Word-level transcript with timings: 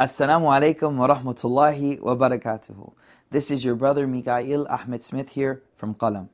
Assalamu 0.00 0.50
alaikum 0.50 0.96
wa 0.96 1.06
rahmatullahi 1.06 2.00
wa 2.00 2.16
barakatuhu. 2.16 2.94
This 3.30 3.48
is 3.48 3.64
your 3.64 3.76
brother 3.76 4.08
Mikael 4.08 4.66
Ahmed 4.68 5.04
Smith 5.04 5.28
here 5.28 5.62
from 5.76 5.94
Qalam. 5.94 6.30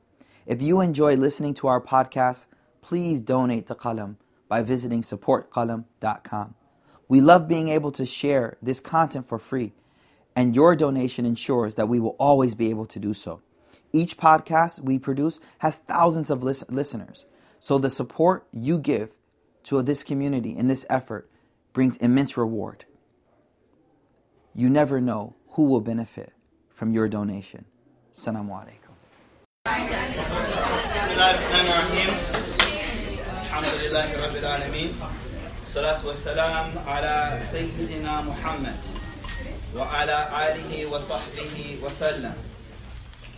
If 0.47 0.63
you 0.63 0.81
enjoy 0.81 1.15
listening 1.15 1.53
to 1.53 1.67
our 1.67 1.79
podcast, 1.79 2.47
please 2.81 3.21
donate 3.21 3.67
to 3.67 3.75
Qalam 3.75 4.15
by 4.49 4.63
visiting 4.63 5.03
supportqalam.com. 5.03 6.55
We 7.07 7.21
love 7.21 7.47
being 7.47 7.67
able 7.67 7.91
to 7.91 8.03
share 8.03 8.57
this 8.63 8.79
content 8.79 9.27
for 9.27 9.37
free, 9.37 9.73
and 10.35 10.55
your 10.55 10.75
donation 10.75 11.27
ensures 11.27 11.75
that 11.75 11.87
we 11.87 11.99
will 11.99 12.15
always 12.17 12.55
be 12.55 12.71
able 12.71 12.87
to 12.87 12.97
do 12.97 13.13
so. 13.13 13.41
Each 13.93 14.17
podcast 14.17 14.79
we 14.79 14.97
produce 14.97 15.39
has 15.59 15.75
thousands 15.75 16.31
of 16.31 16.41
lis- 16.41 16.67
listeners, 16.71 17.27
so 17.59 17.77
the 17.77 17.91
support 17.91 18.47
you 18.51 18.79
give 18.79 19.11
to 19.65 19.83
this 19.83 20.01
community 20.01 20.57
in 20.57 20.65
this 20.65 20.83
effort 20.89 21.29
brings 21.73 21.97
immense 21.97 22.35
reward. 22.35 22.85
You 24.53 24.69
never 24.69 24.99
know 24.99 25.33
who 25.51 25.63
will 25.65 25.79
benefit 25.79 26.33
from 26.69 26.91
your 26.91 27.07
donation. 27.07 27.63
Salaam 28.11 28.49
alaikum. 28.49 28.91
Salatu 35.71 36.03
wassalam 36.11 36.75
ala 36.85 37.39
Sayyidina 37.47 38.25
Muhammad 38.25 38.75
wa 39.73 39.87
ala 39.87 40.27
alihi 40.51 40.89
wa 40.91 40.99
sahbihi. 40.99 42.35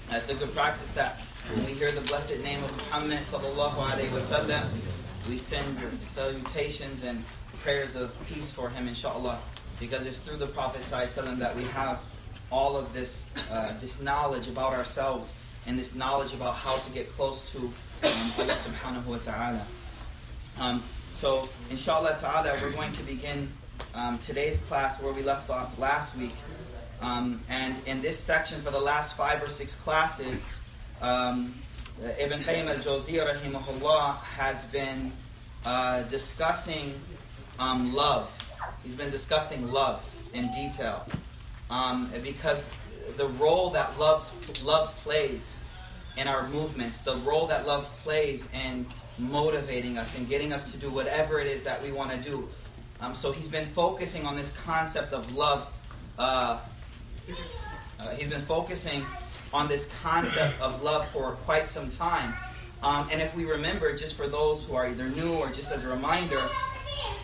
That's 0.09 0.29
a 0.29 0.33
good 0.33 0.55
practice 0.55 0.93
that 0.93 1.21
when 1.51 1.63
we 1.67 1.73
hear 1.73 1.91
the 1.91 2.01
blessed 2.01 2.39
name 2.39 2.63
of 2.63 2.75
Muhammad 2.89 3.19
sallallahu 3.29 3.75
alayhi 3.75 4.49
wa 4.49 5.29
we 5.29 5.37
send 5.37 5.77
salutations 6.01 7.03
and 7.03 7.23
prayers 7.61 7.95
of 7.95 8.09
peace 8.27 8.49
for 8.49 8.69
him, 8.69 8.87
inshallah 8.87 9.37
because 9.79 10.05
it's 10.05 10.19
through 10.19 10.37
the 10.37 10.47
Prophet 10.47 10.81
ﷺ 10.83 11.37
that 11.37 11.55
we 11.55 11.63
have 11.65 11.99
all 12.51 12.77
of 12.77 12.93
this, 12.93 13.25
uh, 13.51 13.73
this 13.81 14.01
knowledge 14.01 14.47
about 14.47 14.73
ourselves 14.73 15.33
and 15.65 15.77
this 15.77 15.95
knowledge 15.95 16.33
about 16.33 16.55
how 16.55 16.77
to 16.77 16.91
get 16.91 17.11
close 17.15 17.51
to 17.51 17.59
um, 17.59 18.31
Allah 18.37 18.55
subhanahu 18.55 19.05
wa 19.05 19.17
ta'ala. 19.17 19.65
Um, 20.59 20.83
so, 21.13 21.47
inshallah 21.69 22.17
ta'ala, 22.19 22.57
we're 22.61 22.71
going 22.71 22.91
to 22.91 23.03
begin 23.03 23.49
um, 23.95 24.19
today's 24.19 24.59
class 24.59 25.01
where 25.01 25.13
we 25.13 25.23
left 25.23 25.49
off 25.49 25.77
last 25.79 26.15
week. 26.17 26.33
Um, 27.01 27.41
and 27.49 27.75
in 27.85 28.01
this 28.01 28.19
section, 28.19 28.61
for 28.61 28.71
the 28.71 28.79
last 28.79 29.15
five 29.15 29.41
or 29.41 29.49
six 29.49 29.75
classes, 29.75 30.45
um, 31.01 31.55
Ibn 32.19 32.41
Qayyim 32.41 32.67
al-Jawziyah 32.67 33.39
rahimahullah 33.39 34.17
has 34.17 34.65
been 34.65 35.11
uh, 35.65 36.03
discussing 36.03 36.99
um, 37.59 37.93
love 37.93 38.31
He's 38.83 38.95
been 38.95 39.11
discussing 39.11 39.71
love 39.71 40.03
in 40.33 40.51
detail 40.51 41.05
um, 41.69 42.11
because 42.23 42.69
the 43.17 43.27
role 43.29 43.69
that 43.71 43.97
love, 43.99 44.63
love 44.63 44.95
plays 44.97 45.55
in 46.17 46.27
our 46.27 46.47
movements, 46.49 47.01
the 47.01 47.15
role 47.17 47.47
that 47.47 47.65
love 47.65 47.89
plays 48.03 48.47
in 48.53 48.85
motivating 49.17 49.97
us 49.97 50.17
and 50.17 50.27
getting 50.29 50.53
us 50.53 50.71
to 50.71 50.77
do 50.77 50.89
whatever 50.89 51.39
it 51.39 51.47
is 51.47 51.63
that 51.63 51.81
we 51.81 51.91
want 51.91 52.11
to 52.11 52.29
do. 52.29 52.49
Um, 53.01 53.15
so 53.15 53.31
he's 53.31 53.47
been 53.47 53.67
focusing 53.67 54.25
on 54.25 54.35
this 54.35 54.51
concept 54.63 55.13
of 55.13 55.35
love. 55.35 55.71
Uh, 56.17 56.59
uh, 57.99 58.09
he's 58.15 58.29
been 58.29 58.41
focusing 58.41 59.05
on 59.53 59.67
this 59.67 59.89
concept 60.01 60.59
of 60.61 60.81
love 60.83 61.07
for 61.09 61.31
quite 61.43 61.65
some 61.65 61.89
time. 61.89 62.33
Um, 62.81 63.07
and 63.11 63.21
if 63.21 63.35
we 63.35 63.45
remember, 63.45 63.95
just 63.95 64.15
for 64.15 64.27
those 64.27 64.65
who 64.65 64.75
are 64.75 64.87
either 64.87 65.07
new 65.09 65.33
or 65.35 65.49
just 65.49 65.71
as 65.71 65.83
a 65.83 65.87
reminder, 65.87 66.41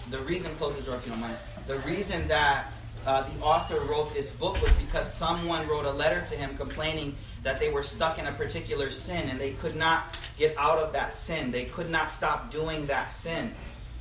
the 0.09 0.20
reason, 0.20 0.53
close 0.56 0.75
the 0.75 0.84
door 0.84 0.95
if 0.95 1.06
you 1.06 1.12
don't 1.12 1.22
mind. 1.22 1.38
The 1.67 1.80
reason 1.80 2.28
that 2.28 2.72
uh, 3.06 3.23
the 3.30 3.39
author 3.42 3.80
wrote 3.81 4.14
this 4.14 4.31
book 4.31 4.61
was 4.61 4.72
because 4.73 5.11
someone 5.11 5.67
wrote 5.67 5.86
a 5.86 5.92
letter 5.92 6.26
to 6.30 6.36
him 6.36 6.56
complaining 6.58 7.16
that 7.44 7.58
they 7.58 7.70
were 7.70 7.84
stuck 7.84 8.20
in 8.20 8.28
a 8.28 8.31
particular 8.31 8.92
sin 8.92 9.30
and 9.30 9.39
they 9.39 9.52
could 9.52 9.76
not 9.76 10.17
get 10.38 10.56
out 10.58 10.78
of 10.78 10.92
that 10.94 11.14
sin. 11.14 11.52
They 11.52 11.66
could 11.66 11.89
not 11.89 12.11
stop 12.11 12.52
doing 12.52 12.86
that 12.88 13.11
sin. 13.11 13.54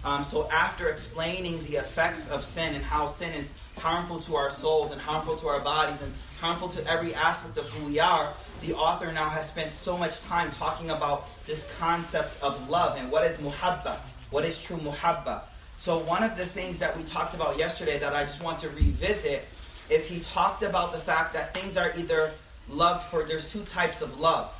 Um, 0.04 0.24
so, 0.24 0.48
after 0.50 0.88
explaining 0.88 1.58
the 1.60 1.76
effects 1.76 2.28
of 2.30 2.44
sin 2.44 2.74
and 2.74 2.84
how 2.84 3.08
sin 3.08 3.34
is 3.34 3.52
harmful 3.76 4.20
to 4.20 4.36
our 4.36 4.50
souls 4.50 4.92
and 4.92 5.00
harmful 5.00 5.36
to 5.36 5.48
our 5.48 5.60
bodies 5.60 6.00
and 6.02 6.12
harmful 6.40 6.68
to 6.68 6.86
every 6.86 7.14
aspect 7.14 7.58
of 7.58 7.66
who 7.70 7.86
we 7.86 7.98
are, 7.98 8.32
the 8.62 8.74
author 8.74 9.12
now 9.12 9.28
has 9.28 9.48
spent 9.48 9.72
so 9.72 9.96
much 9.96 10.20
time 10.22 10.50
talking 10.52 10.90
about 10.90 11.28
this 11.46 11.68
concept 11.78 12.42
of 12.42 12.68
love 12.68 12.96
and 12.96 13.10
what 13.10 13.24
is 13.24 13.36
muhabba, 13.38 13.98
what 14.30 14.44
is 14.44 14.60
true 14.60 14.78
muhabba. 14.78 15.42
So, 15.78 15.98
one 15.98 16.24
of 16.24 16.36
the 16.36 16.44
things 16.44 16.80
that 16.80 16.96
we 16.96 17.04
talked 17.04 17.34
about 17.34 17.56
yesterday 17.56 18.00
that 18.00 18.12
I 18.12 18.24
just 18.24 18.42
want 18.42 18.58
to 18.60 18.68
revisit 18.70 19.46
is 19.88 20.08
he 20.08 20.18
talked 20.18 20.64
about 20.64 20.92
the 20.92 20.98
fact 20.98 21.32
that 21.34 21.54
things 21.54 21.76
are 21.76 21.92
either 21.96 22.32
loved 22.68 23.04
for, 23.04 23.22
there's 23.22 23.52
two 23.52 23.62
types 23.62 24.02
of 24.02 24.18
love. 24.18 24.52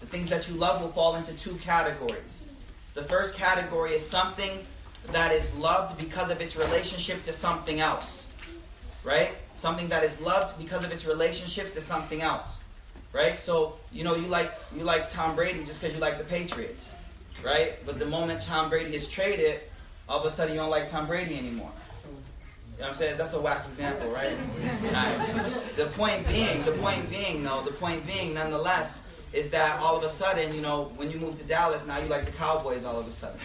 The 0.00 0.06
things 0.06 0.28
that 0.28 0.46
you 0.46 0.54
love 0.56 0.82
will 0.82 0.92
fall 0.92 1.16
into 1.16 1.32
two 1.32 1.54
categories. 1.56 2.46
The 2.92 3.04
first 3.04 3.36
category 3.36 3.92
is 3.92 4.06
something 4.06 4.50
that 5.12 5.32
is 5.32 5.52
loved 5.54 5.96
because 5.96 6.30
of 6.30 6.42
its 6.42 6.56
relationship 6.56 7.24
to 7.24 7.32
something 7.32 7.80
else. 7.80 8.26
Right? 9.02 9.30
Something 9.54 9.88
that 9.88 10.04
is 10.04 10.20
loved 10.20 10.58
because 10.58 10.84
of 10.84 10.92
its 10.92 11.06
relationship 11.06 11.72
to 11.72 11.80
something 11.80 12.20
else. 12.20 12.60
Right? 13.14 13.38
So, 13.38 13.76
you 13.92 14.04
know, 14.04 14.14
you 14.14 14.26
like 14.26 14.52
you 14.76 14.84
like 14.84 15.08
Tom 15.08 15.36
Brady 15.36 15.64
just 15.64 15.80
because 15.80 15.96
you 15.96 16.02
like 16.02 16.18
the 16.18 16.24
Patriots. 16.24 16.90
Right? 17.42 17.78
But 17.86 17.98
the 17.98 18.06
moment 18.06 18.42
Tom 18.42 18.68
Brady 18.68 18.94
is 18.94 19.08
traded, 19.08 19.62
all 20.08 20.20
of 20.20 20.26
a 20.26 20.30
sudden 20.30 20.54
you 20.54 20.60
don't 20.60 20.70
like 20.70 20.90
Tom 20.90 21.06
Brady 21.06 21.38
anymore. 21.38 21.70
You 22.76 22.80
know 22.80 22.86
what 22.88 22.92
I'm 22.94 22.98
saying? 22.98 23.18
That's 23.18 23.34
a 23.34 23.40
whack 23.40 23.64
example, 23.68 24.10
right? 24.10 24.36
the 25.76 25.86
point 25.86 26.26
being, 26.26 26.64
the 26.64 26.72
point 26.72 27.08
being, 27.08 27.44
though, 27.44 27.62
the 27.62 27.72
point 27.72 28.04
being, 28.04 28.34
nonetheless, 28.34 29.04
is 29.32 29.50
that 29.50 29.80
all 29.80 29.96
of 29.96 30.02
a 30.02 30.08
sudden, 30.08 30.52
you 30.52 30.60
know, 30.60 30.90
when 30.96 31.10
you 31.10 31.18
move 31.18 31.38
to 31.38 31.44
Dallas, 31.44 31.86
now 31.86 31.98
you 31.98 32.08
like 32.08 32.24
the 32.24 32.32
Cowboys 32.32 32.84
all 32.84 32.98
of 32.98 33.06
a 33.06 33.12
sudden. 33.12 33.38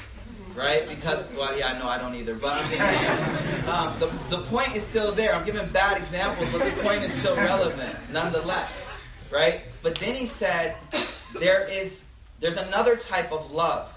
Right? 0.55 0.89
Because, 0.89 1.31
well, 1.35 1.55
yeah, 1.55 1.67
I 1.67 1.79
know 1.79 1.87
I 1.87 1.99
don't 1.99 2.15
either. 2.15 2.33
But 2.33 2.53
I'm 2.53 2.71
just 2.71 2.81
saying, 2.81 3.69
um, 3.69 3.99
the, 3.99 4.35
the 4.35 4.43
point 4.45 4.75
is 4.75 4.83
still 4.83 5.11
there. 5.11 5.35
I'm 5.35 5.45
giving 5.45 5.67
bad 5.69 5.97
examples, 5.97 6.51
but 6.51 6.65
the 6.65 6.81
point 6.81 7.03
is 7.03 7.13
still 7.13 7.35
relevant, 7.35 7.95
nonetheless. 8.11 8.89
Right? 9.31 9.61
But 9.83 9.95
then 9.95 10.15
he 10.15 10.25
said, 10.25 10.75
there 11.39 11.67
is, 11.67 12.05
there's 12.39 12.57
another 12.57 12.95
type 12.95 13.31
of 13.31 13.51
love. 13.51 13.95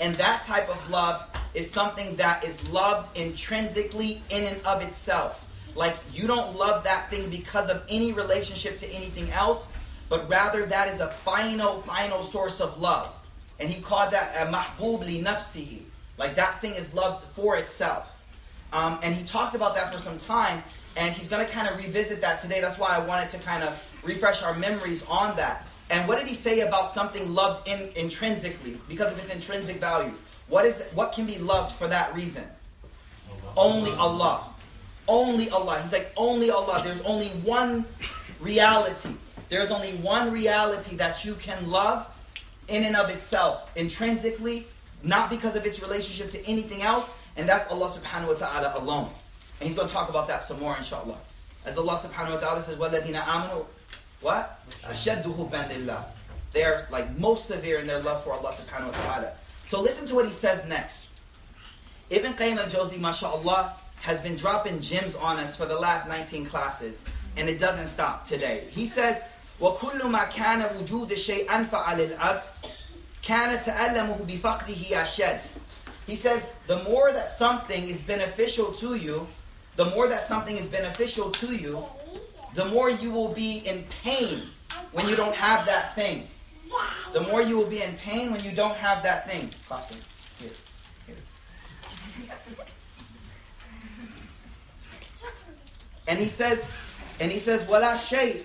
And 0.00 0.14
that 0.16 0.44
type 0.44 0.68
of 0.68 0.90
love 0.90 1.24
is 1.54 1.70
something 1.70 2.16
that 2.16 2.44
is 2.44 2.68
loved 2.70 3.16
intrinsically 3.16 4.22
in 4.30 4.44
and 4.44 4.60
of 4.66 4.82
itself. 4.82 5.48
Like 5.74 5.96
you 6.12 6.26
don't 6.26 6.56
love 6.56 6.84
that 6.84 7.10
thing 7.10 7.30
because 7.30 7.68
of 7.68 7.82
any 7.88 8.12
relationship 8.12 8.78
to 8.80 8.88
anything 8.88 9.30
else, 9.30 9.66
but 10.08 10.28
rather 10.28 10.66
that 10.66 10.88
is 10.88 11.00
a 11.00 11.08
final, 11.08 11.82
final 11.82 12.22
source 12.22 12.60
of 12.60 12.80
love. 12.80 13.12
And 13.58 13.70
he 13.70 13.80
called 13.80 14.12
that 14.12 14.34
a 14.36 14.50
mahbub 14.50 15.06
li 15.06 15.22
nafsihi. 15.22 15.82
Like 16.18 16.36
that 16.36 16.60
thing 16.60 16.74
is 16.74 16.94
loved 16.94 17.24
for 17.34 17.56
itself. 17.56 18.10
Um, 18.72 18.98
and 19.02 19.14
he 19.14 19.24
talked 19.24 19.54
about 19.54 19.74
that 19.76 19.92
for 19.92 20.00
some 20.00 20.18
time, 20.18 20.62
and 20.96 21.14
he's 21.14 21.28
going 21.28 21.44
to 21.44 21.52
kind 21.52 21.68
of 21.68 21.76
revisit 21.78 22.20
that 22.20 22.40
today. 22.40 22.60
That's 22.60 22.78
why 22.78 22.88
I 22.88 22.98
wanted 22.98 23.28
to 23.30 23.38
kind 23.38 23.62
of 23.62 24.00
refresh 24.04 24.42
our 24.42 24.54
memories 24.54 25.04
on 25.06 25.36
that. 25.36 25.66
And 25.89 26.07
what 26.07 26.19
did 26.19 26.27
he 26.27 26.35
say 26.35 26.61
about 26.61 26.91
something 26.91 27.33
loved 27.33 27.67
in, 27.67 27.89
intrinsically 27.95 28.79
because 28.87 29.11
of 29.11 29.19
its 29.19 29.33
intrinsic 29.33 29.77
value? 29.77 30.13
What 30.47 30.65
is 30.65 30.77
the, 30.77 30.83
what 30.95 31.13
can 31.13 31.25
be 31.25 31.37
loved 31.37 31.73
for 31.75 31.87
that 31.87 32.13
reason? 32.15 32.43
Only 33.57 33.91
Allah. 33.91 34.45
Only 35.07 35.49
Allah. 35.49 35.81
He's 35.81 35.91
like 35.91 36.11
only 36.15 36.51
Allah. 36.51 36.81
There's 36.83 37.01
only 37.01 37.29
one 37.43 37.85
reality. 38.39 39.09
There's 39.49 39.71
only 39.71 39.93
one 39.93 40.31
reality 40.31 40.95
that 40.97 41.25
you 41.25 41.33
can 41.35 41.69
love 41.69 42.05
in 42.67 42.83
and 42.83 42.95
of 42.95 43.09
itself, 43.09 43.71
intrinsically, 43.75 44.67
not 45.01 45.29
because 45.31 45.55
of 45.55 45.65
its 45.65 45.81
relationship 45.81 46.31
to 46.31 46.47
anything 46.47 46.83
else, 46.83 47.11
and 47.35 47.49
that's 47.49 47.69
Allah 47.71 47.89
subhanahu 47.89 48.27
wa 48.27 48.33
ta'ala 48.33 48.73
alone. 48.79 49.11
And 49.59 49.67
he's 49.67 49.75
going 49.75 49.87
to 49.87 49.93
talk 49.93 50.09
about 50.09 50.27
that 50.27 50.43
some 50.43 50.59
more, 50.59 50.77
inshallah. 50.77 51.17
As 51.65 51.77
Allah 51.77 51.97
subhanahu 51.97 52.35
wa 52.35 52.39
ta'ala 52.39 52.61
says, 52.61 52.77
وَالَّذِينَ 52.77 53.21
آمَنُوا 53.23 53.65
What? 54.23 54.59
أَشَدُّ 54.83 55.23
حُبًّا 55.23 55.69
لِلَّهِ 55.71 56.03
They 56.53 56.63
are 56.63 56.87
like 56.91 57.17
most 57.17 57.45
severe 57.45 57.79
in 57.79 57.87
their 57.87 57.99
love 57.99 58.23
for 58.23 58.33
Allah 58.33 58.51
subhanahu 58.51 58.87
wa 58.87 59.03
ta'ala. 59.03 59.31
So 59.67 59.81
listen 59.81 60.07
to 60.07 60.15
what 60.15 60.25
he 60.25 60.33
says 60.33 60.65
next. 60.67 61.09
Ibn 62.09 62.33
Qayyim 62.33 62.57
al-Jawzi, 62.57 62.99
mashallah, 62.99 63.75
has 64.01 64.19
been 64.21 64.35
dropping 64.35 64.81
gems 64.81 65.15
on 65.15 65.37
us 65.37 65.55
for 65.55 65.65
the 65.65 65.77
last 65.77 66.07
19 66.07 66.47
classes, 66.47 67.03
and 67.37 67.47
it 67.47 67.59
doesn't 67.59 67.87
stop 67.87 68.27
today. 68.27 68.65
He 68.71 68.87
says, 68.87 69.21
وَكُلُّ 69.61 70.01
مَا 70.01 70.29
كَانَ 70.29 70.67
وُجُودَ 70.75 71.09
شَيْءٍ 71.09 71.45
أَنْفَعَ 71.47 71.93
لِلْعَبْدِ 71.95 72.43
كَانَ 73.21 73.61
تَأَلَّمُهُ 73.63 74.25
بِفَقْدِهِ 74.25 74.85
أَشَدْ 74.91 75.39
He 76.07 76.15
says, 76.15 76.47
the 76.67 76.81
more 76.83 77.11
that 77.11 77.31
something 77.31 77.87
is 77.89 78.01
beneficial 78.01 78.71
to 78.73 78.95
you, 78.95 79.27
the 79.75 79.85
more 79.85 80.07
that 80.07 80.27
something 80.27 80.57
is 80.57 80.65
beneficial 80.65 81.29
to 81.31 81.55
you, 81.55 81.83
the 82.54 82.64
more 82.66 82.90
you 82.90 83.10
will 83.10 83.32
be 83.32 83.58
in 83.58 83.84
pain 84.02 84.42
when 84.92 85.08
you 85.08 85.16
don't 85.16 85.34
have 85.34 85.66
that 85.66 85.94
thing 85.94 86.28
the 87.12 87.20
more 87.20 87.40
you 87.40 87.56
will 87.56 87.66
be 87.66 87.82
in 87.82 87.94
pain 87.96 88.32
when 88.32 88.42
you 88.42 88.52
don't 88.52 88.76
have 88.76 89.02
that 89.04 89.28
thing. 89.28 89.50
Here. 90.38 90.50
Here. 91.06 91.16
And 96.08 96.18
he 96.18 96.26
says, 96.26 96.70
and 97.20 97.30
he 97.30 97.38
says, 97.38 97.66
wala 97.68 97.96
shay. 97.96 98.42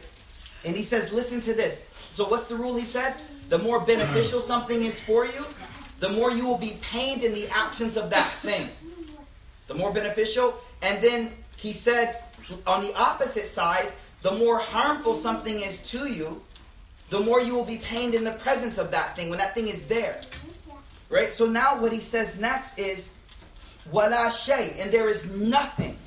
And 0.63 0.75
he 0.75 0.83
says, 0.83 1.11
listen 1.11 1.41
to 1.41 1.53
this. 1.53 1.85
So 2.13 2.27
what's 2.27 2.47
the 2.47 2.55
rule 2.55 2.75
he 2.75 2.85
said? 2.85 3.15
The 3.49 3.57
more 3.57 3.79
beneficial 3.79 4.39
something 4.39 4.83
is 4.83 4.99
for 4.99 5.25
you, 5.25 5.45
the 5.99 6.09
more 6.09 6.31
you 6.31 6.45
will 6.45 6.57
be 6.57 6.77
pained 6.81 7.23
in 7.23 7.33
the 7.33 7.47
absence 7.49 7.97
of 7.97 8.09
that 8.11 8.31
thing. 8.41 8.69
The 9.67 9.73
more 9.73 9.91
beneficial. 9.91 10.55
And 10.81 11.03
then 11.03 11.31
he 11.57 11.73
said, 11.73 12.23
on 12.65 12.83
the 12.83 12.93
opposite 12.95 13.47
side, 13.47 13.91
the 14.21 14.31
more 14.31 14.59
harmful 14.59 15.15
something 15.15 15.61
is 15.61 15.89
to 15.91 16.11
you, 16.11 16.41
the 17.09 17.19
more 17.19 17.41
you 17.41 17.55
will 17.55 17.65
be 17.65 17.77
pained 17.77 18.13
in 18.13 18.23
the 18.23 18.33
presence 18.33 18.77
of 18.77 18.91
that 18.91 19.15
thing 19.15 19.29
when 19.29 19.39
that 19.39 19.53
thing 19.53 19.67
is 19.67 19.87
there. 19.87 20.21
Right? 21.09 21.33
So 21.33 21.47
now 21.47 21.81
what 21.81 21.91
he 21.91 21.99
says 21.99 22.37
next 22.37 22.77
is 22.77 23.11
wala 23.91 24.31
shay, 24.31 24.75
and 24.79 24.91
there 24.91 25.09
is 25.09 25.29
nothing. 25.31 25.97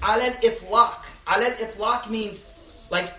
Alal 0.00 0.34
itlaq. 0.42 1.04
Alal 1.26 1.54
itlaq 1.56 2.10
means 2.10 2.46
like 2.90 3.12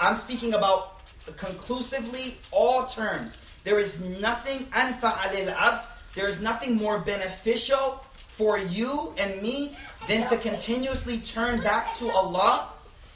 I'm 0.00 0.16
speaking 0.16 0.54
about 0.54 1.00
conclusively 1.36 2.38
all 2.50 2.86
terms. 2.86 3.38
There 3.64 3.78
is 3.78 4.00
nothing 4.00 4.66
anfa 4.66 5.12
alil 5.12 5.52
abd. 5.52 5.86
There 6.14 6.28
is 6.28 6.40
nothing 6.40 6.76
more 6.76 6.98
beneficial 6.98 8.04
for 8.33 8.57
you 8.57 9.13
and 9.17 9.41
me 9.41 9.75
than 10.07 10.27
to 10.29 10.37
continuously 10.37 11.17
turn 11.19 11.61
back 11.61 11.93
to 11.95 12.09
Allah 12.11 12.69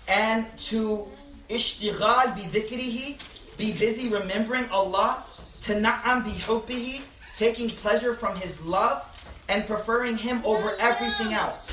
and 0.08 0.46
to 0.58 1.10
ishtighal 1.50 2.36
bi 2.36 2.42
dhikrihi, 2.42 3.20
be 3.58 3.74
busy 3.74 4.10
remembering 4.10 4.68
Allah, 4.70 5.24
to 5.62 5.76
na'am 5.76 6.24
bi 6.24 6.32
hubbihi, 6.32 7.02
taking 7.36 7.70
pleasure 7.70 8.16
from 8.16 8.36
His 8.36 8.62
love, 8.66 9.06
and 9.50 9.66
preferring 9.66 10.18
Him 10.18 10.42
over 10.44 10.76
everything 10.80 11.34
else. 11.34 11.72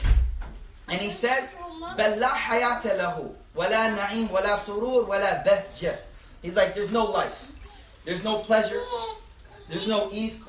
And 0.88 1.00
He 1.00 1.10
says, 1.10 1.56
بَلْ 1.96 2.18
لَا 2.18 2.28
حَيَاةَ 2.28 2.82
لَهُ 2.82 3.32
وَلَا 3.56 3.96
نَعِيمٌ 3.96 4.28
وَلَا 4.28 4.58
سُرُورٌ 4.58 5.06
وَلَا 5.08 5.44
بَهْجَةٌ 5.46 5.96
He's 6.42 6.56
like, 6.56 6.74
there's 6.74 6.90
no 6.90 7.04
life. 7.04 7.50
There's 8.04 8.24
no 8.24 8.38
pleasure. 8.38 8.82
There's 9.68 9.86
no 9.86 10.10
ease. 10.12 10.40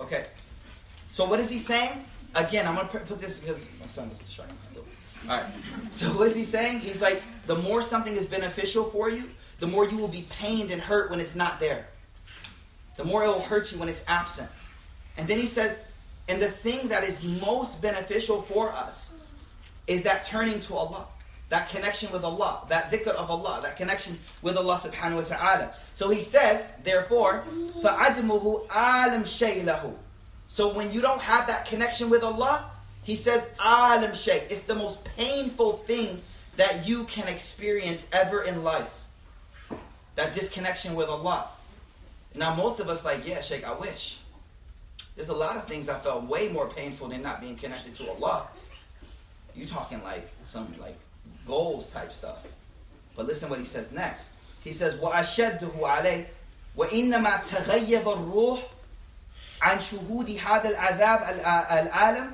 Okay. 0.00 0.26
So 1.12 1.24
what 1.26 1.40
is 1.40 1.48
he 1.48 1.58
saying? 1.58 2.04
Again, 2.34 2.66
I'm 2.66 2.74
going 2.74 2.88
to 2.88 2.98
put 2.98 3.20
this 3.20 3.40
because 3.40 3.66
my 3.80 3.86
son 3.86 4.10
is 4.10 4.18
distracted. 4.18 4.56
All 5.28 5.36
right. 5.38 5.46
So 5.90 6.08
what 6.08 6.28
is 6.28 6.36
he 6.36 6.44
saying? 6.44 6.80
He's 6.80 7.00
like, 7.00 7.22
the 7.46 7.56
more 7.56 7.82
something 7.82 8.14
is 8.14 8.26
beneficial 8.26 8.84
for 8.84 9.08
you, 9.08 9.30
the 9.58 9.66
more 9.66 9.88
you 9.88 9.96
will 9.96 10.08
be 10.08 10.26
pained 10.28 10.70
and 10.70 10.80
hurt 10.80 11.10
when 11.10 11.20
it's 11.20 11.34
not 11.34 11.58
there. 11.58 11.88
The 12.96 13.04
more 13.04 13.24
it 13.24 13.28
will 13.28 13.40
hurt 13.40 13.72
you 13.72 13.78
when 13.78 13.88
it's 13.88 14.04
absent. 14.06 14.48
And 15.16 15.26
then 15.26 15.38
he 15.38 15.46
says, 15.46 15.80
and 16.28 16.40
the 16.40 16.50
thing 16.50 16.88
that 16.88 17.04
is 17.04 17.24
most 17.24 17.80
beneficial 17.80 18.42
for 18.42 18.70
us 18.70 19.14
is 19.86 20.02
that 20.02 20.24
turning 20.24 20.60
to 20.60 20.74
Allah, 20.74 21.06
that 21.49 21.69
connection 21.69 22.11
with 22.13 22.23
Allah, 22.23 22.61
that 22.69 22.89
dhikr 22.91 23.09
of 23.09 23.29
Allah, 23.29 23.59
that 23.61 23.75
connection 23.75 24.17
with 24.41 24.55
Allah 24.55 24.77
subhanahu 24.77 25.17
wa 25.17 25.21
ta'ala. 25.21 25.73
So 25.93 26.09
he 26.09 26.21
says, 26.21 26.77
therefore, 26.83 27.43
فَعَدْمُهُ 27.81 28.67
عَالَمْ 28.67 29.23
شَيْلَهُ 29.23 29.93
So 30.47 30.73
when 30.73 30.93
you 30.93 31.01
don't 31.01 31.21
have 31.21 31.47
that 31.47 31.65
connection 31.65 32.09
with 32.09 32.23
Allah, 32.23 32.71
he 33.03 33.15
says, 33.15 33.49
alam 33.59 34.15
shay. 34.15 34.47
It's 34.49 34.63
the 34.63 34.75
most 34.75 35.03
painful 35.03 35.73
thing 35.79 36.21
that 36.55 36.87
you 36.87 37.03
can 37.05 37.27
experience 37.27 38.07
ever 38.13 38.43
in 38.43 38.63
life. 38.63 38.89
That 40.15 40.33
disconnection 40.35 40.95
with 40.95 41.09
Allah. 41.09 41.47
Now, 42.33 42.55
most 42.55 42.79
of 42.79 42.87
us 42.87 43.03
like, 43.03 43.27
yeah, 43.27 43.41
Sheikh, 43.41 43.65
I 43.65 43.73
wish. 43.73 44.19
There's 45.15 45.29
a 45.29 45.33
lot 45.35 45.57
of 45.57 45.67
things 45.67 45.89
I 45.89 45.99
felt 45.99 46.23
way 46.23 46.47
more 46.47 46.67
painful 46.69 47.09
than 47.09 47.21
not 47.21 47.41
being 47.41 47.57
connected 47.57 47.95
to 47.95 48.09
Allah. 48.11 48.47
You 49.53 49.65
talking 49.65 50.01
like 50.03 50.29
some 50.49 50.73
like 50.79 50.97
goals 51.45 51.89
type 51.89 52.13
stuff. 52.13 52.39
But 53.15 53.27
listen 53.27 53.49
what 53.49 53.59
he 53.59 53.65
says 53.65 53.91
next. 53.91 54.31
He 54.63 54.73
says, 54.73 54.95
وَأَشَدُّهُ 54.95 55.79
عَلَيْهِ 55.79 56.25
وَإِنَّمَا 56.77 57.43
تَغَيَّبَ 57.47 58.03
الرُّوحِ 58.03 58.59
عن 59.61 59.79
شهود 59.79 60.29
هذا 60.29 60.69
العذاب 60.69 61.21
العالم 61.85 62.31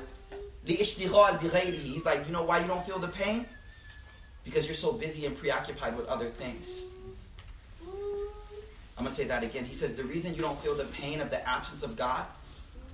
لِإِشْتِغَالِ 0.68 1.40
بِغَيْرِهِ 1.40 1.80
He's 1.80 2.06
like, 2.06 2.26
you 2.26 2.34
know 2.34 2.44
why 2.44 2.60
you 2.60 2.68
don't 2.68 2.86
feel 2.86 3.00
the 3.00 3.08
pain? 3.08 3.46
Because 4.44 4.66
you're 4.66 4.76
so 4.76 4.94
busy 4.94 5.26
and 5.26 5.36
preoccupied 5.36 5.98
with 5.98 6.08
other 6.08 6.28
things. 6.28 6.84
I'm 8.98 9.04
going 9.04 9.16
to 9.16 9.22
say 9.22 9.28
that 9.28 9.44
again. 9.44 9.66
He 9.66 9.76
says, 9.76 9.96
the 9.96 10.04
reason 10.04 10.34
you 10.34 10.42
don't 10.42 10.60
feel 10.62 10.74
the 10.74 10.86
pain 10.86 11.22
of 11.22 11.30
the 11.30 11.48
absence 11.48 11.84
of 11.84 11.96
God, 11.96 12.26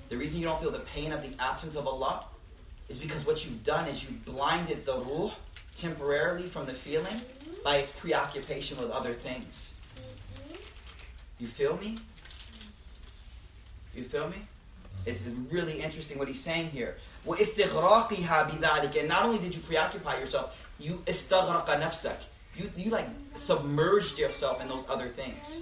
the 0.10 0.18
reason 0.18 0.40
you 0.40 0.46
don't 0.46 0.62
feel 0.62 0.72
the 0.72 0.80
pain 0.80 1.14
of 1.14 1.22
the 1.22 1.34
absence 1.42 1.76
of 1.76 1.88
Allah, 1.88 2.26
is 2.90 3.00
because 3.00 3.26
what 3.26 3.46
you've 3.46 3.64
done 3.64 3.88
is 3.88 4.10
you 4.10 4.18
blinded 4.26 4.86
the 4.86 4.98
ruh 4.98 5.32
temporarily 5.81 6.45
from 6.45 6.67
the 6.67 6.73
feeling 6.73 7.21
by 7.65 7.77
its 7.79 7.93
preoccupation 7.93 8.79
with 8.79 8.91
other 8.91 9.13
things. 9.13 9.73
You 11.39 11.47
feel 11.47 11.77
me? 11.77 11.99
You 13.95 14.05
feel 14.05 14.29
me? 14.29 14.43
It's 15.07 15.25
really 15.51 15.81
interesting 15.81 16.19
what 16.19 16.29
he's 16.29 16.41
saying 16.41 16.71
here. 16.71 16.97
And 17.27 19.09
not 19.09 19.25
only 19.25 19.39
did 19.39 19.55
you 19.55 19.63
preoccupy 19.63 20.19
yourself, 20.19 20.67
you 20.79 21.03
You, 22.57 22.71
you 22.77 22.91
like 22.91 23.09
submerged 23.35 24.19
yourself 24.19 24.61
in 24.61 24.69
those 24.69 24.85
other 24.89 25.09
things. 25.09 25.61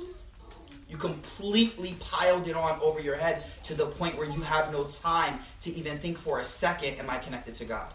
You 0.89 0.97
completely 0.97 1.97
piled 1.99 2.47
it 2.49 2.57
on 2.57 2.81
over 2.81 3.01
your 3.01 3.17
head 3.17 3.45
to 3.65 3.75
the 3.75 3.87
point 3.87 4.17
where 4.17 4.29
you 4.29 4.41
have 4.43 4.73
no 4.73 4.85
time 4.85 5.41
to 5.63 5.75
even 5.75 5.99
think 5.99 6.17
for 6.17 6.39
a 6.39 6.45
second, 6.45 6.99
am 6.99 7.11
I 7.11 7.19
connected 7.19 7.55
to 7.57 7.65
God? 7.65 7.93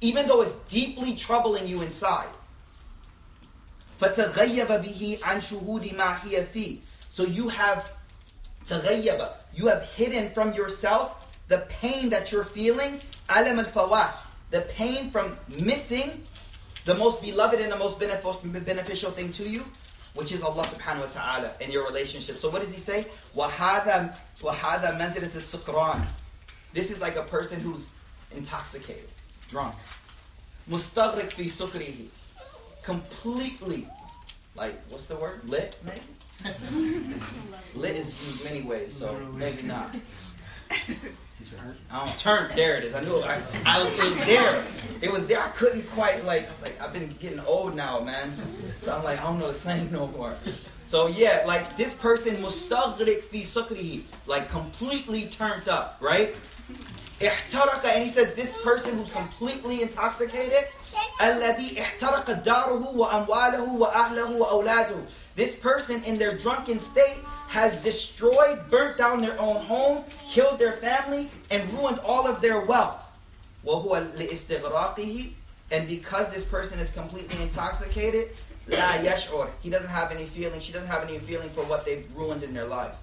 Even 0.00 0.28
though 0.28 0.42
it's 0.42 0.56
deeply 0.64 1.14
troubling 1.14 1.66
you 1.66 1.82
inside. 1.82 2.28
فَتَغَيَّبَ 4.00 4.66
بِهِ 4.66 5.18
عَنْ 5.20 5.38
شُهُودِ 5.40 5.94
مَا 5.96 6.20
هِيَ 6.20 6.46
فِيهِ 6.46 6.80
So 7.10 7.24
you 7.24 7.48
have 7.48 7.90
تَغَيَّبَ 8.66 9.32
You 9.54 9.68
have 9.68 9.88
hidden 9.90 10.30
from 10.32 10.52
yourself 10.52 11.26
the 11.48 11.58
pain 11.68 12.10
that 12.10 12.32
you're 12.32 12.44
feeling, 12.44 13.00
alam 13.28 13.58
al 13.58 13.64
fawat, 13.66 14.16
the 14.50 14.62
pain 14.62 15.10
from 15.10 15.36
missing 15.60 16.26
the 16.84 16.94
most 16.94 17.20
beloved 17.22 17.60
and 17.60 17.72
the 17.72 17.78
most 17.78 17.98
beneficial 17.98 19.10
thing 19.10 19.32
to 19.32 19.48
you, 19.48 19.64
which 20.14 20.32
is 20.32 20.42
Allah 20.42 20.64
subhanahu 20.64 21.00
wa 21.00 21.06
ta'ala 21.06 21.52
in 21.60 21.70
your 21.70 21.84
relationship. 21.86 22.38
So 22.38 22.48
what 22.48 22.62
does 22.62 22.72
he 22.72 22.80
say? 22.80 23.06
وَهَذَا 23.36 24.16
وَهَذَا 24.40 24.98
مَنْزِلَةِ 24.98 25.30
السُّكْرَانِ 25.30 26.08
This 26.72 26.90
is 26.90 27.00
like 27.00 27.16
a 27.16 27.22
person 27.22 27.60
who's 27.60 27.92
intoxicated, 28.34 29.08
drunk. 29.51 29.75
Mustaghrik 30.69 31.31
fi 31.33 31.45
sukrihi. 31.45 32.07
Completely, 32.83 33.87
like, 34.55 34.81
what's 34.89 35.05
the 35.05 35.15
word? 35.15 35.41
Lit, 35.47 35.77
maybe? 35.85 36.01
Lit 37.75 37.95
is 37.95 38.07
used 38.25 38.43
many 38.43 38.61
ways, 38.63 38.93
so 38.93 39.15
maybe 39.35 39.61
not. 39.63 39.93
I 41.91 42.05
don't 42.05 42.19
turn. 42.19 42.51
There 42.55 42.77
it 42.77 42.85
is. 42.85 42.95
I 42.95 43.01
knew 43.01 43.17
it. 43.19 43.25
I, 43.25 43.41
I 43.65 43.83
was, 43.83 43.93
it 43.99 44.03
was 44.03 44.15
there. 44.25 44.63
It 45.01 45.11
was 45.11 45.27
there. 45.27 45.39
I 45.39 45.49
couldn't 45.49 45.83
quite 45.91 46.25
like. 46.25 46.47
I 46.47 46.51
was 46.51 46.61
like, 46.61 46.81
I've 46.81 46.93
been 46.93 47.15
getting 47.19 47.39
old 47.41 47.75
now, 47.75 47.99
man. 47.99 48.33
So 48.79 48.95
I'm 48.95 49.03
like, 49.03 49.19
I 49.19 49.23
don't 49.23 49.39
know 49.39 49.49
the 49.49 49.53
same 49.53 49.91
no 49.91 50.07
more. 50.07 50.33
So 50.85 51.07
yeah, 51.07 51.43
like 51.45 51.77
this 51.77 51.93
person 51.93 52.37
mustaghrik 52.37 53.23
fi 53.25 53.41
sukrihi, 53.41 54.03
like 54.27 54.49
completely 54.49 55.27
turned 55.27 55.67
up, 55.67 55.97
right? 55.99 56.35
and 57.20 58.04
he 58.04 58.10
says 58.10 58.34
this 58.34 58.52
person 58.62 58.96
who's 58.98 59.10
completely 59.10 59.82
intoxicated, 59.82 60.68
الذي 61.20 61.80
احترق 61.80 62.44
داره 62.44 62.96
وأمواله 62.96 63.78
وأهله 63.78 64.38
وأولاده. 64.38 65.02
This 65.34 65.54
person 65.56 66.02
in 66.04 66.18
their 66.18 66.36
drunken 66.36 66.78
state 66.78 67.18
has 67.48 67.76
destroyed, 67.82 68.58
burnt 68.70 68.98
down 68.98 69.20
their 69.20 69.38
own 69.38 69.64
home, 69.64 70.04
killed 70.30 70.58
their 70.58 70.72
family, 70.72 71.30
and 71.50 71.72
ruined 71.74 71.98
all 72.00 72.26
of 72.26 72.40
their 72.40 72.60
wealth. 72.60 73.02
And 75.70 75.88
because 75.88 76.28
this 76.30 76.44
person 76.44 76.78
is 76.78 76.92
completely 76.92 77.42
intoxicated, 77.42 78.30
لا 78.68 79.02
يشعر. 79.02 79.48
He 79.62 79.70
doesn't 79.70 79.88
have 79.88 80.10
any 80.10 80.26
feeling. 80.26 80.60
She 80.60 80.72
doesn't 80.72 80.88
have 80.88 81.02
any 81.04 81.18
feeling 81.18 81.50
for 81.50 81.64
what 81.64 81.84
they've 81.84 82.06
ruined 82.14 82.42
in 82.42 82.54
their 82.54 82.66
life. 82.66 82.94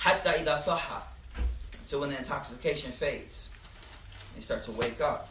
حتى 0.00 0.44
إذا 0.44 0.62
صح. 0.64 1.02
So 1.86 2.00
when 2.00 2.10
the 2.10 2.18
intoxication 2.18 2.92
fades, 2.92 3.48
they 4.34 4.42
start 4.42 4.64
to 4.64 4.72
wake 4.72 5.00
up. 5.00 5.28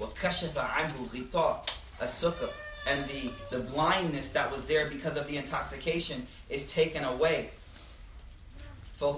وكشف 0.00 0.58
عنه 0.58 1.08
غطاء 1.14 1.66
السكر 2.02 2.50
and 2.86 3.08
the, 3.08 3.32
the 3.50 3.58
blindness 3.58 4.30
that 4.30 4.50
was 4.50 4.64
there 4.66 4.88
because 4.88 5.16
of 5.16 5.26
the 5.26 5.36
intoxication 5.36 6.26
is 6.48 6.70
taken 6.72 7.04
away. 7.04 7.50
At 9.02 9.10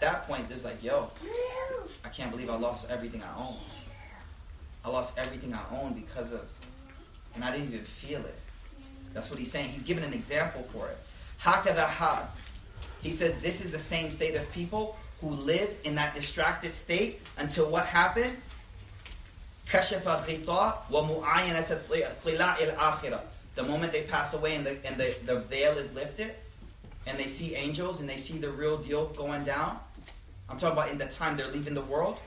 that 0.00 0.24
point, 0.28 0.46
it's 0.50 0.64
like, 0.64 0.82
yo, 0.82 1.10
I 2.04 2.08
can't 2.10 2.30
believe 2.30 2.50
I 2.50 2.56
lost 2.56 2.90
everything 2.90 3.22
I 3.22 3.34
own. 3.38 3.56
I 4.84 4.90
lost 4.90 5.16
everything 5.18 5.54
I 5.54 5.62
own 5.74 5.94
because 5.94 6.32
of, 6.32 6.42
and 7.34 7.42
I 7.42 7.50
didn't 7.50 7.72
even 7.72 7.86
feel 7.86 8.20
it. 8.20 8.38
That's 9.14 9.30
what 9.30 9.38
he's 9.38 9.50
saying. 9.50 9.70
He's 9.70 9.84
given 9.84 10.04
an 10.04 10.12
example 10.12 10.62
for 10.70 10.88
it. 10.88 10.98
Hakada 11.40 11.86
he 13.01 13.11
says 13.11 13.37
this 13.39 13.63
is 13.63 13.71
the 13.71 13.79
same 13.79 14.11
state 14.11 14.35
of 14.35 14.51
people 14.51 14.97
who 15.21 15.29
live 15.29 15.69
in 15.83 15.95
that 15.95 16.15
distracted 16.15 16.71
state 16.71 17.21
until 17.37 17.69
what 17.69 17.85
happened? 17.85 18.37
The 23.55 23.63
moment 23.63 23.91
they 23.91 24.03
pass 24.03 24.33
away 24.33 24.55
and, 24.55 24.65
the, 24.65 24.77
and 24.85 24.97
the, 24.97 25.15
the 25.25 25.41
veil 25.41 25.77
is 25.77 25.93
lifted, 25.93 26.33
and 27.05 27.17
they 27.17 27.27
see 27.27 27.55
angels 27.55 27.99
and 27.99 28.09
they 28.09 28.17
see 28.17 28.37
the 28.37 28.49
real 28.49 28.77
deal 28.77 29.07
going 29.07 29.43
down. 29.43 29.79
I'm 30.49 30.57
talking 30.57 30.77
about 30.77 30.89
in 30.89 30.97
the 30.97 31.07
time 31.07 31.37
they're 31.37 31.51
leaving 31.51 31.73
the 31.73 31.81
world. 31.81 32.19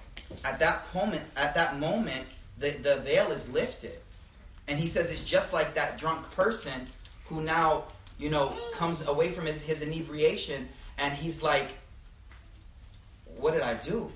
At 0.44 0.58
that 0.60 0.94
moment, 0.94 1.22
at 1.36 1.54
that 1.54 1.78
moment, 1.80 2.28
the, 2.58 2.70
the 2.70 2.96
veil 2.98 3.30
is 3.32 3.50
lifted. 3.50 3.98
And 4.68 4.78
he 4.78 4.86
says 4.86 5.10
it's 5.10 5.24
just 5.24 5.52
like 5.52 5.74
that 5.74 5.98
drunk 5.98 6.30
person 6.32 6.86
who 7.26 7.42
now 7.42 7.84
you 8.21 8.29
know, 8.29 8.53
comes 8.73 9.05
away 9.07 9.31
from 9.31 9.45
his, 9.45 9.61
his 9.61 9.81
inebriation 9.81 10.67
and 10.97 11.13
he's 11.13 11.41
like, 11.43 11.69
What 13.37 13.53
did 13.53 13.61
I 13.61 13.75
do? 13.75 14.11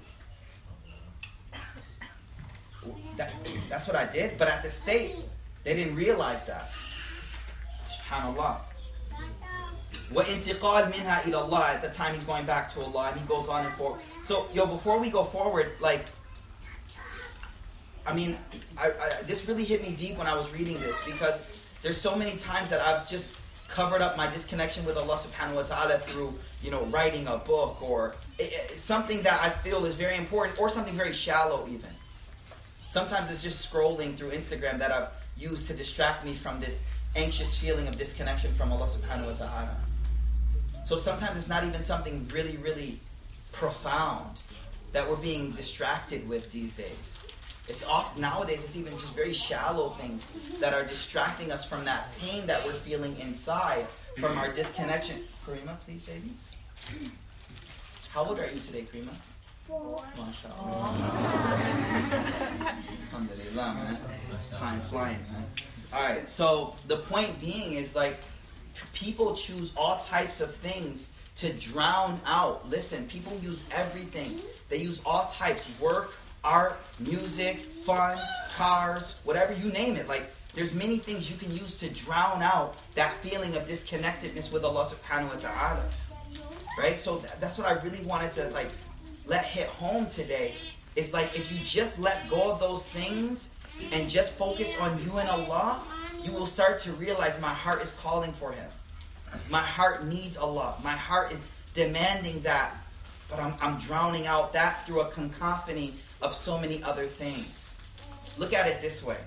That, 3.17 3.31
that's 3.70 3.88
what 3.88 3.96
I 3.96 4.12
did. 4.12 4.38
But 4.38 4.48
at 4.48 4.63
the 4.63 4.70
state, 4.70 5.15
they 5.63 5.75
didn't 5.75 5.96
realize 5.96 6.46
that. 6.48 6.72
SubhanAllah. 7.88 8.58
وَإِنْتِقَالْ 10.12 10.91
مِنْهَا 10.91 11.22
إِلَى 11.22 11.36
Allah. 11.36 11.72
At 11.75 11.81
the 11.81 11.89
time 11.89 12.15
he's 12.15 12.24
going 12.24 12.46
back 12.46 12.74
to 12.74 12.81
Allah 12.81 13.10
and 13.12 13.20
he 13.20 13.27
goes 13.27 13.48
on 13.48 13.65
and 13.65 13.74
forward. 13.75 14.01
So, 14.24 14.48
yo, 14.53 14.65
before 14.65 15.00
we 15.00 15.10
go 15.10 15.24
forward, 15.24 15.74
like, 15.79 16.05
I 18.05 18.13
mean, 18.13 18.38
I, 18.77 18.88
I, 18.88 19.22
this 19.24 19.48
really 19.48 19.63
hit 19.63 19.84
me 19.84 19.91
deep 19.91 20.17
when 20.17 20.27
I 20.27 20.36
was 20.36 20.51
reading 20.51 20.79
this 20.79 20.98
because 21.05 21.48
there's 21.81 22.00
so 22.00 22.15
many 22.15 22.38
times 22.38 22.70
that 22.70 22.81
I've 22.81 23.08
just 23.08 23.38
covered 23.68 24.00
up 24.00 24.16
my 24.16 24.30
disconnection 24.30 24.85
with 24.85 24.96
Allah 24.96 25.16
subhanahu 25.16 25.56
wa 25.56 25.62
ta'ala 25.62 25.99
through, 25.99 26.35
you 26.62 26.70
know, 26.70 26.85
writing 26.85 27.26
a 27.26 27.37
book 27.37 27.82
or 27.82 28.14
it, 28.38 28.52
it, 28.52 28.78
something 28.78 29.23
that 29.23 29.40
I 29.42 29.50
feel 29.50 29.85
is 29.85 29.94
very 29.94 30.16
important 30.16 30.58
or 30.61 30.70
something 30.70 30.94
very 30.94 31.12
shallow 31.12 31.66
even. 31.68 31.90
Sometimes 32.88 33.30
it's 33.30 33.42
just 33.42 33.70
scrolling 33.70 34.16
through 34.16 34.30
Instagram 34.30 34.78
that 34.78 34.92
I've 34.92 35.08
used 35.37 35.66
to 35.68 35.75
distract 35.75 36.25
me 36.25 36.35
from 36.35 36.61
this 36.61 36.85
anxious 37.14 37.58
feeling 37.58 37.88
of 37.88 37.99
disconnection 37.99 38.54
from 38.54 38.73
Allah 38.73 38.88
subhanahu 38.88 39.26
wa 39.26 39.46
ta'ala. 39.46 39.76
So 40.85 40.96
sometimes 40.96 41.37
it's 41.37 41.49
not 41.49 41.64
even 41.64 41.82
something 41.82 42.28
really, 42.32 42.56
really 42.58 43.00
profound 43.52 44.37
that 44.92 45.08
we're 45.08 45.16
being 45.16 45.50
distracted 45.50 46.28
with 46.28 46.52
these 46.52 46.75
days. 46.75 47.25
It's 47.68 47.85
off 47.85 48.16
nowadays. 48.16 48.62
It's 48.62 48.76
even 48.76 48.92
just 48.99 49.14
very 49.14 49.32
shallow 49.32 49.90
things 50.00 50.30
that 50.61 50.73
are 50.73 50.85
distracting 50.85 51.50
us 51.50 51.66
from 51.66 51.85
that 51.85 52.16
pain 52.18 52.46
that 52.46 52.64
we're 52.64 52.75
feeling 52.75 53.18
inside 53.18 53.87
from 54.18 54.38
our 54.38 54.52
disconnection. 54.52 55.25
Karima, 55.46 55.76
please, 55.85 56.02
baby. 56.02 56.32
How 58.11 58.25
old 58.25 58.38
are 58.38 58.46
you 58.46 58.61
today, 58.61 58.87
Karima? 58.92 59.14
Four. 59.66 60.04
Alhamdulillah, 63.12 63.75
man. 63.75 63.99
Time 64.52 64.80
flying, 64.82 65.18
man. 65.32 65.44
All 65.92 66.02
right. 66.04 66.28
So 66.28 66.76
the 66.87 66.99
point 66.99 67.40
being 67.40 67.73
is 67.73 67.96
like 67.96 68.16
people 68.92 69.35
choose 69.35 69.73
all 69.76 69.99
types 69.99 70.40
of 70.40 70.54
things 70.54 71.12
to 71.37 71.52
drown 71.52 72.20
out. 72.25 72.68
Listen, 72.70 73.06
people 73.06 73.37
use 73.42 73.64
everything. 73.73 74.40
They 74.68 74.78
use 74.78 75.00
all 75.04 75.26
types 75.26 75.68
work, 75.80 76.14
art, 76.47 76.79
music, 77.00 77.59
fun, 77.85 78.19
cars, 78.50 79.21
whatever 79.25 79.53
you 79.53 79.71
name 79.73 79.97
it. 79.97 80.09
Like 80.09 80.31
there's 80.55 80.73
many 80.73 80.99
things 80.99 81.31
you 81.31 81.37
can 81.37 81.50
use 81.55 81.76
to 81.81 81.91
drown 81.91 82.43
out 82.43 82.76
that 82.95 83.15
feeling 83.17 83.57
of 83.57 83.67
disconnectedness 83.67 84.53
with 84.53 84.65
Allah 84.65 84.87
subhanahu 84.87 85.35
wa 85.35 85.41
ta'ala. 85.41 85.85
Right? 86.79 86.99
So 86.99 87.17
th- 87.17 87.33
that's 87.41 87.59
what 87.59 87.67
I 87.67 87.73
really 87.83 88.03
wanted 88.05 88.33
to 88.33 88.49
like 88.50 88.71
let 89.26 89.45
hit 89.45 89.67
home 89.67 90.07
today. 90.09 90.55
It's 90.95 91.12
like 91.12 91.37
if 91.37 91.50
you 91.50 91.59
just 91.65 91.99
let 91.99 92.31
go 92.31 92.50
of 92.50 92.61
those 92.61 92.88
things 92.88 93.50
and 93.93 94.09
just 94.09 94.35
focus 94.35 94.75
on 94.81 95.03
you 95.05 95.19
and 95.19 95.29
Allah, 95.29 95.83
you 96.23 96.33
will 96.33 96.47
start 96.47 96.79
to 96.81 96.93
realize 96.93 97.38
my 97.41 97.53
heart 97.53 97.83
is 97.83 97.93
calling 98.00 98.33
for 98.33 98.53
him. 98.53 98.69
My 99.50 99.61
heart 99.61 100.07
needs 100.07 100.37
Allah. 100.37 100.76
My 100.83 100.97
heart 100.97 101.33
is 101.33 101.50
demanding 101.75 102.41
that. 102.41 102.73
But 103.29 103.41
I'm, 103.41 103.55
I'm 103.61 103.79
drowning 103.79 104.26
out 104.26 104.53
that 104.53 104.87
through 104.87 105.00
a 105.00 105.11
cacophony 105.11 105.95
of 106.23 106.35
so 106.35 106.58
many 106.58 106.82
other 106.82 107.06
things. 107.06 107.75
Look 108.38 108.52
at 108.52 108.66
it 108.66 108.80
this 108.80 109.02
way. 109.02 109.18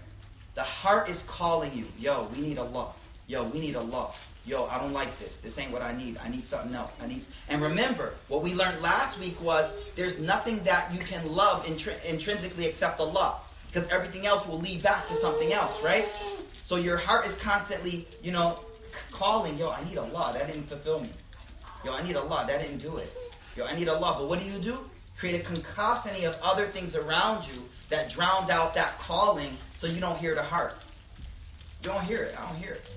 The 0.55 0.63
heart 0.63 1.09
is 1.09 1.23
calling 1.23 1.73
you. 1.73 1.85
Yo, 1.97 2.29
we 2.33 2.41
need 2.41 2.57
Allah. 2.57 2.93
Yo, 3.27 3.43
we 3.43 3.59
need 3.59 3.75
Allah. 3.75 4.11
Yo, 4.45 4.65
I 4.65 4.79
don't 4.79 4.93
like 4.93 5.17
this. 5.19 5.41
This 5.41 5.57
ain't 5.59 5.71
what 5.71 5.81
I 5.81 5.95
need. 5.95 6.17
I 6.23 6.29
need 6.29 6.43
something 6.43 6.73
else. 6.73 6.93
I 7.01 7.07
need. 7.07 7.21
And 7.49 7.61
remember, 7.61 8.13
what 8.27 8.41
we 8.41 8.55
learned 8.55 8.81
last 8.81 9.19
week 9.19 9.39
was 9.41 9.71
there's 9.95 10.19
nothing 10.19 10.63
that 10.63 10.91
you 10.93 10.99
can 10.99 11.31
love 11.31 11.65
intri- 11.65 12.03
intrinsically 12.03 12.65
except 12.65 12.99
Allah, 12.99 13.35
because 13.67 13.87
everything 13.89 14.25
else 14.25 14.47
will 14.47 14.59
lead 14.59 14.81
back 14.81 15.07
to 15.09 15.15
something 15.15 15.53
else, 15.53 15.83
right? 15.83 16.07
So 16.63 16.77
your 16.77 16.97
heart 16.97 17.27
is 17.27 17.35
constantly, 17.35 18.07
you 18.23 18.31
know, 18.31 18.59
calling. 19.11 19.57
Yo, 19.57 19.69
I 19.69 19.83
need 19.83 19.97
Allah. 19.97 20.33
That 20.33 20.47
didn't 20.47 20.67
fulfill 20.67 21.01
me. 21.01 21.09
Yo, 21.85 21.93
I 21.93 22.01
need 22.01 22.15
Allah. 22.15 22.45
That 22.47 22.59
didn't 22.61 22.79
do 22.79 22.97
it. 22.97 23.13
Yo, 23.55 23.65
I 23.65 23.75
need 23.75 23.87
Allah. 23.87 24.15
But 24.19 24.29
what 24.29 24.39
do 24.39 24.45
you 24.45 24.59
do? 24.59 24.79
Create 25.19 25.41
a 25.41 25.43
cacophony 25.43 26.23
of 26.23 26.39
other 26.41 26.65
things 26.65 26.95
around 26.95 27.45
you 27.45 27.61
that 27.89 28.09
drowned 28.09 28.49
out 28.49 28.73
that 28.73 28.97
calling, 28.99 29.51
so 29.73 29.85
you 29.85 29.99
don't 29.99 30.17
hear 30.17 30.33
the 30.33 30.41
heart. 30.41 30.77
You 31.83 31.89
don't 31.89 32.03
hear 32.05 32.21
it. 32.21 32.35
I 32.39 32.47
don't 32.47 32.57
hear 32.57 32.71
it. 32.71 32.89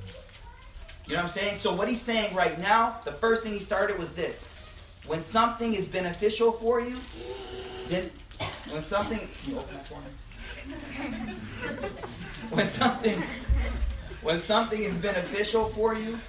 You 1.07 1.14
know 1.14 1.23
what 1.23 1.25
I'm 1.25 1.31
saying? 1.31 1.57
So 1.57 1.75
what 1.75 1.88
he's 1.88 2.00
saying 2.00 2.35
right 2.35 2.59
now, 2.61 2.97
the 3.05 3.11
first 3.11 3.43
thing 3.43 3.52
he 3.52 3.59
started 3.59 3.99
was 3.99 4.11
this. 4.11 4.49
When 5.07 5.21
something 5.21 5.75
is 5.75 5.88
beneficial 5.88 6.52
for 6.52 6.81
you, 6.81 6.97
then 7.88 8.09
when 8.71 8.85
something 8.85 9.19
you 9.45 9.59
open 9.59 9.75
that 9.75 9.87
for 9.88 9.99
me? 9.99 10.07
when 12.50 12.67
something 12.67 13.21
when 14.23 14.38
something 14.38 14.81
is 14.81 14.95
beneficial 14.95 15.64
for 15.71 15.95
you, 15.97 16.21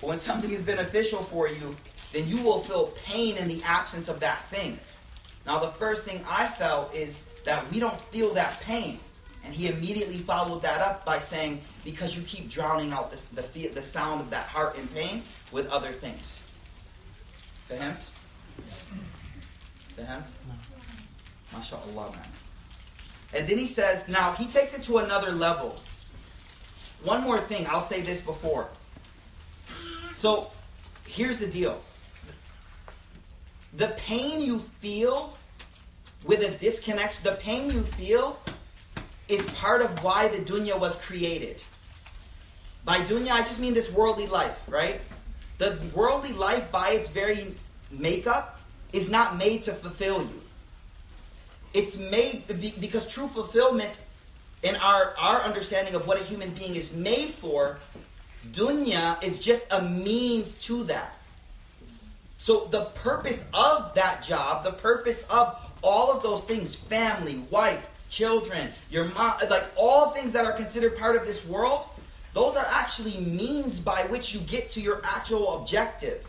when 0.00 0.18
something 0.18 0.50
is 0.50 0.62
beneficial 0.62 1.22
for 1.22 1.48
you, 1.48 1.76
then 2.12 2.26
you 2.26 2.42
will 2.42 2.64
feel 2.64 2.88
pain 3.04 3.36
in 3.36 3.46
the 3.46 3.62
absence 3.62 4.08
of 4.08 4.18
that 4.20 4.48
thing. 4.48 4.78
Now 5.46 5.58
the 5.58 5.68
first 5.68 6.04
thing 6.04 6.24
I 6.28 6.48
felt 6.48 6.94
is 6.94 7.22
that 7.44 7.70
we 7.70 7.78
don't 7.78 8.00
feel 8.00 8.34
that 8.34 8.60
pain. 8.60 9.00
And 9.44 9.54
he 9.54 9.68
immediately 9.68 10.18
followed 10.18 10.60
that 10.62 10.80
up 10.80 11.04
by 11.04 11.20
saying, 11.20 11.62
because 11.84 12.16
you 12.16 12.22
keep 12.22 12.50
drowning 12.50 12.92
out 12.92 13.12
the, 13.12 13.42
the, 13.42 13.68
the 13.68 13.82
sound 13.82 14.20
of 14.20 14.28
that 14.30 14.46
heart 14.46 14.76
in 14.76 14.88
pain 14.88 15.22
with 15.52 15.68
other 15.68 15.92
things. 15.92 16.40
Fahamt? 17.70 18.00
Fahamt? 19.96 20.24
MashaAllah, 21.54 22.12
man. 22.12 22.28
And 23.34 23.46
then 23.46 23.58
he 23.58 23.66
says, 23.66 24.08
now 24.08 24.32
he 24.32 24.46
takes 24.48 24.74
it 24.74 24.82
to 24.84 24.98
another 24.98 25.30
level. 25.30 25.76
One 27.04 27.22
more 27.22 27.40
thing, 27.40 27.66
I'll 27.68 27.80
say 27.80 28.00
this 28.00 28.20
before. 28.20 28.68
So 30.14 30.50
here's 31.06 31.38
the 31.38 31.46
deal 31.46 31.80
the 33.76 33.88
pain 33.98 34.40
you 34.40 34.60
feel 34.80 35.35
with 36.26 36.40
a 36.42 36.50
disconnection, 36.58 37.24
the 37.24 37.32
pain 37.32 37.70
you 37.70 37.82
feel 37.82 38.38
is 39.28 39.44
part 39.52 39.82
of 39.82 40.02
why 40.02 40.28
the 40.28 40.38
dunya 40.38 40.78
was 40.78 41.00
created. 41.00 41.56
By 42.84 42.98
dunya, 42.98 43.32
I 43.32 43.40
just 43.40 43.60
mean 43.60 43.74
this 43.74 43.92
worldly 43.92 44.26
life, 44.26 44.58
right? 44.68 45.00
The 45.58 45.78
worldly 45.94 46.32
life, 46.32 46.70
by 46.70 46.90
its 46.90 47.08
very 47.08 47.54
makeup, 47.90 48.60
is 48.92 49.08
not 49.08 49.36
made 49.36 49.64
to 49.64 49.72
fulfill 49.72 50.20
you. 50.20 50.40
It's 51.74 51.96
made 51.96 52.46
because 52.80 53.08
true 53.08 53.28
fulfillment 53.28 53.98
in 54.62 54.76
our, 54.76 55.14
our 55.18 55.42
understanding 55.42 55.94
of 55.94 56.06
what 56.06 56.20
a 56.20 56.24
human 56.24 56.50
being 56.50 56.74
is 56.74 56.92
made 56.92 57.30
for, 57.30 57.78
dunya 58.52 59.22
is 59.22 59.38
just 59.38 59.66
a 59.70 59.82
means 59.82 60.54
to 60.66 60.84
that. 60.84 61.18
So 62.38 62.68
the 62.70 62.86
purpose 62.86 63.48
of 63.52 63.94
that 63.94 64.22
job, 64.22 64.64
the 64.64 64.72
purpose 64.72 65.26
of 65.28 65.65
all 65.86 66.10
of 66.10 66.22
those 66.22 66.42
things, 66.44 66.74
family, 66.74 67.38
wife, 67.50 67.88
children, 68.10 68.70
your 68.90 69.06
mom, 69.14 69.34
like 69.48 69.64
all 69.76 70.10
things 70.10 70.32
that 70.32 70.44
are 70.44 70.52
considered 70.52 70.98
part 70.98 71.16
of 71.16 71.24
this 71.24 71.46
world, 71.46 71.86
those 72.34 72.56
are 72.56 72.66
actually 72.70 73.18
means 73.20 73.80
by 73.80 74.02
which 74.04 74.34
you 74.34 74.40
get 74.40 74.70
to 74.72 74.80
your 74.80 75.00
actual 75.04 75.60
objective. 75.60 76.26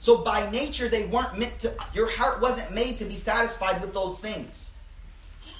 So 0.00 0.18
by 0.18 0.50
nature, 0.50 0.88
they 0.88 1.06
weren't 1.06 1.38
meant 1.38 1.60
to, 1.60 1.74
your 1.94 2.10
heart 2.10 2.40
wasn't 2.40 2.72
made 2.72 2.98
to 2.98 3.04
be 3.04 3.14
satisfied 3.14 3.80
with 3.80 3.94
those 3.94 4.18
things. 4.18 4.72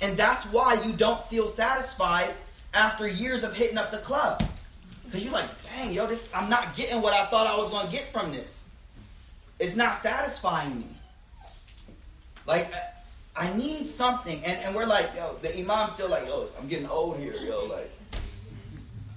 And 0.01 0.17
that's 0.17 0.45
why 0.47 0.75
you 0.83 0.93
don't 0.93 1.27
feel 1.29 1.49
satisfied 1.49 2.35
after 2.75 3.09
years 3.09 3.43
of 3.43 3.55
hitting 3.55 3.79
up 3.79 3.91
the 3.91 3.99
club. 3.99 4.43
Because 5.05 5.25
you're 5.25 5.33
like, 5.33 5.51
dang, 5.63 5.93
yo, 5.93 6.07
this 6.07 6.29
I'm 6.35 6.51
not 6.51 6.77
getting 6.77 7.01
what 7.01 7.15
I 7.15 7.27
thought 7.27 7.47
I 7.47 7.57
was 7.57 7.71
gonna 7.71 7.91
get 7.91 8.13
from 8.13 8.31
this. 8.31 8.63
It's 9.59 9.75
not 9.75 9.97
satisfying 9.97 10.79
me. 10.79 10.87
Like 12.47 12.73
I 13.39 13.57
need 13.57 13.89
something. 13.89 14.45
And, 14.45 14.61
and 14.65 14.75
we're 14.75 14.85
like, 14.85 15.15
yo, 15.15 15.37
the 15.41 15.57
imam's 15.57 15.93
still 15.93 16.09
like, 16.09 16.27
yo, 16.27 16.49
I'm 16.59 16.67
getting 16.67 16.89
old 16.89 17.19
here, 17.19 17.35
yo. 17.35 17.67
Like, 17.67 17.91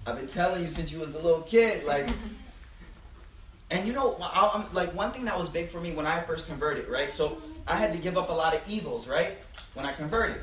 I've 0.05 0.15
been 0.15 0.27
telling 0.27 0.63
you 0.63 0.69
since 0.69 0.91
you 0.91 0.99
was 0.99 1.15
a 1.15 1.19
little 1.19 1.41
kid. 1.41 1.85
Like, 1.85 2.07
and 3.71 3.87
you 3.87 3.93
know, 3.93 4.17
I'm 4.21 4.71
like 4.73 4.93
one 4.93 5.11
thing 5.11 5.25
that 5.25 5.37
was 5.37 5.49
big 5.49 5.69
for 5.69 5.81
me 5.81 5.93
when 5.93 6.05
I 6.05 6.21
first 6.21 6.47
converted, 6.47 6.87
right? 6.87 7.11
So 7.11 7.37
I 7.67 7.77
had 7.77 7.93
to 7.93 7.97
give 7.97 8.15
up 8.15 8.29
a 8.29 8.33
lot 8.33 8.53
of 8.53 8.61
evils, 8.69 9.07
right? 9.07 9.37
When 9.73 9.87
I 9.87 9.93
converted, 9.93 10.41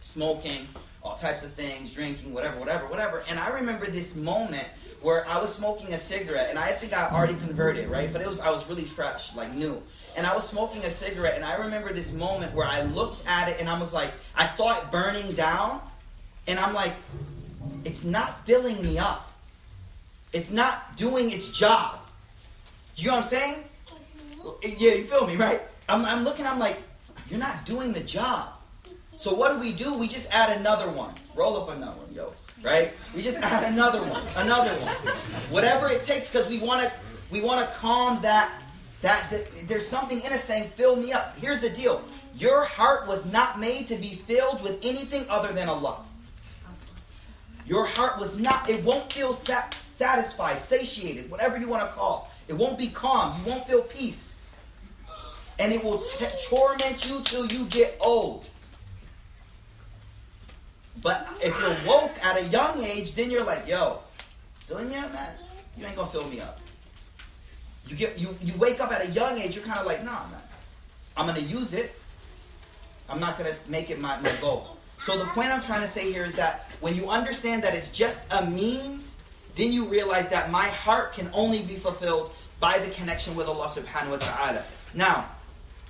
smoking, 0.00 0.68
all 1.02 1.16
types 1.16 1.42
of 1.42 1.52
things, 1.54 1.92
drinking, 1.92 2.32
whatever, 2.32 2.58
whatever, 2.60 2.86
whatever. 2.86 3.24
And 3.28 3.38
I 3.38 3.48
remember 3.48 3.86
this 3.88 4.14
moment 4.14 4.68
where 5.00 5.26
I 5.28 5.40
was 5.40 5.52
smoking 5.52 5.92
a 5.94 5.98
cigarette, 5.98 6.50
and 6.50 6.58
I 6.58 6.72
think 6.72 6.92
I 6.92 7.08
already 7.08 7.34
converted, 7.34 7.88
right? 7.88 8.12
But 8.12 8.20
it 8.22 8.28
was 8.28 8.38
I 8.38 8.50
was 8.50 8.68
really 8.68 8.84
fresh, 8.84 9.34
like 9.34 9.52
new. 9.54 9.82
And 10.16 10.26
I 10.26 10.34
was 10.34 10.48
smoking 10.48 10.84
a 10.84 10.90
cigarette, 10.90 11.36
and 11.36 11.44
I 11.44 11.56
remember 11.56 11.92
this 11.92 12.12
moment 12.12 12.54
where 12.54 12.66
I 12.66 12.82
looked 12.82 13.26
at 13.26 13.48
it, 13.48 13.60
and 13.60 13.68
I 13.68 13.78
was 13.78 13.92
like, 13.92 14.12
I 14.34 14.46
saw 14.46 14.78
it 14.78 14.90
burning 14.90 15.32
down, 15.32 15.80
and 16.46 16.58
I'm 16.58 16.74
like, 16.74 16.92
it's 17.84 18.04
not 18.04 18.44
filling 18.46 18.82
me 18.82 18.98
up. 18.98 19.32
It's 20.32 20.50
not 20.50 20.96
doing 20.96 21.30
its 21.30 21.52
job. 21.52 22.00
You 22.96 23.08
know 23.08 23.16
what 23.16 23.24
I'm 23.24 23.30
saying? 23.30 23.64
Yeah, 24.62 24.94
you 24.94 25.04
feel 25.04 25.26
me, 25.26 25.36
right? 25.36 25.62
I'm, 25.88 26.04
I'm 26.04 26.24
looking, 26.24 26.46
I'm 26.46 26.58
like, 26.58 26.78
you're 27.30 27.38
not 27.38 27.64
doing 27.64 27.92
the 27.92 28.00
job. 28.00 28.48
So 29.18 29.34
what 29.34 29.52
do 29.52 29.60
we 29.60 29.72
do? 29.72 29.94
We 29.94 30.08
just 30.08 30.30
add 30.30 30.56
another 30.58 30.90
one. 30.90 31.14
Roll 31.34 31.56
up 31.56 31.68
another 31.70 31.98
one, 31.98 32.12
yo. 32.12 32.32
Right? 32.62 32.92
We 33.14 33.22
just 33.22 33.38
add 33.38 33.72
another 33.72 34.00
one, 34.02 34.22
another 34.36 34.70
one. 34.70 34.94
Whatever 35.50 35.88
it 35.88 36.04
takes, 36.04 36.30
because 36.30 36.48
we 36.48 36.58
want 36.58 36.82
to, 36.84 36.92
we 37.30 37.40
want 37.40 37.68
to 37.68 37.74
calm 37.76 38.20
that, 38.22 38.62
that, 39.02 39.30
that. 39.30 39.68
There's 39.68 39.86
something 39.86 40.20
in 40.20 40.32
us 40.32 40.44
saying, 40.44 40.70
"Fill 40.76 40.96
me 40.96 41.12
up." 41.12 41.36
Here's 41.38 41.60
the 41.60 41.70
deal: 41.70 42.02
your 42.36 42.64
heart 42.64 43.06
was 43.06 43.26
not 43.26 43.58
made 43.58 43.88
to 43.88 43.96
be 43.96 44.14
filled 44.14 44.62
with 44.62 44.78
anything 44.82 45.26
other 45.28 45.52
than 45.52 45.68
Allah. 45.68 45.98
Your 47.66 47.84
heart 47.84 48.18
was 48.18 48.38
not. 48.38 48.70
It 48.70 48.82
won't 48.84 49.12
feel 49.12 49.34
sat, 49.34 49.74
satisfied, 49.98 50.62
satiated, 50.62 51.30
whatever 51.30 51.58
you 51.58 51.68
want 51.68 51.88
to 51.88 51.92
call. 51.94 52.30
It 52.46 52.54
won't 52.54 52.78
be 52.78 52.88
calm. 52.88 53.40
You 53.40 53.50
won't 53.50 53.66
feel 53.66 53.82
peace, 53.82 54.36
and 55.58 55.72
it 55.72 55.82
will 55.82 55.98
t- 55.98 56.26
torment 56.48 57.06
you 57.08 57.20
till 57.24 57.46
you 57.46 57.66
get 57.66 57.96
old. 58.00 58.46
But 61.02 61.28
if 61.42 61.58
you're 61.60 61.76
woke 61.86 62.12
at 62.24 62.36
a 62.36 62.44
young 62.44 62.82
age, 62.82 63.14
then 63.14 63.30
you're 63.30 63.44
like, 63.44 63.68
yo, 63.68 64.00
dunya, 64.68 65.12
man, 65.12 65.32
you 65.76 65.86
ain't 65.86 65.96
gonna 65.96 66.10
fill 66.10 66.28
me 66.28 66.40
up. 66.40 66.60
You 67.88 67.96
get 67.96 68.18
you 68.18 68.36
you 68.42 68.52
wake 68.58 68.80
up 68.80 68.92
at 68.92 69.04
a 69.04 69.10
young 69.10 69.38
age, 69.38 69.56
you're 69.56 69.64
kind 69.64 69.78
of 69.78 69.86
like, 69.86 70.04
nah, 70.04 70.28
man, 70.28 70.40
I'm 71.16 71.26
gonna 71.26 71.40
use 71.40 71.72
it. 71.72 71.94
I'm 73.08 73.18
not 73.18 73.38
gonna 73.38 73.54
make 73.66 73.90
it 73.90 73.98
my, 74.00 74.20
my 74.20 74.32
goal. 74.40 74.76
So 75.04 75.16
the 75.16 75.24
point 75.26 75.50
I'm 75.50 75.62
trying 75.62 75.80
to 75.80 75.88
say 75.88 76.12
here 76.12 76.24
is 76.24 76.34
that 76.34 76.70
when 76.80 76.94
you 76.94 77.08
understand 77.08 77.62
that 77.62 77.74
it's 77.74 77.90
just 77.90 78.20
a 78.30 78.44
means, 78.44 79.16
then 79.56 79.72
you 79.72 79.86
realize 79.86 80.28
that 80.28 80.50
my 80.50 80.68
heart 80.68 81.14
can 81.14 81.30
only 81.32 81.62
be 81.62 81.76
fulfilled 81.76 82.32
by 82.60 82.78
the 82.78 82.90
connection 82.90 83.34
with 83.34 83.46
Allah 83.46 83.68
subhanahu 83.68 84.10
wa 84.10 84.16
ta'ala. 84.16 84.64
Now, 84.94 85.28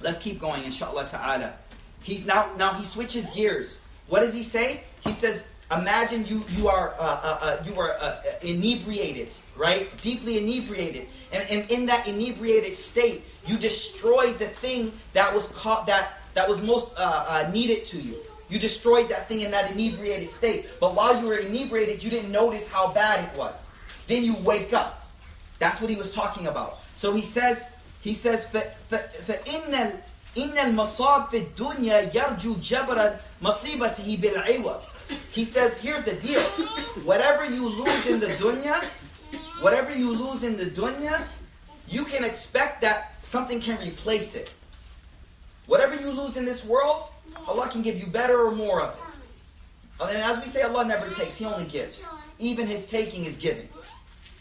let's 0.01 0.19
keep 0.19 0.39
going, 0.39 0.63
inshallah 0.65 1.09
ta'ala. 1.09 1.55
He's 2.03 2.25
now 2.27 2.51
now 2.57 2.75
he 2.75 2.85
switches 2.85 3.31
gears. 3.31 3.81
What 4.07 4.21
does 4.21 4.35
he 4.35 4.43
say? 4.43 4.85
He 5.05 5.13
says, 5.13 5.49
imagine 5.71 6.27
you 6.27 6.45
you 6.51 6.69
are 6.69 6.95
uh, 6.99 7.03
uh, 7.03 7.39
uh, 7.41 7.65
you 7.67 7.75
are 7.81 7.97
uh, 7.99 8.23
inebriated, 8.43 9.29
right? 9.58 9.90
Deeply 10.02 10.38
inebriated, 10.38 11.08
and, 11.32 11.50
and 11.50 11.70
in 11.72 11.86
that 11.88 12.08
inebriated 12.08 12.76
state, 12.76 13.24
you 13.46 13.58
destroyed 13.58 14.40
the 14.40 14.48
thing 14.48 14.92
that 15.14 15.34
was 15.34 15.48
caught 15.50 15.88
that 15.88 16.20
that 16.34 16.50
was 16.50 16.62
most 16.62 16.98
uh, 16.98 17.26
uh, 17.28 17.50
needed 17.52 17.86
to 17.88 18.00
you. 18.00 18.16
You 18.50 18.60
destroyed 18.60 19.10
that 19.10 19.28
thing 19.28 19.42
in 19.42 19.52
that 19.52 19.72
inebriated 19.72 20.30
state. 20.30 20.68
But 20.80 20.96
while 20.96 21.20
you 21.20 21.28
were 21.28 21.38
inebriated, 21.38 22.04
you 22.04 22.10
didn't 22.10 22.32
notice 22.32 22.68
how 22.68 22.92
bad 22.92 23.24
it 23.24 23.38
was. 23.38 23.70
Then 24.08 24.24
you 24.24 24.36
wake 24.38 24.74
up. 24.74 25.08
That's 25.60 25.80
what 25.80 25.90
he 25.90 25.96
was 25.96 26.14
talking 26.14 26.48
about. 26.48 26.80
So 26.96 27.14
he 27.14 27.22
says, 27.22 27.70
he 28.02 28.14
says, 28.14 28.48
فَإِنَّ 28.52 30.00
إِنَّ 30.36 30.56
الْمَصَابِ 30.56 31.30
فِي 31.30 31.48
الدُّنْيَا 31.48 32.12
يَرْجُو 32.12 32.56
جَبْرًا 32.58 33.20
مَصِيبَتِهِ 33.42 34.20
بِالْعِوَةِ 34.20 34.82
He 35.32 35.46
says, 35.46 35.78
here's 35.78 36.04
the 36.04 36.14
deal. 36.16 36.42
Whatever 37.06 37.46
you 37.46 37.70
lose 37.70 38.08
in 38.08 38.20
the 38.20 38.28
dunya, 38.28 38.84
whatever 39.60 39.96
you 39.96 40.12
lose 40.14 40.44
in 40.44 40.58
the 40.58 40.66
dunya, 40.66 41.26
you 41.88 42.06
can 42.06 42.24
expect 42.24 42.82
that 42.82 43.14
something 43.24 43.60
can 43.60 43.80
replace 43.82 44.36
it. 44.36 44.52
Whatever 45.68 45.96
you 45.96 46.12
lose 46.12 46.38
in 46.38 46.46
this 46.46 46.64
world, 46.66 47.10
Allah 47.48 47.70
can 47.70 47.82
give 47.82 47.98
you 48.00 48.08
better 48.08 48.46
or 48.46 48.52
more 48.52 48.82
of 48.82 48.94
it. 48.94 49.00
And 50.02 50.18
as 50.18 50.44
we 50.44 50.50
say, 50.50 50.64
Allah 50.64 50.86
never 50.86 51.10
takes, 51.14 51.38
He 51.38 51.46
only 51.46 51.66
gives. 51.66 52.06
Even 52.40 52.68
His 52.68 52.86
taking 52.88 53.26
is 53.26 53.38
giving. 53.38 53.70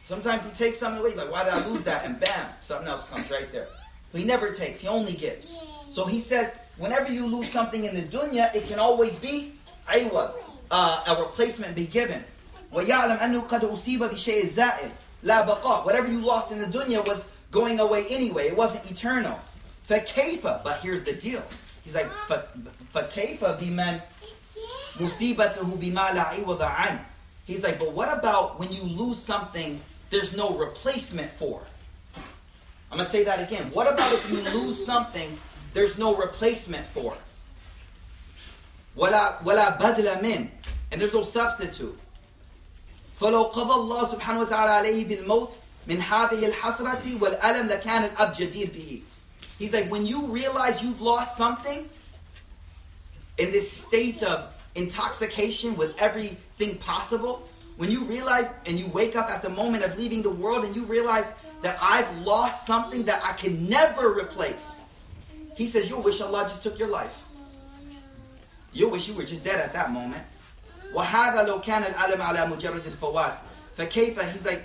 Sometimes 0.08 0.44
He 0.44 0.50
takes 0.52 0.78
something 0.78 1.00
away, 1.00 1.14
like, 1.14 1.30
why 1.30 1.44
did 1.44 1.52
I 1.54 1.66
lose 1.68 1.84
that? 1.84 2.04
And 2.04 2.18
bam, 2.18 2.48
something 2.60 2.88
else 2.88 3.08
comes 3.08 3.30
right 3.30 3.50
there. 3.52 3.68
But 4.10 4.20
He 4.20 4.26
never 4.26 4.52
takes, 4.52 4.80
He 4.80 4.88
only 4.88 5.12
gives. 5.12 5.54
So 5.92 6.04
He 6.06 6.20
says, 6.20 6.56
whenever 6.78 7.12
you 7.12 7.26
lose 7.26 7.50
something 7.50 7.84
in 7.84 7.94
the 7.94 8.02
dunya, 8.02 8.54
it 8.54 8.66
can 8.66 8.78
always 8.78 9.14
be 9.16 9.54
aywa, 9.88 10.32
uh, 10.70 11.04
a 11.06 11.22
replacement 11.22 11.74
be 11.74 11.86
given. 11.86 12.24
وَيَعْلَمْ 12.72 13.18
أَنُّ 13.20 13.48
قَدْ 13.48 13.60
أُصِيبَ 13.60 13.98
بِشَيْءٍ 13.98 14.46
زَائِلٍ 14.46 14.90
Whatever 15.27 16.07
you 16.07 16.21
lost 16.23 16.51
in 16.51 16.59
the 16.59 16.65
dunya 16.65 17.05
was 17.05 17.27
going 17.51 17.79
away 17.79 18.07
anyway. 18.09 18.47
It 18.47 18.55
wasn't 18.57 18.89
eternal. 18.89 19.39
Fakaifa. 19.89 20.63
But 20.63 20.79
here's 20.81 21.03
the 21.03 21.13
deal. 21.13 21.43
He's 21.83 21.95
like, 21.95 22.09
Fakaifa 22.93 23.59
biman 23.59 24.01
musibatuhu 24.95 25.77
bima 25.77 26.13
la 26.15 26.33
iwada'an. 26.33 26.99
He's 27.45 27.63
like, 27.63 27.79
but 27.79 27.93
what 27.93 28.11
about 28.17 28.59
when 28.59 28.71
you 28.73 28.83
lose 28.83 29.17
something 29.17 29.79
there's 30.09 30.35
no 30.35 30.55
replacement 30.57 31.31
for? 31.31 31.61
I'm 32.91 32.97
going 32.97 33.05
to 33.05 33.11
say 33.11 33.23
that 33.23 33.39
again. 33.39 33.71
What 33.71 33.87
about 33.91 34.13
if 34.13 34.29
you 34.29 34.37
lose 34.57 34.85
something 34.85 35.37
there's 35.73 35.97
no 35.97 36.15
replacement 36.15 36.85
for? 36.87 37.15
Wala, 38.95 39.39
wala 39.43 39.77
badla. 39.79 40.49
And 40.91 41.01
there's 41.01 41.13
no 41.13 41.23
substitute. 41.23 41.99
فلو 43.20 43.42
قضى 43.42 43.74
الله 43.74 44.04
سبحانه 44.06 44.40
وتعالى 44.40 44.70
عليه 44.70 45.04
بالموت 45.08 45.50
من 45.86 46.00
هذه 46.00 46.46
الحسرة 46.46 47.02
والألم 47.20 47.66
لكان 47.66 48.04
الأب 48.04 48.32
جدير 48.32 48.70
به. 48.74 49.02
He's 49.58 49.72
like, 49.72 49.88
when 49.90 50.06
you 50.06 50.26
realize 50.26 50.82
you've 50.82 51.00
lost 51.00 51.36
something 51.36 51.88
in 53.38 53.52
this 53.52 53.70
state 53.70 54.22
of 54.22 54.52
intoxication 54.74 55.76
with 55.76 56.00
everything 56.02 56.76
possible, 56.78 57.48
when 57.76 57.90
you 57.90 58.00
realize 58.00 58.46
and 58.66 58.78
you 58.78 58.86
wake 58.88 59.16
up 59.16 59.30
at 59.30 59.42
the 59.42 59.48
moment 59.48 59.84
of 59.84 59.96
leaving 59.98 60.22
the 60.22 60.30
world 60.30 60.64
and 60.64 60.74
you 60.74 60.84
realize 60.84 61.34
that 61.62 61.78
I've 61.80 62.18
lost 62.18 62.66
something 62.66 63.04
that 63.04 63.22
I 63.24 63.32
can 63.32 63.68
never 63.68 64.12
replace, 64.18 64.80
he 65.56 65.66
says, 65.66 65.88
You'll 65.88 66.02
wish 66.02 66.20
Allah 66.20 66.42
just 66.44 66.62
took 66.62 66.78
your 66.78 66.88
life. 66.88 67.14
You'll 68.72 68.90
wish 68.90 69.08
you 69.08 69.14
were 69.14 69.24
just 69.24 69.44
dead 69.44 69.60
at 69.60 69.72
that 69.74 69.92
moment. 69.92 70.24
وهذا 70.94 71.42
لو 71.42 71.60
كان 71.60 71.82
الألم 71.82 72.22
على 72.22 72.46
مجرد 72.46 72.86
الفوات 72.86 73.38
فكيف 73.78 74.18
he's 74.18 74.44
like 74.44 74.64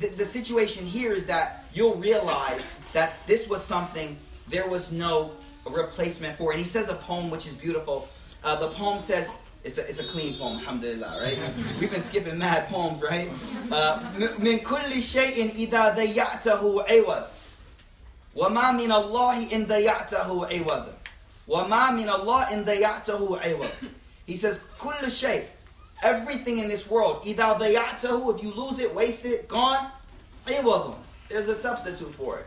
the, 0.00 0.08
the 0.08 0.24
situation 0.24 0.84
here 0.84 1.12
is 1.12 1.26
that 1.26 1.64
you'll 1.72 1.96
realize 1.96 2.64
that 2.92 3.12
this 3.26 3.48
was 3.48 3.62
something 3.62 4.18
there 4.48 4.66
was 4.68 4.92
no 4.92 5.32
replacement 5.70 6.36
for. 6.38 6.52
And 6.52 6.60
he 6.60 6.66
says 6.66 6.88
a 6.88 6.94
poem 6.94 7.30
which 7.30 7.46
is 7.46 7.54
beautiful. 7.56 8.08
Uh, 8.42 8.56
the 8.56 8.68
poem 8.70 9.00
says, 9.00 9.30
it's 9.62 9.78
a, 9.78 9.88
it's 9.88 9.98
a 9.98 10.04
clean 10.04 10.36
poem, 10.36 10.58
alhamdulillah, 10.58 11.20
right? 11.22 11.38
We've 11.80 11.90
been 11.90 12.02
skipping 12.02 12.36
mad 12.36 12.68
poems, 12.68 13.02
right? 13.02 13.28
من 14.38 14.58
كل 14.60 15.02
شيء 15.02 15.54
إذا 15.56 15.94
ضيعته 15.94 16.84
عوض 16.88 17.24
وما 18.36 18.72
من 18.72 18.92
الله 18.92 19.52
إن 19.52 19.66
ضيعته 19.66 20.46
عوض 20.46 20.86
وما 21.48 21.90
من 21.90 22.08
الله 22.10 22.52
إن 22.52 22.64
ضيعته 22.64 23.40
عوض 23.40 23.70
He 24.28 24.36
says, 24.36 24.60
كل 24.78 25.10
شيء 25.10 25.46
Everything 26.02 26.58
in 26.58 26.68
this 26.68 26.88
world, 26.88 27.24
إذا 27.24 27.58
ضيعته 27.58 28.36
If 28.36 28.42
you 28.42 28.52
lose 28.52 28.78
it, 28.78 28.94
waste 28.94 29.24
it, 29.24 29.48
gone, 29.48 29.90
عوض 30.46 30.96
There's 31.28 31.48
a 31.48 31.56
substitute 31.56 32.14
for 32.14 32.38
it. 32.38 32.46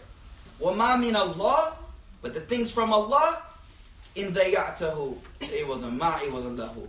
وَمَا 0.62 0.97
مِنَ 0.97 1.13
اللَّهِ 1.13 1.73
But 2.21 2.34
the 2.34 2.41
things 2.41 2.71
from 2.71 2.93
Allah, 2.93 3.41
in 4.15 4.34
ضَيَعْتَهُ 4.34 5.17
عِوَضًا 5.41 5.97
مَا 5.97 6.19
عِوَضًا 6.19 6.58
لَهُ 6.58 6.88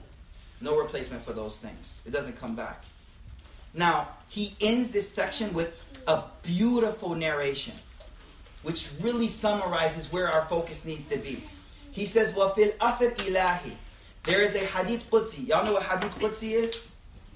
No 0.60 0.78
replacement 0.78 1.24
for 1.24 1.32
those 1.32 1.58
things. 1.58 1.98
It 2.06 2.12
doesn't 2.12 2.38
come 2.38 2.54
back. 2.54 2.84
Now, 3.74 4.08
he 4.28 4.54
ends 4.60 4.90
this 4.90 5.08
section 5.08 5.52
with 5.52 5.80
a 6.06 6.22
beautiful 6.42 7.14
narration, 7.14 7.74
which 8.62 8.90
really 9.00 9.28
summarizes 9.28 10.12
where 10.12 10.30
our 10.30 10.46
focus 10.46 10.84
needs 10.84 11.06
to 11.08 11.18
be. 11.18 11.42
He 11.92 12.06
says, 12.06 12.32
وَفِي 12.32 12.76
الْأَثِرْ 12.76 13.16
إِلَهِ 13.16 13.60
There 14.23 14.41
is 14.41 14.55
a 14.55 14.59
hadith 14.59 15.09
Qudsi. 15.11 15.47
Y'all 15.47 15.65
know 15.65 15.73
what 15.73 15.83
hadith 15.83 16.17
Qudsi 16.19 16.51
is? 16.53 16.89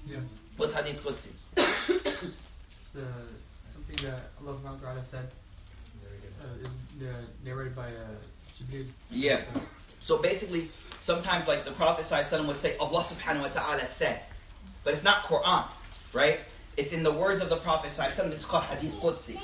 Yeah. 0.06 0.18
What's 0.56 0.72
hadith 0.72 1.04
Qudsi? 1.04 1.30
It's 1.56 2.96
uh, 2.96 3.00
something 3.72 4.08
that 4.08 4.30
Allah 4.40 4.56
subhanahu 4.56 4.82
wa 4.82 4.92
ta'ala 4.92 5.04
said 5.04 5.30
uh, 6.40 6.46
is 6.62 7.06
uh, 7.06 7.12
narrated 7.44 7.76
by 7.76 7.88
uh, 7.88 8.16
Jibreel. 8.58 8.86
Yeah. 9.10 9.40
So, 9.40 9.60
So 10.00 10.16
basically, 10.18 10.70
sometimes 11.02 11.46
like 11.46 11.66
the 11.66 11.72
Prophet 11.72 12.06
ﷺ 12.06 12.46
would 12.46 12.56
say, 12.56 12.76
Allah 12.78 13.02
subhanahu 13.02 13.42
wa 13.42 13.48
ta'ala 13.48 13.86
said. 13.86 14.22
But 14.84 14.94
it's 14.94 15.04
not 15.04 15.24
Quran, 15.24 15.66
right? 16.14 16.40
It's 16.78 16.94
in 16.94 17.02
the 17.02 17.12
words 17.12 17.42
of 17.42 17.50
the 17.50 17.56
Prophet 17.56 17.90
ﷺ. 17.94 18.32
It's 18.32 18.46
called 18.46 18.64
Hadith 18.64 18.94
Qudsi. 19.00 19.38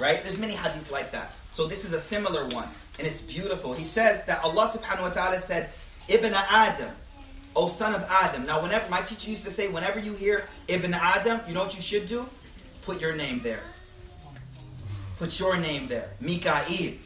Right? 0.00 0.22
There's 0.24 0.38
many 0.38 0.54
hadith 0.54 0.90
like 0.90 1.12
that. 1.12 1.34
So 1.52 1.66
this 1.66 1.84
is 1.84 1.92
a 1.92 2.00
similar 2.00 2.46
one. 2.48 2.68
And 2.98 3.06
it's 3.06 3.20
beautiful. 3.20 3.74
He 3.74 3.84
says 3.84 4.24
that 4.26 4.42
Allah 4.42 4.72
subhanahu 4.72 5.02
wa 5.02 5.10
ta'ala 5.10 5.40
said, 5.40 5.70
Ibn 6.07 6.33
Adam, 6.33 6.91
O 7.55 7.67
son 7.67 7.95
of 7.95 8.03
Adam. 8.09 8.45
Now, 8.45 8.61
whenever 8.61 8.89
my 8.89 9.01
teacher 9.01 9.29
used 9.29 9.45
to 9.45 9.51
say, 9.51 9.67
whenever 9.67 9.99
you 9.99 10.13
hear 10.13 10.47
Ibn 10.67 10.93
Adam, 10.93 11.41
you 11.47 11.53
know 11.53 11.61
what 11.61 11.75
you 11.75 11.81
should 11.81 12.07
do? 12.07 12.27
Put 12.85 12.99
your 12.99 13.15
name 13.15 13.41
there. 13.43 13.63
Put 15.17 15.39
your 15.39 15.57
name 15.57 15.87
there. 15.87 16.09
Mika'il. 16.21 16.97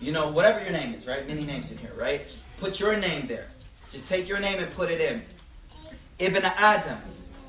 You 0.00 0.12
know, 0.12 0.28
whatever 0.30 0.62
your 0.62 0.72
name 0.72 0.94
is, 0.94 1.06
right? 1.06 1.26
Many 1.26 1.44
names 1.44 1.72
in 1.72 1.78
here, 1.78 1.94
right? 1.96 2.22
Put 2.60 2.78
your 2.78 2.96
name 2.96 3.26
there. 3.26 3.48
Just 3.92 4.08
take 4.08 4.28
your 4.28 4.38
name 4.38 4.58
and 4.60 4.72
put 4.74 4.90
it 4.90 5.00
in. 5.00 5.22
Ibn 6.18 6.44
Adam, 6.44 6.98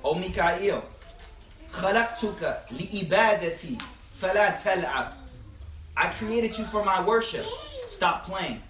O 0.04 0.16
Mika'il. 0.16 0.82
خلقتك 1.72 2.64
لإبادتي 2.72 3.78
فلا 4.22 4.64
تلعب. 4.64 5.14
I 5.98 6.08
created 6.10 6.58
you 6.58 6.66
for 6.66 6.84
my 6.84 7.04
worship. 7.04 7.46
Stop 7.86 8.26
playing. 8.26 8.62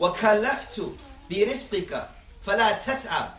وكلفت 0.00 0.92
برزقك 1.30 2.08
فلا 2.46 2.78
تتعب. 2.78 3.30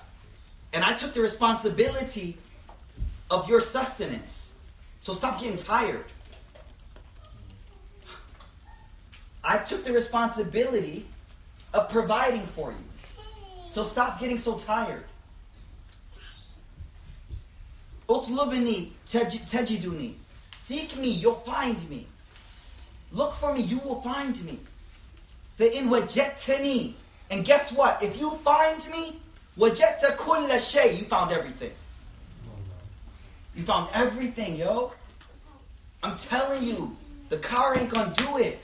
And 0.74 0.84
I 0.84 0.94
took 0.94 1.14
the 1.14 1.22
responsibility 1.22 2.38
of 3.32 3.50
your 3.50 3.62
sustenance. 3.62 4.54
So 5.00 5.14
stop 5.14 5.40
getting 5.42 5.58
tired. 5.58 6.06
I 9.44 9.58
took 9.58 9.84
the 9.86 9.94
responsibility 9.94 11.06
of 11.74 11.90
providing 11.90 12.46
for 12.56 12.72
you. 12.72 13.24
So 13.70 13.84
stop 13.84 14.20
getting 14.20 14.40
so 14.40 14.58
tired. 14.60 15.06
Utlubni 18.08 18.90
tajiduni. 19.08 20.16
Seek 20.56 20.98
me, 20.98 21.10
you'll 21.10 21.42
find 21.46 21.90
me. 21.90 22.06
Look 23.12 23.36
for 23.36 23.54
me, 23.54 23.62
you 23.62 23.80
will 23.80 24.02
find 24.02 24.44
me. 24.44 24.60
فَإِن 25.60 25.90
وَجَدْتَنِي 25.90 26.94
And 27.32 27.46
guess 27.46 27.72
what? 27.72 28.02
If 28.02 28.18
you 28.18 28.32
find 28.44 28.82
me, 28.90 29.20
وَجَدْتَ 29.58 30.18
كُلَّ 30.18 30.50
شَيْء 30.50 31.00
You 31.00 31.06
found 31.06 31.32
everything. 31.32 31.72
You 33.56 33.64
found 33.64 33.90
everything, 33.94 34.56
yo. 34.56 34.94
I'm 36.02 36.18
telling 36.18 36.64
you, 36.64 36.96
the 37.28 37.38
car 37.38 37.78
ain't 37.78 37.90
gonna 37.90 38.14
do 38.16 38.38
it. 38.38 38.60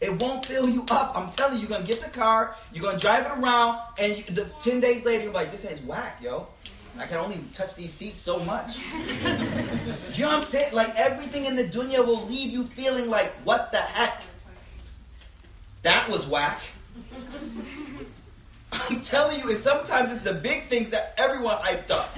It 0.00 0.18
won't 0.18 0.46
fill 0.46 0.68
you 0.68 0.84
up. 0.90 1.16
I'm 1.16 1.30
telling 1.30 1.54
you, 1.54 1.60
you're 1.60 1.68
gonna 1.68 1.86
get 1.86 2.00
the 2.00 2.10
car, 2.10 2.54
you're 2.72 2.82
gonna 2.82 2.98
drive 2.98 3.26
it 3.26 3.32
around, 3.32 3.80
and 3.98 4.16
you, 4.16 4.22
the, 4.34 4.46
10 4.62 4.80
days 4.80 5.04
later, 5.04 5.24
you're 5.24 5.32
like, 5.32 5.50
this 5.50 5.64
is 5.64 5.80
whack, 5.82 6.18
yo. 6.22 6.46
I 6.98 7.06
can 7.06 7.18
only 7.18 7.40
touch 7.52 7.74
these 7.76 7.92
seats 7.92 8.20
so 8.20 8.38
much. 8.40 8.78
you 8.78 10.22
know 10.22 10.28
what 10.28 10.38
I'm 10.38 10.44
saying? 10.44 10.74
Like 10.74 10.94
everything 10.96 11.46
in 11.46 11.56
the 11.56 11.64
dunya 11.64 12.04
will 12.04 12.26
leave 12.26 12.50
you 12.50 12.64
feeling 12.64 13.08
like, 13.08 13.32
what 13.44 13.72
the 13.72 13.78
heck? 13.78 14.22
That 15.85 16.09
was 16.09 16.25
whack. 16.25 16.61
I'm 18.71 19.01
telling 19.01 19.39
you, 19.39 19.51
and 19.51 19.59
sometimes 19.59 20.11
it's 20.11 20.21
the 20.21 20.33
big 20.33 20.63
things 20.63 20.89
that 20.89 21.13
everyone 21.15 21.57
hyped 21.57 21.91
up. 21.91 22.17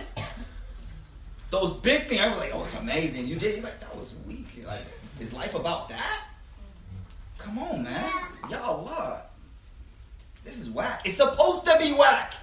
Those 1.49 1.73
big 1.73 2.03
things, 2.03 2.21
I 2.21 2.29
was 2.29 2.37
like, 2.37 2.51
oh, 2.53 2.63
it's 2.63 2.75
amazing. 2.75 3.27
You 3.27 3.35
did, 3.35 3.55
You're 3.55 3.65
like, 3.65 3.79
that 3.81 3.93
was 3.97 4.13
weak. 4.25 4.47
Like, 4.65 4.83
is 5.19 5.33
life 5.33 5.53
about 5.53 5.89
that? 5.89 6.27
Come 7.39 7.59
on, 7.59 7.83
man. 7.83 8.09
Y'all 8.49 8.85
what? 8.85 9.31
This 10.45 10.61
is 10.61 10.69
whack. 10.69 11.01
It's 11.03 11.17
supposed 11.17 11.65
to 11.65 11.77
be 11.77 11.91
whack. 11.91 12.35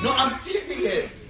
No, 0.00 0.12
I'm 0.12 0.32
serious. 0.34 1.26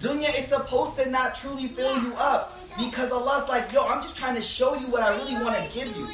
Dunya 0.00 0.34
is 0.38 0.46
supposed 0.46 0.96
to 0.96 1.10
not 1.10 1.34
truly 1.34 1.68
fill 1.68 2.02
you 2.02 2.14
up 2.14 2.58
because 2.78 3.12
Allah's 3.12 3.46
like, 3.46 3.70
yo, 3.72 3.86
I'm 3.86 4.00
just 4.00 4.16
trying 4.16 4.36
to 4.36 4.42
show 4.42 4.74
you 4.74 4.86
what 4.86 5.02
I 5.02 5.16
really 5.16 5.34
want 5.34 5.54
to 5.58 5.74
give 5.74 5.94
you. 5.94 6.08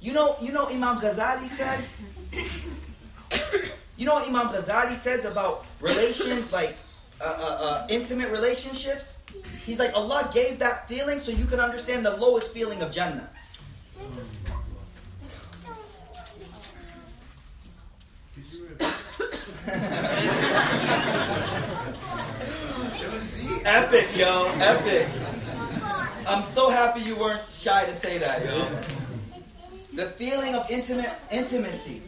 You 0.00 0.12
know, 0.12 0.36
you 0.40 0.52
know, 0.52 0.68
Imam 0.68 1.00
Ghazali 1.00 1.48
says. 1.48 1.96
you 3.96 4.06
know 4.06 4.14
what 4.14 4.28
Imam 4.28 4.48
Ghazali 4.48 4.96
says 4.96 5.24
about 5.24 5.66
relations, 5.80 6.52
like 6.52 6.76
uh, 7.20 7.24
uh, 7.24 7.64
uh, 7.64 7.86
intimate 7.90 8.30
relationships. 8.30 9.18
He's 9.66 9.78
like, 9.78 9.92
Allah 9.94 10.30
gave 10.32 10.60
that 10.60 10.88
feeling 10.88 11.18
so 11.18 11.32
you 11.32 11.46
can 11.46 11.60
understand 11.60 12.06
the 12.06 12.16
lowest 12.16 12.52
feeling 12.54 12.80
of 12.80 12.92
Jannah. 12.92 13.28
Epic, 23.64 24.16
yo. 24.16 24.46
Epic. 24.60 25.08
I'm 26.26 26.44
so 26.44 26.70
happy 26.70 27.00
you 27.00 27.16
weren't 27.16 27.40
shy 27.40 27.84
to 27.84 27.94
say 27.94 28.18
that, 28.18 28.44
yo. 28.44 28.97
The 29.97 30.09
feeling 30.09 30.55
of 30.55 30.69
intimate 30.69 31.11
intimacy. 31.31 32.01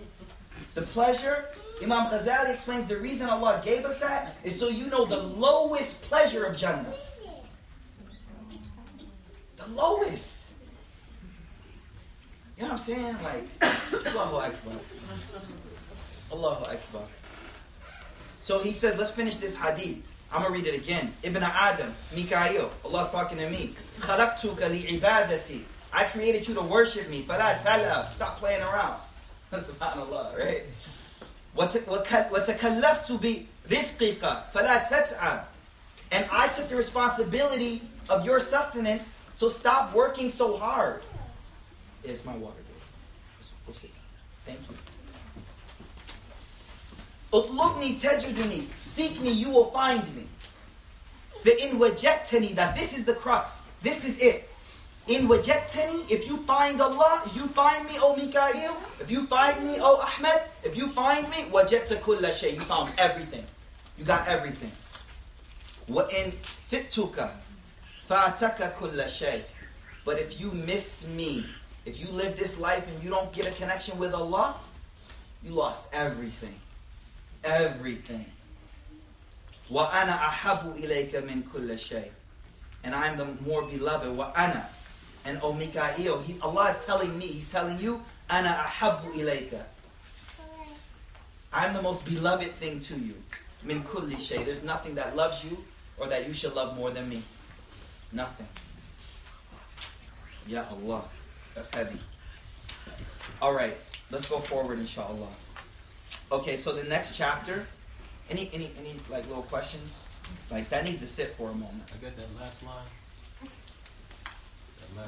The 0.74 0.82
pleasure. 0.82 1.50
Imam 1.84 2.08
Ghazali 2.10 2.54
explains 2.54 2.88
the 2.88 2.98
reason 2.98 3.30
Allah 3.30 3.62
gave 3.64 3.86
us 3.86 4.00
that 4.00 4.38
is 4.44 4.58
so 4.58 4.70
you 4.70 4.88
know 4.88 5.06
the 5.06 5.22
lowest 5.22 6.02
pleasure 6.04 6.46
of 6.46 6.58
Jannah. 6.58 6.94
The 9.58 9.68
lowest. 9.68 10.44
You 12.58 12.64
know 12.64 12.70
what 12.70 12.74
I'm 12.74 12.80
saying? 12.80 13.18
Like, 13.24 14.08
Allahu 14.08 14.38
Akbar. 14.38 14.74
Allahu 16.32 16.64
Akbar. 16.72 17.04
So 18.42 18.60
he 18.60 18.72
said, 18.72 18.98
let's 18.98 19.12
finish 19.12 19.36
this 19.38 19.56
hadith. 19.56 20.02
I'm 20.32 20.42
going 20.42 20.54
to 20.54 20.60
read 20.60 20.74
it 20.74 20.80
again. 20.80 21.14
Ibn 21.24 21.44
Adam, 21.44 21.94
Mikael, 22.16 22.72
Allah's 22.84 23.12
talking 23.12 23.38
to 23.40 23.50
me. 23.50 23.76
خَلَقْتُكَ 24.00 24.58
لِعِبَادَتي 24.58 25.62
I 25.94 26.04
created 26.06 26.48
you 26.48 26.54
to 26.56 26.62
worship 26.62 27.10
me. 27.10 27.24
فَلَا 27.24 27.60
تَلَّى 27.62 28.12
Stop 28.14 28.38
playing 28.38 28.62
around. 28.62 29.00
SubhanAllah, 29.54 30.38
right? 30.38 30.64
وَتَكَلَّفْتُ 31.56 33.48
بِرِزْقِكَ 33.68 34.44
فَلَا 34.54 34.90
تَتْعَبْ 34.90 35.44
And 36.12 36.26
I 36.32 36.48
took 36.50 36.70
the 36.70 36.76
responsibility 36.76 37.82
of 38.10 38.26
your 38.26 38.40
sustenance, 38.40 39.14
so 39.34 39.50
stop 39.50 39.94
working 39.94 40.32
so 40.32 40.58
hard. 40.58 41.02
It's 42.04 42.26
my 42.26 42.36
water, 42.36 42.58
dude. 42.58 43.48
We'll 43.66 43.76
see. 43.76 43.92
Thank 44.46 44.60
you. 44.70 44.76
اطلبني 47.34 48.00
تجدني 48.00 48.68
Seek 48.96 49.20
me, 49.20 49.32
you 49.32 49.50
will 49.50 49.72
find 49.72 50.04
me. 50.16 50.26
The 51.44 51.68
in 51.68 51.80
wajatani, 51.80 52.56
that 52.56 52.76
this 52.76 52.98
is 52.98 53.04
the 53.04 53.14
crux. 53.14 53.62
This 53.82 54.06
is 54.06 54.20
it. 54.20 54.49
In 55.11 55.27
wajatani, 55.27 56.09
if 56.09 56.29
you 56.29 56.37
find 56.47 56.81
Allah, 56.81 57.29
you 57.35 57.49
find 57.49 57.85
me, 57.89 57.95
O 57.99 58.15
Mikael. 58.15 58.77
If 59.01 59.11
you 59.11 59.27
find 59.27 59.65
me, 59.65 59.79
O 59.81 59.99
Ahmed. 59.99 60.43
If 60.63 60.77
you 60.77 60.87
find 60.91 61.29
me, 61.29 61.51
wajatta 61.51 62.01
kulla 62.01 62.33
shay. 62.33 62.55
You 62.55 62.61
found 62.61 62.93
everything. 62.97 63.45
You 63.99 64.05
got 64.05 64.29
everything. 64.29 64.71
Wa 65.89 66.07
in 66.17 66.31
fituka, 66.71 67.29
fataka 68.09 68.73
kulla 68.77 69.09
shay. 69.09 69.43
But 70.05 70.21
if 70.21 70.41
you 70.41 70.53
miss 70.53 71.09
me, 71.09 71.45
if 71.87 71.99
you 71.99 72.07
live 72.13 72.39
this 72.39 72.61
life 72.61 72.87
and 72.87 73.03
you 73.03 73.11
don't 73.11 73.33
get 73.33 73.49
a 73.49 73.51
connection 73.51 73.99
with 73.99 74.15
Allah, 74.15 74.55
you 75.43 75.51
lost 75.51 75.89
everything. 75.93 76.55
Everything. 77.43 78.27
Wa 79.69 79.91
ana 79.93 80.13
ahabu 80.13 80.79
ilayka 80.81 81.27
min 81.27 81.43
kulla 81.43 81.77
shay. 81.77 82.13
And 82.85 82.95
I 82.95 83.09
am 83.09 83.19
the 83.19 83.27
more 83.43 83.63
beloved. 83.63 84.17
Wa 84.17 84.31
ana 84.37 84.69
and 85.25 85.39
O 85.43 85.53
Mikael. 85.53 86.23
He, 86.23 86.41
Allah 86.41 86.71
is 86.71 86.85
telling 86.85 87.17
me, 87.19 87.27
He's 87.27 87.51
telling 87.51 87.79
you, 87.81 88.03
Ana 88.29 88.65
ahabu 88.67 89.13
ilayka. 89.15 89.63
I'm 91.53 91.75
the 91.75 91.83
most 91.83 92.05
beloved 92.05 92.53
thing 92.55 92.81
to 92.81 92.95
you. 92.95 93.15
Min 93.65 93.83
kulli 93.83 94.21
shay. 94.21 94.45
There's 94.45 94.63
nothing 94.63 94.95
that 94.95 95.17
loves 95.17 95.45
you 95.45 95.59
or 95.99 96.07
that 96.07 96.27
you 96.27 96.33
should 96.33 96.55
love 96.55 96.77
more 96.77 96.91
than 96.91 97.09
me. 97.09 97.23
Nothing. 98.13 98.47
Ya 100.47 100.65
Allah. 100.71 101.03
That's 101.55 101.75
heavy. 101.75 101.99
Alright, 103.43 103.77
let's 104.11 104.29
go 104.29 104.39
forward 104.39 104.79
inshallah. 104.79 105.29
Okay, 106.31 106.57
so 106.57 106.73
the 106.73 106.85
next 106.85 107.17
chapter. 107.17 107.67
Any 108.31 108.49
any 108.53 108.71
any 108.79 108.95
like 109.11 109.27
little 109.29 109.43
questions? 109.45 110.05
Like 110.51 110.69
that 110.71 110.85
needs 110.85 111.01
to 111.01 111.07
sit 111.07 111.33
for 111.33 111.51
a 111.51 111.55
moment. 111.55 111.83
I 111.93 112.05
got 112.05 112.15
that 112.15 112.35
last 112.39 112.63
line. 112.65 112.87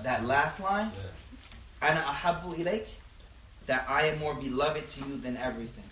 That 0.03 0.27
last 0.27 0.61
line. 0.61 0.90
Ana 1.81 2.01
ahabu 2.01 2.55
ilayk. 2.55 2.87
That 3.66 3.87
I 3.88 4.07
am 4.07 4.18
more 4.18 4.35
beloved 4.35 4.88
to 4.88 5.09
you 5.09 5.18
than 5.18 5.37
everything. 5.37 5.85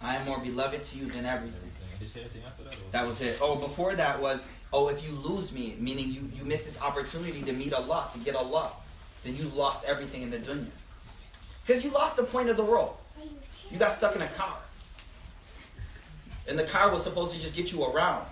I 0.00 0.16
am 0.16 0.26
more 0.26 0.38
beloved 0.38 0.84
to 0.84 0.98
you 0.98 1.06
than 1.06 1.26
everything. 1.26 1.54
Everything. 1.56 1.98
Did 1.98 2.02
you 2.02 2.08
say 2.08 2.20
anything 2.20 2.42
after 2.46 2.64
that? 2.64 2.92
That 2.92 3.06
was 3.06 3.20
it. 3.20 3.38
Oh, 3.40 3.56
before 3.56 3.94
that 3.94 4.20
was, 4.20 4.46
oh, 4.72 4.88
if 4.88 5.02
you 5.02 5.12
lose 5.12 5.52
me, 5.52 5.74
meaning 5.78 6.10
you, 6.10 6.30
you 6.36 6.44
miss 6.44 6.64
this 6.66 6.80
opportunity 6.80 7.42
to 7.42 7.52
meet 7.52 7.72
Allah, 7.72 8.08
to 8.12 8.18
get 8.20 8.36
Allah, 8.36 8.72
then 9.24 9.36
you 9.36 9.48
lost 9.56 9.84
everything 9.84 10.22
in 10.22 10.30
the 10.30 10.38
dunya. 10.38 10.70
Because 11.66 11.82
you 11.82 11.90
lost 11.90 12.16
the 12.16 12.24
point 12.24 12.48
of 12.48 12.56
the 12.56 12.62
road. 12.62 12.92
You 13.70 13.78
got 13.78 13.92
stuck 13.94 14.14
in 14.14 14.22
a 14.22 14.28
car. 14.28 14.56
And 16.46 16.58
the 16.58 16.64
car 16.64 16.92
was 16.92 17.02
supposed 17.02 17.34
to 17.34 17.40
just 17.40 17.56
get 17.56 17.72
you 17.72 17.84
around. 17.84 18.24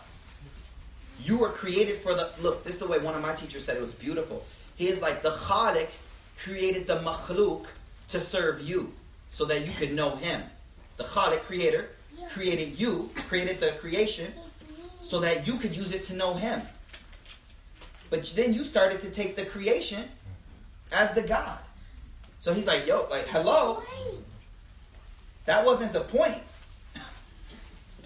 You 1.22 1.38
were 1.38 1.50
created 1.50 1.98
for 1.98 2.14
the 2.14 2.31
look. 2.40 2.64
This 2.64 2.74
is 2.74 2.81
the 2.81 2.87
way 2.87 2.98
one 2.98 3.14
of 3.14 3.22
my 3.22 3.35
teachers 3.35 3.64
said 3.64 3.77
it 3.77 3.83
was 3.83 3.92
beautiful. 3.92 4.44
He 4.77 4.88
is 4.88 5.00
like 5.00 5.22
the 5.22 5.31
Khalik 5.31 5.88
created 6.37 6.87
the 6.87 6.98
makhluk 6.98 7.66
to 8.09 8.20
serve 8.20 8.61
you, 8.61 8.92
so 9.31 9.44
that 9.44 9.64
you 9.66 9.72
could 9.72 9.92
know 9.92 10.16
Him. 10.16 10.42
The 10.96 11.05
Khalik 11.05 11.40
creator 11.42 11.90
created 12.29 12.79
you, 12.79 13.11
created 13.29 13.61
the 13.61 13.72
creation, 13.72 14.33
so 15.05 15.20
that 15.20 15.46
you 15.46 15.57
could 15.57 15.74
use 15.74 15.92
it 15.92 16.03
to 16.05 16.14
know 16.14 16.35
Him. 16.35 16.62
But 18.11 18.33
then 18.37 18.53
you 18.53 18.64
started 18.64 19.00
to 19.03 19.11
take 19.11 19.37
the 19.37 19.44
creation 19.44 20.05
as 20.92 21.14
the 21.14 21.22
God. 21.22 21.59
So 22.40 22.53
he's 22.53 22.66
like, 22.66 22.87
yo, 22.87 23.09
like, 23.11 23.27
hello. 23.27 23.83
That 25.46 25.64
wasn't 25.64 25.92
the 25.92 26.00
point. 26.00 26.42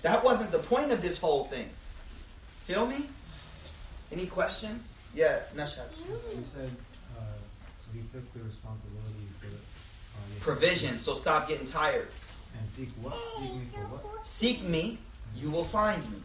That 0.02 0.22
wasn't 0.24 0.52
the 0.52 0.60
point 0.60 0.92
of 0.92 1.02
this 1.02 1.18
whole 1.18 1.44
thing. 1.44 1.68
Feel 2.68 2.86
me? 2.86 3.06
Any 4.12 4.26
questions? 4.26 4.92
Yeah, 5.14 5.38
Nashad. 5.56 5.88
You 6.06 6.44
said 6.54 6.70
uh, 7.16 7.22
so 7.80 7.88
he 7.94 8.00
took 8.12 8.30
the 8.34 8.40
responsibility 8.40 9.26
for 9.40 9.46
uh, 9.46 10.40
Provision, 10.40 10.98
so 10.98 11.14
stop 11.14 11.48
getting 11.48 11.66
tired. 11.66 12.08
and 12.58 12.70
seek 12.72 12.90
what? 13.00 13.16
Seek 13.40 13.54
me 13.54 13.68
for 13.72 13.80
what? 13.80 14.26
Seek 14.26 14.62
me, 14.64 14.98
you 15.34 15.50
will 15.50 15.64
find 15.64 16.02
me. 16.10 16.18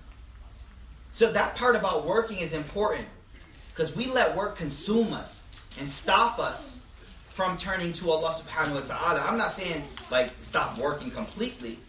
So 1.14 1.32
that 1.32 1.56
part 1.56 1.78
about 1.78 2.06
working 2.06 2.40
is 2.40 2.52
important 2.52 3.08
because 3.74 3.96
we 3.96 4.08
let 4.08 4.36
work 4.36 4.58
consume 4.58 5.14
us 5.14 5.44
and 5.80 5.88
stop 5.88 6.40
us 6.40 6.82
from 7.30 7.58
turning 7.58 7.94
to 7.94 8.12
Allah 8.12 8.34
subhanahu 8.34 8.82
wa 8.82 8.82
ta'ala. 8.82 9.22
I'm 9.22 9.38
not 9.38 9.54
saying 9.54 9.82
like 10.12 10.32
stop 10.44 10.78
working 10.78 11.10
completely, 11.10 11.80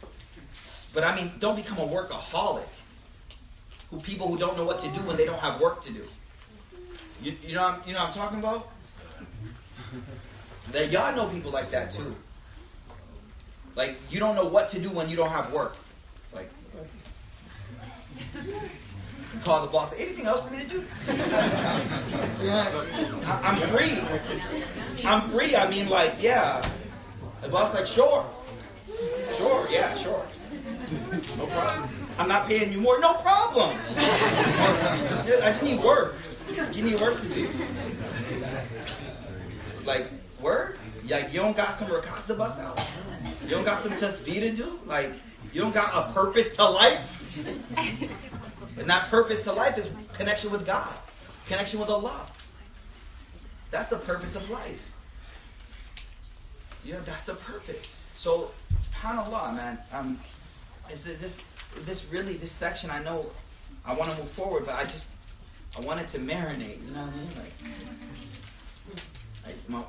but 0.94 1.02
I 1.02 1.16
mean 1.16 1.32
don't 1.40 1.56
become 1.56 1.78
a 1.78 1.86
workaholic. 1.88 2.68
Who 3.94 4.00
people 4.00 4.26
who 4.26 4.36
don't 4.36 4.56
know 4.56 4.64
what 4.64 4.80
to 4.80 4.88
do 4.88 4.98
when 5.02 5.16
they 5.16 5.24
don't 5.24 5.38
have 5.38 5.60
work 5.60 5.84
to 5.84 5.92
do. 5.92 6.02
You, 7.22 7.36
you 7.46 7.54
know 7.54 7.62
what 7.62 7.74
I'm, 7.74 7.80
you 7.88 7.94
know 7.94 8.00
I'm 8.00 8.12
talking 8.12 8.40
about? 8.40 8.68
That 10.72 10.90
y'all 10.90 11.14
know 11.14 11.28
people 11.28 11.52
like 11.52 11.70
that 11.70 11.92
too. 11.92 12.16
Like 13.76 13.96
you 14.10 14.18
don't 14.18 14.34
know 14.34 14.46
what 14.46 14.68
to 14.70 14.80
do 14.80 14.90
when 14.90 15.08
you 15.08 15.14
don't 15.14 15.28
have 15.30 15.52
work. 15.52 15.76
Like 16.34 16.50
call 19.44 19.62
the 19.64 19.68
boss. 19.70 19.92
Anything 19.96 20.26
else 20.26 20.42
for 20.42 20.52
me 20.52 20.64
to 20.64 20.68
do? 20.68 20.84
I- 23.22 23.40
I'm 23.44 23.56
free. 23.68 25.04
I'm 25.04 25.30
free. 25.30 25.54
I 25.54 25.70
mean, 25.70 25.88
like, 25.88 26.14
yeah. 26.20 26.68
The 27.42 27.48
boss 27.48 27.74
like, 27.74 27.86
sure, 27.86 28.28
sure, 29.36 29.68
yeah, 29.70 29.96
sure. 29.98 30.24
No 31.36 31.46
problem. 31.46 31.88
I'm 32.18 32.28
not 32.28 32.48
paying 32.48 32.72
you 32.72 32.80
more. 32.80 33.00
No 33.00 33.14
problem. 33.14 33.78
I 33.96 35.24
just 35.26 35.62
need 35.62 35.82
work. 35.82 36.16
You 36.72 36.84
need 36.84 37.00
work 37.00 37.20
to 37.20 37.28
do. 37.28 37.48
Like, 39.84 40.06
work? 40.40 40.78
Like, 41.08 41.32
you 41.32 41.40
don't 41.40 41.56
got 41.56 41.74
some 41.74 41.88
rakats 41.88 42.26
to 42.28 42.34
bust 42.34 42.60
out? 42.60 42.80
You 43.44 43.50
don't 43.50 43.64
got 43.64 43.80
some 43.80 43.92
tasbih 43.92 44.40
to 44.40 44.52
do? 44.52 44.78
Like, 44.86 45.10
you 45.52 45.60
don't 45.60 45.74
got 45.74 45.92
a 45.94 46.12
purpose 46.12 46.54
to 46.56 46.64
life? 46.64 47.00
And 48.78 48.88
that 48.88 49.08
purpose 49.08 49.44
to 49.44 49.52
life 49.52 49.78
is 49.78 49.88
connection 50.14 50.50
with 50.50 50.66
God, 50.66 50.94
connection 51.46 51.80
with 51.80 51.88
Allah. 51.88 52.26
That's 53.70 53.88
the 53.88 53.96
purpose 53.96 54.36
of 54.36 54.48
life. 54.50 54.82
You 56.84 56.94
know, 56.94 57.00
that's 57.04 57.24
the 57.24 57.34
purpose. 57.34 57.98
So, 58.14 58.50
subhanAllah, 58.94 59.56
man. 59.56 59.78
Um, 59.92 60.18
is 60.90 61.04
this 61.04 61.42
this 61.80 62.06
really 62.10 62.34
this 62.34 62.52
section? 62.52 62.90
I 62.90 63.02
know 63.02 63.30
I 63.84 63.94
want 63.94 64.10
to 64.10 64.16
move 64.18 64.30
forward, 64.30 64.66
but 64.66 64.74
I 64.74 64.84
just 64.84 65.08
I 65.76 65.80
wanted 65.80 66.08
to 66.10 66.18
marinate. 66.18 66.82
You 66.86 66.94
know 66.94 67.02
what 67.02 67.12
I 67.12 67.16
mean? 67.16 67.28
Like, 67.36 67.54
like 69.46 69.68
my 69.68 69.82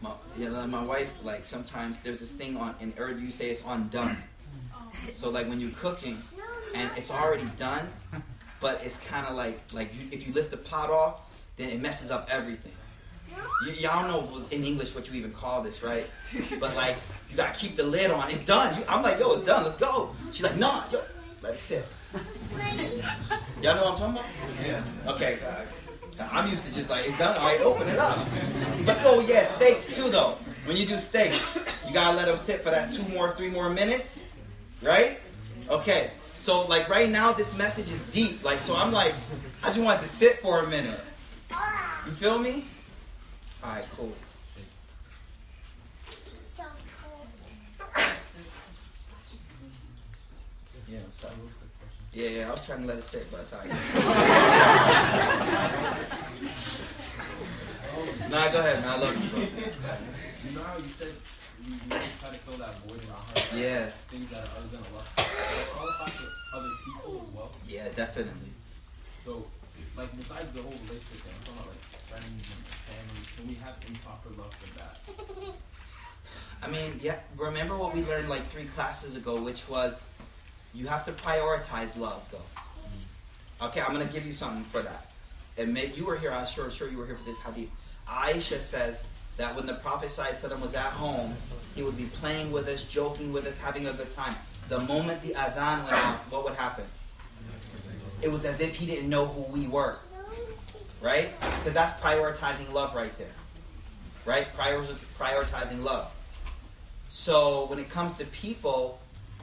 my 0.00 0.66
my 0.66 0.82
wife. 0.82 1.12
Like 1.24 1.44
sometimes 1.44 2.00
there's 2.02 2.20
this 2.20 2.32
thing 2.32 2.56
on 2.56 2.74
in 2.80 2.92
Urdu. 2.98 3.20
You 3.20 3.30
say 3.30 3.50
it's 3.50 3.64
on 3.64 3.88
dum. 3.88 4.16
So 5.12 5.30
like 5.30 5.48
when 5.48 5.60
you're 5.60 5.70
cooking 5.72 6.16
and 6.74 6.90
it's 6.96 7.10
already 7.10 7.46
done, 7.58 7.88
but 8.60 8.80
it's 8.84 9.00
kind 9.00 9.26
of 9.26 9.34
like 9.36 9.60
like 9.72 9.92
you, 9.94 10.08
if 10.12 10.26
you 10.26 10.32
lift 10.32 10.50
the 10.50 10.56
pot 10.56 10.90
off, 10.90 11.20
then 11.56 11.68
it 11.70 11.80
messes 11.80 12.10
up 12.10 12.28
everything. 12.30 12.72
Y- 13.66 13.74
y'all 13.80 14.06
know 14.08 14.42
in 14.50 14.64
English 14.64 14.94
what 14.94 15.08
you 15.08 15.14
even 15.14 15.32
call 15.32 15.62
this, 15.62 15.82
right? 15.82 16.06
But 16.60 16.74
like 16.76 16.96
you 17.30 17.36
gotta 17.36 17.56
keep 17.58 17.76
the 17.76 17.82
lid 17.82 18.10
on. 18.10 18.30
It's 18.30 18.44
done. 18.44 18.76
You, 18.78 18.84
I'm 18.88 19.02
like, 19.02 19.18
yo, 19.18 19.32
it's 19.32 19.44
done. 19.44 19.64
Let's 19.64 19.76
go. 19.76 20.14
She's 20.32 20.42
like, 20.42 20.56
nah, 20.56 20.84
yo, 20.92 21.00
let 21.42 21.54
it 21.54 21.58
sit. 21.58 21.84
Y'all 23.62 23.74
know 23.74 23.84
what 23.90 23.94
I'm 23.94 23.98
talking 23.98 24.14
about? 24.14 24.24
Yeah. 24.64 24.82
Okay, 25.12 25.38
guys. 25.40 25.88
I'm 26.32 26.50
used 26.50 26.66
to 26.66 26.74
just 26.74 26.90
like 26.90 27.06
it's 27.06 27.18
done. 27.18 27.36
All 27.36 27.46
right, 27.46 27.60
open 27.60 27.88
it 27.88 27.98
up. 27.98 28.26
But 28.84 28.98
oh 29.02 29.20
yeah, 29.20 29.44
steaks 29.46 29.94
too 29.94 30.10
though. 30.10 30.36
When 30.64 30.76
you 30.76 30.86
do 30.86 30.98
steaks, 30.98 31.56
you 31.86 31.94
gotta 31.94 32.16
let 32.16 32.26
them 32.26 32.38
sit 32.38 32.62
for 32.62 32.70
that 32.70 32.92
two 32.92 33.02
more, 33.04 33.34
three 33.36 33.50
more 33.50 33.70
minutes, 33.70 34.24
right? 34.82 35.18
Okay. 35.68 36.10
So 36.38 36.66
like 36.66 36.88
right 36.88 37.08
now, 37.08 37.32
this 37.32 37.56
message 37.56 37.90
is 37.90 38.02
deep. 38.12 38.42
Like 38.42 38.60
so, 38.60 38.74
I'm 38.74 38.92
like, 38.92 39.14
I 39.62 39.66
just 39.66 39.78
want 39.78 40.00
it 40.00 40.02
to 40.02 40.08
sit 40.08 40.40
for 40.40 40.60
a 40.60 40.66
minute. 40.66 41.00
You 42.06 42.12
feel 42.12 42.38
me? 42.38 42.64
All 43.62 43.70
right, 43.70 43.84
cool. 43.96 44.12
Yeah, 50.88 50.98
sorry. 51.20 51.34
Yeah, 52.14 52.28
yeah, 52.30 52.48
I 52.48 52.52
was 52.52 52.64
trying 52.64 52.80
to 52.82 52.86
let 52.86 52.96
it 52.98 53.04
sit, 53.04 53.30
but 53.30 53.40
it's 53.40 53.52
all 53.52 53.58
right. 53.60 53.68
nah, 58.30 58.48
go 58.50 58.58
ahead, 58.60 58.80
man. 58.80 58.88
I 58.88 58.96
love 58.98 59.22
you, 59.22 59.28
bro. 59.28 59.40
You 59.40 59.46
know 60.56 60.62
how 60.64 60.78
you 60.78 60.88
said 60.88 61.12
you, 61.66 61.74
you 61.74 61.78
try 61.90 62.30
to 62.30 62.36
fill 62.40 62.56
that 62.56 62.74
void 62.80 63.02
in 63.04 63.10
our 63.10 63.16
heart? 63.20 63.52
Yeah, 63.54 63.90
Things 64.08 64.30
that 64.30 64.48
are 64.48 64.56
other 64.56 64.68
than 64.72 64.80
Allah. 64.88 65.04
That 65.16 65.68
qualify 65.68 66.08
for 66.10 66.28
other 66.56 66.72
people 66.86 67.20
as 67.28 67.34
well. 67.34 67.50
yeah, 67.68 67.88
definitely. 67.94 68.52
So, 69.26 69.44
like, 69.96 70.16
besides 70.16 70.50
the 70.52 70.62
whole 70.62 70.72
relationship 70.72 71.20
thing, 71.20 71.34
I'm 71.36 71.42
talking 71.44 71.60
about 71.60 71.68
like 71.76 71.84
friends 72.08 72.24
and 72.26 72.66
family. 72.88 73.26
Can 73.36 73.48
we 73.48 73.54
have 73.64 73.76
improper 73.86 74.30
love 74.40 74.54
for 74.54 74.78
that? 74.78 75.54
I 76.66 76.70
mean, 76.70 76.98
yeah. 77.02 77.20
Remember 77.36 77.76
what 77.76 77.94
we 77.94 78.04
learned 78.04 78.28
like 78.28 78.46
three 78.48 78.64
classes 78.74 79.16
ago, 79.16 79.40
which 79.40 79.68
was 79.68 80.02
you 80.74 80.86
have 80.86 81.04
to 81.04 81.12
prioritize 81.12 81.96
love, 81.98 82.26
though. 82.30 82.38
Mm-hmm. 82.38 83.64
Okay, 83.66 83.80
I'm 83.80 83.92
gonna 83.92 84.06
give 84.06 84.26
you 84.26 84.32
something 84.32 84.64
for 84.64 84.82
that. 84.82 85.10
And 85.56 85.74
maybe 85.74 85.94
you 85.94 86.04
were 86.04 86.16
here. 86.16 86.32
I'm 86.32 86.46
sure, 86.46 86.70
sure 86.70 86.88
you 86.88 86.98
were 86.98 87.06
here 87.06 87.16
for 87.16 87.24
this 87.24 87.40
hadith. 87.40 87.70
Aisha 88.08 88.60
says 88.60 89.06
that 89.36 89.54
when 89.54 89.66
the 89.66 89.74
Prophet 89.74 90.08
ﷺ 90.08 90.60
was 90.60 90.74
at 90.74 90.86
home, 90.86 91.34
he 91.74 91.82
would 91.82 91.96
be 91.96 92.04
playing 92.04 92.50
with 92.50 92.68
us, 92.68 92.84
joking 92.84 93.32
with 93.32 93.46
us, 93.46 93.58
having 93.58 93.86
a 93.86 93.92
good 93.92 94.10
time. 94.14 94.34
The 94.68 94.80
moment 94.80 95.22
the 95.22 95.34
adhan 95.34 95.84
went 95.84 95.96
out, 95.96 96.18
what 96.30 96.44
would 96.44 96.54
happen? 96.54 96.84
It 98.20 98.30
was 98.30 98.44
as 98.44 98.60
if 98.60 98.74
he 98.74 98.86
didn't 98.86 99.08
know 99.08 99.26
who 99.26 99.42
we 99.52 99.68
were, 99.68 99.98
right? 101.00 101.28
Because 101.40 101.74
that's 101.74 102.00
prioritizing 102.00 102.72
love 102.72 102.94
right 102.94 103.16
there, 103.18 103.34
right? 104.24 104.46
Prior- 104.54 104.82
prioritizing 105.18 105.82
love. 105.82 106.10
So 107.10 107.66
when 107.66 107.78
it 107.78 107.88
comes 107.90 108.16
to 108.18 108.24
people, 108.26 109.00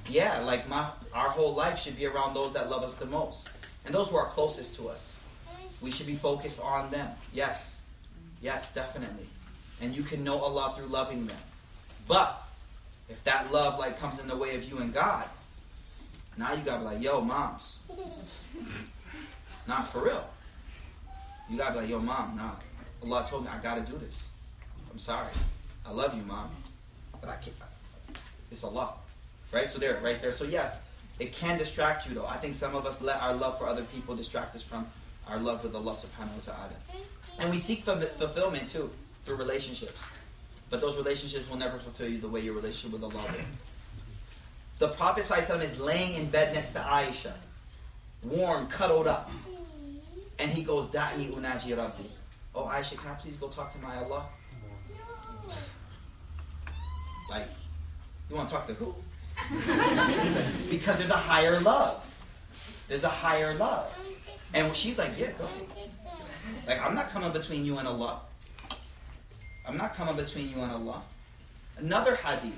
yeah, 0.09 0.39
like 0.39 0.67
my 0.67 0.89
our 1.13 1.29
whole 1.29 1.53
life 1.53 1.79
should 1.79 1.97
be 1.97 2.05
around 2.05 2.33
those 2.33 2.53
that 2.53 2.69
love 2.69 2.83
us 2.83 2.95
the 2.95 3.05
most, 3.05 3.49
and 3.85 3.93
those 3.93 4.09
who 4.09 4.17
are 4.17 4.27
closest 4.27 4.75
to 4.75 4.89
us. 4.89 5.13
We 5.81 5.91
should 5.91 6.07
be 6.07 6.15
focused 6.15 6.59
on 6.59 6.89
them. 6.89 7.11
Yes, 7.33 7.75
yes, 8.41 8.73
definitely. 8.73 9.27
And 9.81 9.95
you 9.95 10.03
can 10.03 10.23
know 10.23 10.39
Allah 10.39 10.73
through 10.77 10.87
loving 10.87 11.27
them. 11.27 11.37
But 12.07 12.41
if 13.09 13.23
that 13.23 13.51
love 13.51 13.77
like 13.79 13.99
comes 13.99 14.19
in 14.19 14.27
the 14.27 14.35
way 14.35 14.55
of 14.55 14.63
you 14.63 14.77
and 14.77 14.93
God, 14.93 15.25
now 16.37 16.53
you 16.53 16.63
gotta 16.63 16.79
be 16.79 16.85
like, 16.85 17.01
yo, 17.01 17.21
moms, 17.21 17.77
not 19.67 19.91
for 19.91 20.03
real. 20.03 20.27
You 21.49 21.57
gotta 21.57 21.73
be 21.73 21.79
like, 21.81 21.89
yo, 21.89 21.99
mom, 21.99 22.35
nah. 22.37 22.51
Allah 23.03 23.27
told 23.29 23.43
me 23.43 23.49
I 23.49 23.61
gotta 23.61 23.81
do 23.81 23.97
this. 23.97 24.23
I'm 24.91 24.99
sorry. 24.99 25.29
I 25.85 25.91
love 25.91 26.15
you, 26.15 26.23
mom, 26.23 26.49
but 27.21 27.29
I 27.29 27.35
can't. 27.35 27.55
It's 28.51 28.63
Allah, 28.63 28.93
right? 29.51 29.69
So 29.69 29.77
there, 29.77 29.99
right 30.01 30.21
there. 30.21 30.31
So 30.31 30.45
yes, 30.45 30.81
it 31.19 31.33
can 31.33 31.57
distract 31.57 32.07
you 32.07 32.15
though. 32.15 32.25
I 32.25 32.37
think 32.37 32.55
some 32.55 32.75
of 32.75 32.85
us 32.85 33.01
let 33.01 33.21
our 33.21 33.33
love 33.33 33.59
for 33.59 33.67
other 33.67 33.83
people 33.83 34.15
distract 34.15 34.55
us 34.55 34.63
from 34.63 34.87
our 35.27 35.37
love 35.37 35.63
with 35.63 35.75
Allah 35.75 35.93
Subhanahu 35.93 36.47
wa 36.47 36.53
Taala, 36.53 36.99
and 37.39 37.51
we 37.51 37.57
seek 37.59 37.83
fulfillment 37.83 38.69
too 38.69 38.89
through 39.25 39.35
relationships. 39.35 40.07
But 40.69 40.81
those 40.81 40.97
relationships 40.97 41.49
will 41.49 41.57
never 41.57 41.77
fulfill 41.77 42.09
you 42.09 42.19
the 42.19 42.27
way 42.27 42.41
your 42.41 42.53
relationship 42.53 42.91
with 42.93 43.03
Allah 43.03 43.23
will. 43.23 43.45
The 44.79 44.89
Prophet 44.89 45.25
is 45.61 45.79
laying 45.79 46.15
in 46.15 46.29
bed 46.29 46.53
next 46.53 46.73
to 46.73 46.79
Aisha, 46.79 47.33
warm, 48.23 48.67
cuddled 48.67 49.07
up. 49.07 49.31
And 50.39 50.51
he 50.51 50.63
goes, 50.63 50.87
Da'i 50.87 51.31
unaji 51.31 51.77
rabbi. 51.77 52.03
Oh, 52.53 52.65
Aisha, 52.65 52.97
can 52.97 53.11
I 53.11 53.15
please 53.15 53.37
go 53.37 53.47
talk 53.47 53.71
to 53.73 53.79
my 53.79 53.97
Allah? 53.97 54.25
No. 55.47 55.53
Like, 57.29 57.47
you 58.29 58.35
want 58.35 58.49
to 58.49 58.55
talk 58.55 58.67
to 58.67 58.73
who? 58.73 58.95
because 60.69 60.97
there's 60.97 61.09
a 61.09 61.13
higher 61.13 61.59
love. 61.59 62.03
There's 62.87 63.03
a 63.03 63.09
higher 63.09 63.53
love. 63.55 63.91
And 64.53 64.75
she's 64.75 64.97
like, 64.97 65.11
yeah, 65.17 65.31
go. 65.37 65.47
Like, 66.67 66.83
I'm 66.83 66.95
not 66.95 67.09
coming 67.09 67.31
between 67.31 67.65
you 67.65 67.77
and 67.77 67.87
Allah. 67.87 68.21
I'm 69.67 69.77
not 69.77 69.95
coming 69.95 70.15
between 70.15 70.49
you 70.49 70.61
and 70.61 70.71
Allah. 70.71 71.01
Another 71.77 72.15
hadith. 72.15 72.53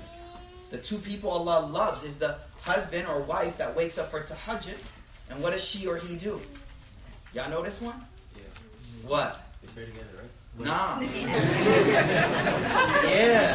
The 0.70 0.78
two 0.78 0.98
people 0.98 1.30
Allah 1.30 1.66
loves 1.66 2.04
is 2.04 2.18
the 2.18 2.36
husband 2.60 3.08
or 3.08 3.20
wife 3.22 3.56
that 3.56 3.74
wakes 3.74 3.98
up 3.98 4.10
for 4.10 4.22
tahajjud. 4.22 4.76
And 5.30 5.42
what 5.42 5.52
does 5.52 5.64
she 5.64 5.86
or 5.86 5.96
he 5.96 6.16
do? 6.16 6.40
Y'all 7.38 7.50
know 7.50 7.62
this 7.62 7.80
one? 7.80 7.94
Yeah. 8.34 8.42
What? 9.06 9.40
They 9.62 9.68
pray 9.72 9.84
together, 9.84 10.08
right? 10.16 10.28
Nah. 10.66 10.98
yeah. 13.08 13.54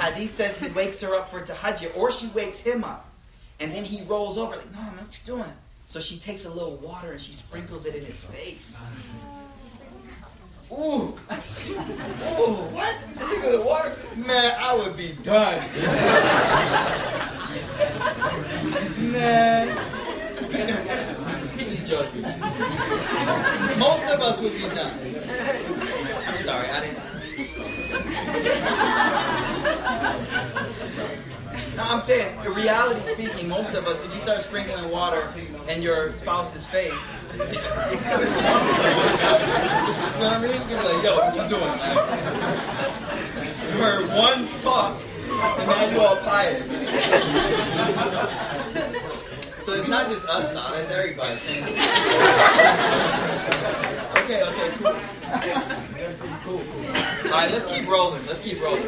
Hadith 0.00 0.34
says 0.34 0.58
he 0.58 0.66
wakes 0.70 1.00
her 1.02 1.14
up 1.14 1.28
for 1.28 1.40
tahajjud, 1.40 1.96
or 1.96 2.10
she 2.10 2.26
wakes 2.34 2.58
him 2.58 2.82
up. 2.82 3.08
And 3.60 3.72
then 3.72 3.84
he 3.84 4.02
rolls 4.06 4.36
over, 4.38 4.56
like, 4.56 4.72
no, 4.72 4.80
man, 4.80 4.96
what 4.96 5.12
you 5.12 5.20
doing? 5.24 5.52
So 5.86 6.00
she 6.00 6.18
takes 6.18 6.46
a 6.46 6.50
little 6.50 6.78
water 6.78 7.12
and 7.12 7.20
she 7.20 7.32
sprinkles 7.32 7.86
it 7.86 7.94
in 7.94 8.04
his 8.04 8.24
face. 8.24 8.90
Ooh. 10.72 10.74
Ooh, 10.74 11.14
what? 12.74 12.92
Sprinkle 13.14 13.52
the 13.52 13.62
water? 13.62 13.94
Man, 14.16 14.56
I 14.58 14.74
would 14.74 14.96
be 14.96 15.12
done. 15.22 15.62
Man. 19.12 19.76
Joking. 21.90 22.22
Most 22.22 24.04
of 24.04 24.20
us 24.20 24.40
would 24.40 24.52
be 24.52 24.60
done. 24.60 24.92
I'm 26.24 26.38
sorry, 26.44 26.70
I 26.70 26.80
didn't. 26.80 26.98
No, 31.76 31.82
I'm 31.82 32.00
saying, 32.00 32.38
in 32.46 32.52
reality 32.54 33.02
speaking, 33.12 33.48
most 33.48 33.74
of 33.74 33.88
us, 33.88 34.04
if 34.04 34.14
you 34.14 34.20
start 34.20 34.42
sprinkling 34.42 34.88
water 34.92 35.34
in 35.68 35.82
your 35.82 36.12
spouse's 36.14 36.64
face, 36.64 36.92
you 37.32 37.38
know 37.38 37.46
what 40.20 40.32
I 40.32 40.38
mean? 40.40 40.60
You're 40.70 40.84
like, 40.84 41.02
yo, 41.02 41.16
what 41.16 41.34
you 41.34 41.48
doing, 41.48 41.76
man? 41.76 41.96
You 43.66 43.78
heard 43.82 44.08
one 44.10 44.46
talk, 44.62 44.96
and 45.58 45.66
now 45.66 45.90
you 45.90 46.00
all 46.00 46.16
pious. 46.18 46.68
So 49.70 49.76
it's 49.76 49.86
not 49.86 50.08
just 50.08 50.26
us, 50.26 50.50
it's 50.80 50.90
everybody. 50.90 51.38
okay, 54.18 54.42
okay, 54.42 54.70
cool. 54.78 54.96
Cool, 56.42 56.58
cool. 56.64 56.86
All 57.26 57.30
right, 57.30 57.52
let's 57.52 57.66
keep 57.72 57.86
rolling. 57.86 58.26
Let's 58.26 58.40
keep 58.40 58.60
rolling. 58.60 58.82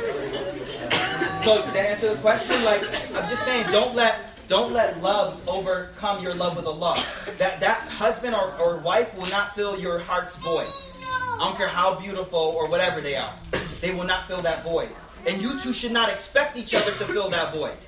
So 1.44 1.62
to 1.62 1.80
answer 1.80 2.12
the 2.12 2.20
question, 2.20 2.64
like 2.64 2.82
I'm 3.14 3.28
just 3.30 3.44
saying, 3.44 3.66
don't 3.70 3.94
let 3.94 4.16
don't 4.48 4.72
let 4.72 5.00
loves 5.00 5.46
overcome 5.46 6.20
your 6.20 6.34
love 6.34 6.56
with 6.56 6.66
Allah. 6.66 7.00
That 7.38 7.60
that 7.60 7.78
husband 7.82 8.34
or, 8.34 8.56
or 8.56 8.78
wife 8.78 9.16
will 9.16 9.30
not 9.30 9.54
fill 9.54 9.78
your 9.78 10.00
heart's 10.00 10.34
void. 10.38 10.66
I 11.00 11.36
don't 11.38 11.56
care 11.56 11.68
how 11.68 11.94
beautiful 11.94 12.40
or 12.40 12.66
whatever 12.66 13.00
they 13.00 13.14
are. 13.14 13.32
They 13.80 13.94
will 13.94 14.02
not 14.02 14.26
fill 14.26 14.42
that 14.42 14.64
void. 14.64 14.88
And 15.28 15.40
you 15.40 15.60
two 15.60 15.72
should 15.72 15.92
not 15.92 16.08
expect 16.08 16.56
each 16.56 16.74
other 16.74 16.90
to 16.90 17.04
fill 17.04 17.30
that 17.30 17.54
void. 17.54 17.78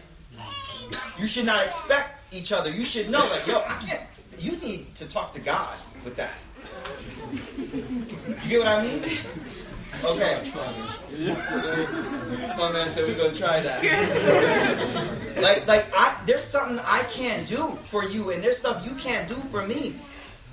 You 1.18 1.26
should 1.26 1.46
not 1.46 1.66
expect 1.66 2.13
each 2.35 2.53
other. 2.53 2.70
You 2.70 2.85
should 2.85 3.11
know, 3.11 3.27
like, 3.29 3.47
yo, 3.47 3.59
I 3.59 3.83
can't. 3.87 4.03
You 4.38 4.57
need 4.57 4.94
to 4.97 5.07
talk 5.07 5.33
to 5.35 5.40
God 5.40 5.77
with 6.05 6.16
that. 6.16 6.35
You 8.44 8.49
get 8.49 8.59
what 8.59 8.68
I 8.68 8.83
mean? 8.83 9.03
Okay. 10.03 10.51
My 12.59 12.73
man 12.73 12.90
said 12.90 13.07
we're 13.07 13.16
gonna 13.16 13.37
try 13.37 13.61
that. 13.61 13.83
like, 15.40 15.66
like 15.66 15.87
I, 15.94 16.20
there's 16.27 16.42
something 16.42 16.79
I 16.85 17.03
can't 17.11 17.49
do 17.49 17.77
for 17.88 18.05
you, 18.05 18.31
and 18.31 18.42
there's 18.42 18.59
stuff 18.59 18.85
you 18.85 18.94
can't 18.97 19.29
do 19.29 19.37
for 19.51 19.66
me. 19.66 19.94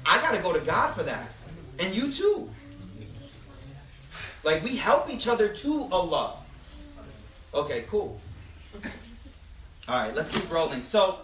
I 0.05 0.21
gotta 0.21 0.37
go 0.37 0.53
to 0.53 0.59
God 0.59 0.93
for 0.93 1.03
that, 1.03 1.29
and 1.79 1.93
you 1.93 2.11
too. 2.11 2.49
Like 4.43 4.63
we 4.63 4.75
help 4.75 5.09
each 5.09 5.27
other 5.27 5.49
to 5.49 5.87
Allah. 5.91 6.37
Okay, 7.53 7.85
cool. 7.89 8.19
All 9.87 9.95
right, 9.95 10.15
let's 10.15 10.29
keep 10.29 10.49
rolling. 10.49 10.83
So, 10.83 11.19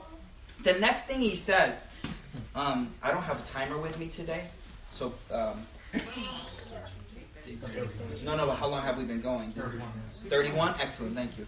the 0.63 0.73
next 0.73 1.05
thing 1.05 1.19
he 1.19 1.35
says, 1.35 1.87
um, 2.55 2.93
I 3.01 3.11
don't 3.11 3.23
have 3.23 3.39
a 3.39 3.47
timer 3.51 3.77
with 3.77 3.97
me 3.99 4.07
today, 4.07 4.45
so 4.91 5.13
um, 5.31 5.61
no, 8.23 8.35
no. 8.35 8.45
But 8.47 8.55
how 8.55 8.67
long 8.67 8.81
have 8.83 8.97
we 8.97 9.03
been 9.03 9.21
going? 9.21 9.53
Thirty-one. 10.27 10.75
Excellent. 10.79 11.15
Thank 11.15 11.37
you. 11.37 11.47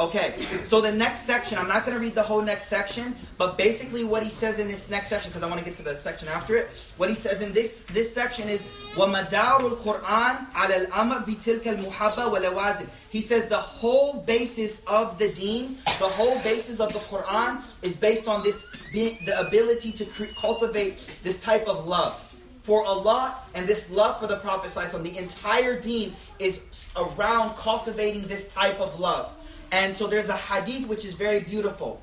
Okay, 0.00 0.40
so 0.64 0.80
the 0.80 0.90
next 0.90 1.20
section, 1.20 1.58
I'm 1.58 1.68
not 1.68 1.84
going 1.84 1.94
to 1.94 2.00
read 2.00 2.14
the 2.14 2.22
whole 2.22 2.40
next 2.40 2.68
section, 2.68 3.14
but 3.36 3.58
basically 3.58 4.04
what 4.04 4.22
he 4.22 4.30
says 4.30 4.58
in 4.58 4.66
this 4.66 4.88
next 4.88 5.10
section, 5.10 5.30
because 5.30 5.42
I 5.42 5.46
want 5.46 5.58
to 5.58 5.64
get 5.66 5.76
to 5.76 5.82
the 5.82 5.94
section 5.94 6.28
after 6.28 6.56
it, 6.56 6.70
what 6.96 7.10
he 7.10 7.14
says 7.14 7.42
in 7.42 7.52
this 7.52 7.84
this 7.92 8.12
section 8.12 8.48
is 8.48 8.62
وَمَدَارُ 8.94 9.58
الْقُرْآنِ 9.60 10.50
عَلَى 10.52 10.86
الْأَمَرْ 10.86 11.26
بِتِلْكَ 11.26 11.62
الْمُحَبَّةِ 11.64 12.14
وَلَوَازِمِ 12.16 12.86
He 13.10 13.20
says 13.20 13.48
the 13.48 13.58
whole 13.58 14.20
basis 14.22 14.82
of 14.86 15.18
the 15.18 15.28
deen, 15.28 15.76
the 15.84 16.08
whole 16.08 16.38
basis 16.40 16.80
of 16.80 16.94
the 16.94 17.00
Quran 17.00 17.60
is 17.82 17.94
based 17.96 18.26
on 18.26 18.42
this, 18.42 18.64
the 18.94 19.18
ability 19.38 19.92
to 19.92 20.06
cre- 20.06 20.32
cultivate 20.40 21.00
this 21.22 21.38
type 21.40 21.68
of 21.68 21.86
love 21.86 22.18
for 22.62 22.82
Allah 22.84 23.36
and 23.54 23.66
this 23.66 23.90
love 23.90 24.20
for 24.20 24.26
the 24.26 24.36
Prophet 24.36 24.70
ﷺ. 24.70 25.02
The 25.02 25.18
entire 25.18 25.78
deen 25.78 26.14
is 26.38 26.62
around 26.96 27.56
cultivating 27.56 28.22
this 28.22 28.52
type 28.52 28.80
of 28.80 28.98
love. 28.98 29.32
And 29.70 29.96
so 29.96 30.06
there's 30.06 30.28
a 30.28 30.36
hadith 30.36 30.86
which 30.88 31.04
is 31.04 31.14
very 31.14 31.40
beautiful. 31.40 32.02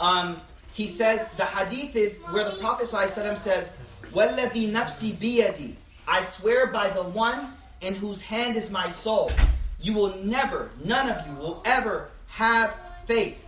Um, 0.00 0.40
he 0.74 0.88
says, 0.88 1.28
the 1.36 1.44
hadith 1.44 1.96
is 1.96 2.18
where 2.30 2.44
the 2.44 2.58
Prophet 2.58 2.86
ﷺ 2.86 3.38
says, 3.38 3.72
وَالَّذِي 4.12 4.72
نَفْسِي 4.72 5.14
بِيَدِي 5.14 5.74
I 6.08 6.22
swear 6.22 6.68
by 6.68 6.90
the 6.90 7.02
one 7.02 7.52
in 7.80 7.94
whose 7.94 8.20
hand 8.20 8.56
is 8.56 8.70
my 8.70 8.88
soul. 8.90 9.30
You 9.80 9.94
will 9.94 10.16
never, 10.18 10.70
none 10.84 11.08
of 11.08 11.26
you 11.26 11.34
will 11.34 11.62
ever 11.64 12.10
have 12.28 12.74
faith 13.06 13.46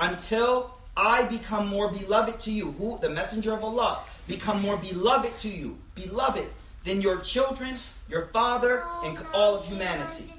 until 0.00 0.78
I 0.96 1.24
become 1.24 1.66
more 1.66 1.90
beloved 1.90 2.40
to 2.40 2.52
you. 2.52 2.72
Who? 2.72 2.98
The 3.00 3.08
messenger 3.08 3.52
of 3.54 3.64
Allah. 3.64 4.00
Become 4.26 4.62
more 4.62 4.76
beloved 4.76 5.38
to 5.40 5.48
you. 5.48 5.78
Beloved 5.94 6.48
than 6.84 7.00
your 7.00 7.20
children, 7.20 7.76
your 8.08 8.26
father, 8.26 8.84
and 9.02 9.18
all 9.32 9.56
of 9.56 9.66
humanity. 9.66 10.32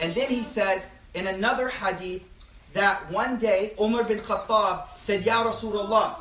And 0.00 0.14
then 0.14 0.28
he 0.28 0.42
says 0.42 0.90
in 1.14 1.26
another 1.26 1.68
hadith 1.68 2.22
that 2.72 3.10
one 3.10 3.38
day 3.38 3.72
Umar 3.80 4.04
bin 4.04 4.18
Khattab 4.18 4.88
said, 4.96 5.24
Ya 5.24 5.44
Rasulullah, 5.44 6.16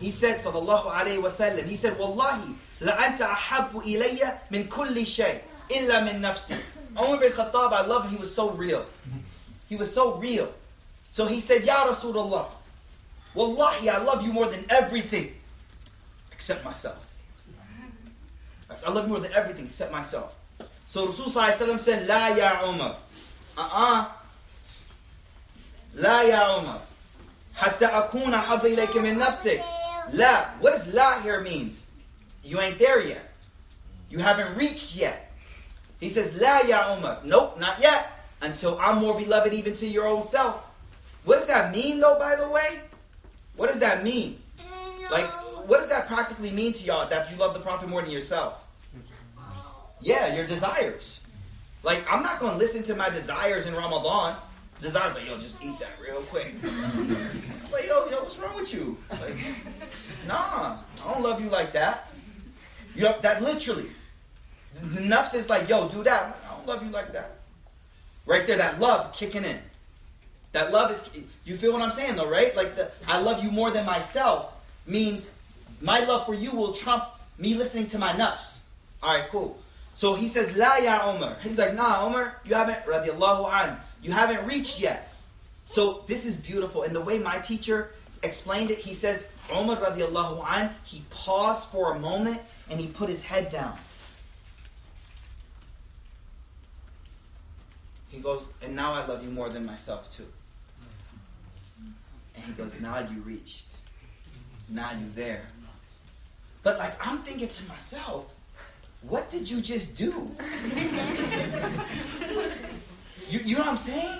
he 0.00 0.10
said, 0.10 0.40
sallallahu 0.40 0.90
alayhi 0.90 1.22
wasallam, 1.22 1.64
he 1.64 1.76
said, 1.76 1.98
Wallahi, 1.98 2.54
لأنت 2.80 3.20
أحب 3.20 3.82
إلي 3.82 4.38
من 4.50 4.68
كل 4.68 5.06
شيء 5.06 5.42
إلا 5.70 6.04
من 6.04 6.20
نفسي. 6.20 6.58
Umar 6.96 7.18
bin 7.18 7.32
Khattab, 7.32 7.72
I 7.72 7.86
love 7.86 8.04
him, 8.04 8.12
he 8.12 8.16
was 8.16 8.34
so 8.34 8.50
real. 8.50 8.86
He 9.68 9.76
was 9.76 9.92
so 9.92 10.16
real. 10.16 10.52
So 11.12 11.26
he 11.26 11.40
said, 11.40 11.64
Ya 11.64 11.86
Rasulullah, 11.86 12.46
Wallahi, 13.34 13.90
I 13.90 13.98
love 13.98 14.24
you 14.24 14.32
more 14.32 14.46
than 14.48 14.64
everything 14.70 15.32
except 16.32 16.64
myself. 16.64 16.98
I 18.86 18.90
love 18.90 19.06
you 19.06 19.12
more 19.12 19.20
than 19.20 19.32
everything 19.32 19.66
except 19.66 19.92
myself. 19.92 20.36
So 20.88 21.06
Rasul 21.06 21.30
said, 21.30 22.08
La 22.08 22.28
ya 22.28 22.64
Umar. 22.66 22.96
Uh-uh. 23.56 24.06
La 25.94 26.20
ya 26.22 26.58
Umar. 26.58 26.80
حتى 27.56 27.86
أكون 27.86 28.34
أحب 28.34 28.66
إليك 28.66 28.96
من 28.96 29.18
نفسك. 29.18 29.62
La. 30.12 30.44
What 30.60 30.72
does 30.72 30.86
la 30.94 31.20
here 31.20 31.40
means? 31.40 31.86
You 32.44 32.60
ain't 32.60 32.78
there 32.78 33.00
yet. 33.00 33.32
You 34.10 34.20
haven't 34.20 34.56
reached 34.56 34.96
yet. 34.96 35.32
He 36.00 36.08
says, 36.08 36.36
La 36.36 36.60
ya 36.60 36.96
Umar. 36.96 37.18
Nope, 37.24 37.58
not 37.58 37.80
yet. 37.80 38.12
Until 38.40 38.78
I'm 38.78 38.98
more 38.98 39.18
beloved 39.18 39.52
even 39.52 39.74
to 39.76 39.86
your 39.86 40.06
own 40.06 40.24
self. 40.24 40.78
What 41.24 41.38
does 41.38 41.46
that 41.46 41.74
mean 41.74 41.98
though, 42.00 42.18
by 42.18 42.36
the 42.36 42.48
way? 42.48 42.80
What 43.56 43.68
does 43.68 43.80
that 43.80 44.04
mean? 44.04 44.40
Like, 45.10 45.26
what 45.68 45.80
does 45.80 45.88
that 45.88 46.06
practically 46.06 46.50
mean 46.50 46.72
to 46.74 46.78
y'all 46.78 47.08
that 47.08 47.30
you 47.30 47.36
love 47.36 47.54
the 47.54 47.60
Prophet 47.60 47.88
more 47.88 48.02
than 48.02 48.10
yourself? 48.10 48.64
Yeah, 50.00 50.34
your 50.34 50.46
desires. 50.46 51.20
Like, 51.83 52.03
I'm 52.09 52.23
not 52.23 52.39
going 52.39 52.53
to 52.53 52.57
listen 52.57 52.83
to 52.83 52.95
my 52.95 53.09
desires 53.09 53.65
in 53.65 53.75
Ramadan. 53.75 54.37
Desires 54.79 55.15
like, 55.15 55.27
yo, 55.27 55.37
just 55.37 55.61
eat 55.63 55.77
that 55.79 55.91
real 56.01 56.21
quick. 56.23 56.53
like, 57.71 57.85
yo, 57.87 58.09
yo, 58.09 58.23
what's 58.23 58.37
wrong 58.39 58.55
with 58.55 58.73
you? 58.73 58.97
Like, 59.11 59.35
nah, 60.27 60.77
I 61.03 61.13
don't 61.13 61.21
love 61.21 61.41
you 61.41 61.49
like 61.49 61.73
that. 61.73 62.09
You 62.95 63.03
know, 63.03 63.17
that 63.21 63.43
literally. 63.43 63.89
The 64.81 65.01
nafs 65.01 65.33
is 65.35 65.49
like, 65.49 65.69
yo, 65.69 65.89
do 65.89 66.03
that. 66.03 66.37
I 66.49 66.55
don't 66.55 66.67
love 66.67 66.85
you 66.85 66.91
like 66.91 67.13
that. 67.13 67.35
Right 68.25 68.47
there, 68.47 68.57
that 68.57 68.79
love 68.79 69.13
kicking 69.13 69.43
in. 69.43 69.59
That 70.53 70.71
love 70.71 70.91
is, 70.91 71.09
you 71.45 71.57
feel 71.57 71.73
what 71.73 71.81
I'm 71.81 71.91
saying 71.91 72.15
though, 72.15 72.29
right? 72.29 72.55
Like, 72.55 72.75
the, 72.75 72.91
I 73.07 73.19
love 73.19 73.43
you 73.43 73.51
more 73.51 73.71
than 73.71 73.85
myself 73.85 74.53
means 74.85 75.29
my 75.81 75.99
love 76.05 76.25
for 76.25 76.33
you 76.33 76.51
will 76.51 76.73
trump 76.73 77.05
me 77.37 77.55
listening 77.55 77.87
to 77.87 77.99
my 77.99 78.13
nafs. 78.13 78.57
All 79.01 79.13
right, 79.15 79.27
cool. 79.29 79.57
So 79.95 80.15
he 80.15 80.27
says, 80.27 80.55
La 80.55 80.77
ya 80.77 81.13
Umar. 81.13 81.37
He's 81.41 81.57
like, 81.57 81.75
nah, 81.75 82.05
Umar, 82.07 82.41
you 82.45 82.55
haven't, 82.55 82.83
radiallahu 82.85 83.51
an, 83.51 83.77
you 84.01 84.11
haven't 84.11 84.45
reached 84.47 84.79
yet. 84.79 85.13
So 85.65 86.03
this 86.07 86.25
is 86.25 86.37
beautiful. 86.37 86.83
And 86.83 86.95
the 86.95 87.01
way 87.01 87.19
my 87.19 87.39
teacher 87.39 87.91
explained 88.23 88.71
it. 88.71 88.79
He 88.79 88.93
says, 88.93 89.27
Umar 89.55 89.77
radiallahu 89.77 90.45
an, 90.49 90.71
he 90.83 91.03
paused 91.09 91.69
for 91.69 91.93
a 91.95 91.99
moment 91.99 92.41
and 92.69 92.79
he 92.79 92.87
put 92.87 93.09
his 93.09 93.21
head 93.21 93.51
down. 93.51 93.77
He 98.09 98.19
goes, 98.19 98.47
and 98.61 98.75
now 98.75 98.93
I 98.93 99.05
love 99.05 99.23
you 99.23 99.31
more 99.31 99.49
than 99.49 99.65
myself 99.65 100.15
too. 100.15 100.27
And 102.35 102.45
he 102.45 102.51
goes, 102.53 102.79
now 102.79 102.99
you 102.99 103.21
reached. 103.21 103.67
Now 104.69 104.91
you 104.91 105.07
there. 105.15 105.43
But 106.61 106.77
like 106.77 106.95
I'm 107.05 107.19
thinking 107.19 107.49
to 107.49 107.67
myself, 107.67 108.33
what 109.07 109.29
did 109.31 109.49
you 109.49 109.61
just 109.61 109.97
do? 109.97 110.31
you, 113.29 113.39
you 113.39 113.55
know 113.55 113.61
what 113.61 113.69
I'm 113.69 113.77
saying? 113.77 114.19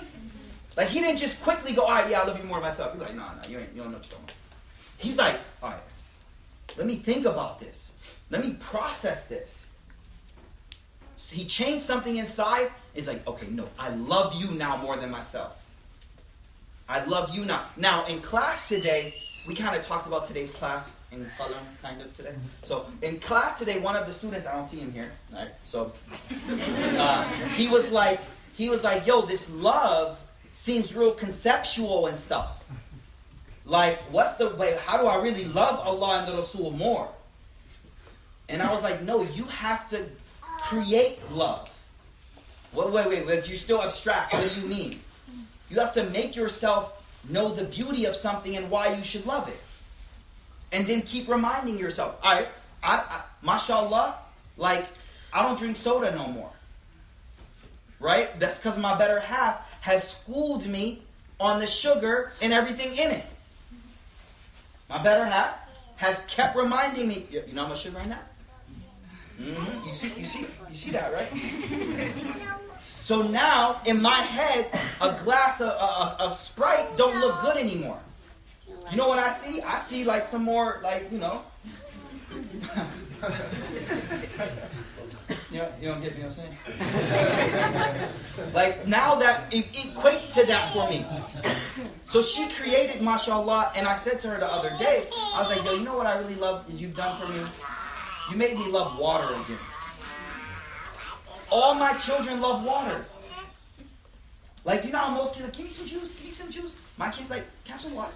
Like 0.76 0.88
he 0.88 1.00
didn't 1.00 1.18
just 1.18 1.42
quickly 1.42 1.72
go, 1.72 1.82
all 1.82 1.92
right, 1.92 2.10
yeah, 2.10 2.22
I 2.22 2.26
love 2.26 2.38
you 2.38 2.44
more 2.44 2.56
than 2.56 2.64
myself. 2.64 2.92
He's 2.92 3.02
like, 3.02 3.14
no, 3.14 3.22
no, 3.22 3.48
you 3.48 3.58
ain't 3.58 3.70
you 3.74 3.82
don't 3.82 3.92
know 3.92 3.98
what 3.98 4.06
you're 4.06 4.18
talking 4.18 4.24
about. 4.24 4.34
He's 4.98 5.16
like, 5.16 5.36
all 5.62 5.70
right, 5.70 5.80
let 6.76 6.86
me 6.86 6.96
think 6.96 7.26
about 7.26 7.60
this. 7.60 7.92
Let 8.30 8.44
me 8.44 8.56
process 8.60 9.26
this. 9.28 9.66
So 11.16 11.36
he 11.36 11.44
changed 11.44 11.84
something 11.84 12.16
inside. 12.16 12.70
It's 12.94 13.06
like, 13.06 13.26
okay, 13.26 13.46
no, 13.46 13.68
I 13.78 13.90
love 13.90 14.34
you 14.34 14.50
now 14.52 14.76
more 14.76 14.96
than 14.96 15.10
myself. 15.10 15.56
I 16.88 17.04
love 17.04 17.34
you 17.34 17.44
now. 17.44 17.66
Now, 17.76 18.04
in 18.06 18.20
class 18.20 18.68
today, 18.68 19.14
we 19.48 19.54
kind 19.54 19.74
of 19.74 19.86
talked 19.86 20.06
about 20.06 20.26
today's 20.26 20.50
class 20.50 20.96
in 21.14 21.24
Qalam, 21.24 21.62
kind 21.82 22.00
of 22.00 22.14
today. 22.16 22.34
So, 22.64 22.86
in 23.02 23.20
class 23.20 23.58
today, 23.58 23.78
one 23.78 23.96
of 23.96 24.06
the 24.06 24.12
students, 24.12 24.46
I 24.46 24.54
don't 24.54 24.64
see 24.64 24.78
him 24.78 24.92
here, 24.92 25.12
right? 25.32 25.48
So, 25.64 25.92
uh, 26.50 27.24
he 27.56 27.68
was 27.68 27.90
like, 27.90 28.20
he 28.56 28.68
was 28.68 28.84
like, 28.84 29.06
yo, 29.06 29.22
this 29.22 29.50
love 29.50 30.18
seems 30.52 30.94
real 30.94 31.12
conceptual 31.12 32.06
and 32.06 32.16
stuff. 32.16 32.62
Like, 33.66 33.98
what's 34.10 34.36
the 34.36 34.50
way? 34.50 34.78
How 34.84 34.98
do 34.98 35.06
I 35.06 35.16
really 35.22 35.46
love 35.46 35.80
Allah 35.80 36.20
and 36.20 36.28
the 36.28 36.36
Rasul 36.36 36.70
more? 36.70 37.08
And 38.48 38.62
I 38.62 38.72
was 38.72 38.82
like, 38.82 39.02
no, 39.02 39.22
you 39.22 39.44
have 39.44 39.88
to 39.90 40.06
create 40.40 41.18
love. 41.32 41.70
Wait, 42.72 42.90
wait, 42.90 43.08
wait, 43.08 43.26
wait. 43.26 43.48
You're 43.48 43.56
still 43.56 43.82
abstract. 43.82 44.34
What 44.34 44.52
do 44.52 44.60
you 44.60 44.66
mean? 44.66 45.00
You 45.70 45.80
have 45.80 45.94
to 45.94 46.04
make 46.10 46.36
yourself 46.36 47.02
know 47.28 47.54
the 47.54 47.64
beauty 47.64 48.04
of 48.04 48.16
something 48.16 48.54
and 48.56 48.70
why 48.70 48.94
you 48.94 49.02
should 49.02 49.24
love 49.26 49.48
it. 49.48 49.58
And 50.72 50.86
then 50.86 51.02
keep 51.02 51.28
reminding 51.28 51.78
yourself, 51.78 52.16
all 52.22 52.34
right, 52.34 52.48
I, 52.82 52.96
I, 52.96 53.22
mashallah, 53.42 54.16
like, 54.56 54.86
I 55.32 55.42
don't 55.42 55.58
drink 55.58 55.76
soda 55.76 56.14
no 56.14 56.26
more. 56.28 56.50
Right? 58.00 58.38
That's 58.38 58.58
because 58.58 58.78
my 58.78 58.98
better 58.98 59.20
half 59.20 59.62
has 59.80 60.08
schooled 60.08 60.66
me 60.66 61.02
on 61.40 61.60
the 61.60 61.66
sugar 61.66 62.32
and 62.40 62.52
everything 62.52 62.96
in 62.96 63.10
it. 63.10 63.26
My 64.88 65.02
better 65.02 65.24
half 65.24 65.68
has 65.96 66.20
kept 66.26 66.56
reminding 66.56 67.08
me, 67.08 67.26
you 67.30 67.42
know 67.52 67.62
how 67.62 67.68
much 67.68 67.82
sugar 67.82 67.98
in 68.00 68.10
that? 68.10 68.34
Mm-hmm. 69.40 69.88
You 69.88 69.94
see, 69.94 70.20
you 70.20 70.26
see, 70.26 70.46
you 70.70 70.76
see 70.76 70.90
that, 70.92 71.12
right? 71.12 71.28
so 72.80 73.22
now, 73.22 73.80
in 73.84 74.00
my 74.00 74.20
head, 74.20 74.70
a 75.00 75.18
glass 75.24 75.60
of, 75.60 75.70
of, 75.70 76.20
of 76.20 76.38
Sprite 76.38 76.96
don't 76.96 77.18
look 77.20 77.40
good 77.40 77.56
anymore. 77.56 77.98
You 78.90 78.96
know 78.96 79.08
what 79.08 79.18
I 79.18 79.34
see? 79.34 79.60
I 79.62 79.80
see 79.80 80.04
like 80.04 80.26
some 80.26 80.44
more, 80.44 80.80
like 80.82 81.10
you 81.10 81.18
know. 81.18 81.42
you, 85.50 85.58
know 85.58 85.68
you 85.80 85.88
don't 85.88 86.02
get 86.02 86.16
me 86.16 86.22
what 86.24 86.28
I'm 86.28 86.32
saying? 86.32 86.56
like 88.54 88.86
now 88.86 89.14
that 89.16 89.52
it 89.52 89.72
equates 89.72 90.34
to 90.34 90.46
that 90.46 90.72
for 90.72 90.88
me. 90.88 91.04
So 92.06 92.22
she 92.22 92.48
created, 92.50 93.02
mashallah, 93.02 93.72
and 93.74 93.86
I 93.86 93.96
said 93.96 94.20
to 94.20 94.28
her 94.28 94.38
the 94.38 94.52
other 94.52 94.70
day, 94.78 95.08
I 95.34 95.40
was 95.40 95.50
like, 95.50 95.64
yo, 95.64 95.74
you 95.74 95.84
know 95.84 95.96
what 95.96 96.06
I 96.06 96.18
really 96.18 96.36
love 96.36 96.64
you've 96.68 96.94
done 96.94 97.20
for 97.20 97.32
me? 97.32 97.40
You 98.30 98.36
made 98.36 98.56
me 98.58 98.66
love 98.70 98.98
water 98.98 99.32
again. 99.34 99.58
All 101.50 101.74
my 101.74 101.92
children 101.94 102.40
love 102.40 102.64
water. 102.64 103.04
Like, 104.64 104.84
you 104.84 104.92
know 104.92 104.98
how 104.98 105.14
most 105.14 105.34
kids 105.34 105.44
like, 105.46 105.56
give 105.56 105.66
me 105.66 105.72
some 105.72 105.86
juice, 105.86 106.16
give 106.16 106.26
me 106.26 106.32
some 106.32 106.50
juice. 106.50 106.80
My 106.96 107.10
kids 107.10 107.28
like, 107.28 107.44
have 107.66 107.80
some 107.80 107.94
water. 107.94 108.12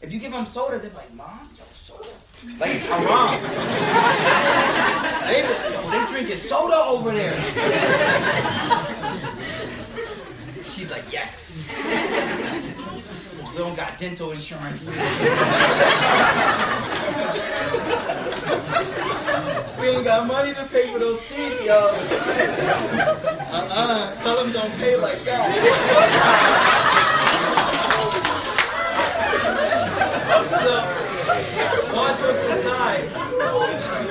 If 0.00 0.12
you 0.12 0.20
give 0.20 0.30
them 0.30 0.46
soda, 0.46 0.78
they're 0.78 0.92
like, 0.92 1.12
Mom, 1.14 1.50
yo, 1.58 1.64
soda. 1.72 2.06
Like 2.60 2.70
it's 2.70 2.86
haram. 2.86 3.42
they, 5.26 5.42
they 5.90 6.06
drinking 6.12 6.36
soda 6.36 6.76
over 6.76 7.10
there. 7.12 7.34
She's 10.68 10.90
like, 10.90 11.04
yes. 11.12 11.74
yes. 11.76 12.76
We 13.52 13.64
don't 13.64 13.74
got 13.74 13.98
dental 13.98 14.30
insurance. 14.30 14.88
we 14.88 14.94
ain't 19.88 20.04
got 20.04 20.28
money 20.28 20.54
to 20.54 20.64
pay 20.66 20.92
for 20.92 21.00
those 21.00 21.20
teeth, 21.26 21.64
yo. 21.64 21.88
Uh-uh. 23.50 24.14
Tell 24.22 24.44
them 24.44 24.52
don't 24.52 24.76
pay 24.76 24.94
like 24.94 25.24
that. 25.24 26.94
So, 30.46 31.94
all 31.94 32.08
jokes 32.16 32.44
aside, 32.58 34.08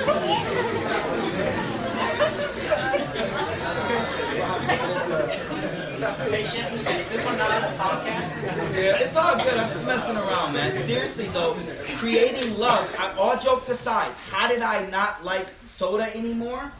This 5.88 7.24
one 7.24 7.38
not 7.38 7.50
on 7.50 7.62
the 7.62 7.78
podcast. 7.78 8.42
Yeah, 8.74 8.98
it's 8.98 9.16
all 9.16 9.36
good. 9.36 9.56
I'm 9.56 9.70
just 9.70 9.86
messing 9.86 10.16
around, 10.16 10.52
man. 10.52 10.78
Seriously 10.82 11.26
though, 11.28 11.56
creating 11.96 12.58
love. 12.58 12.94
I- 12.98 13.12
All 13.16 13.36
jokes 13.38 13.68
aside, 13.70 14.12
how 14.30 14.48
did 14.48 14.60
I 14.60 14.86
not 14.90 15.24
like 15.24 15.46
soda 15.68 16.14
anymore? 16.14 16.70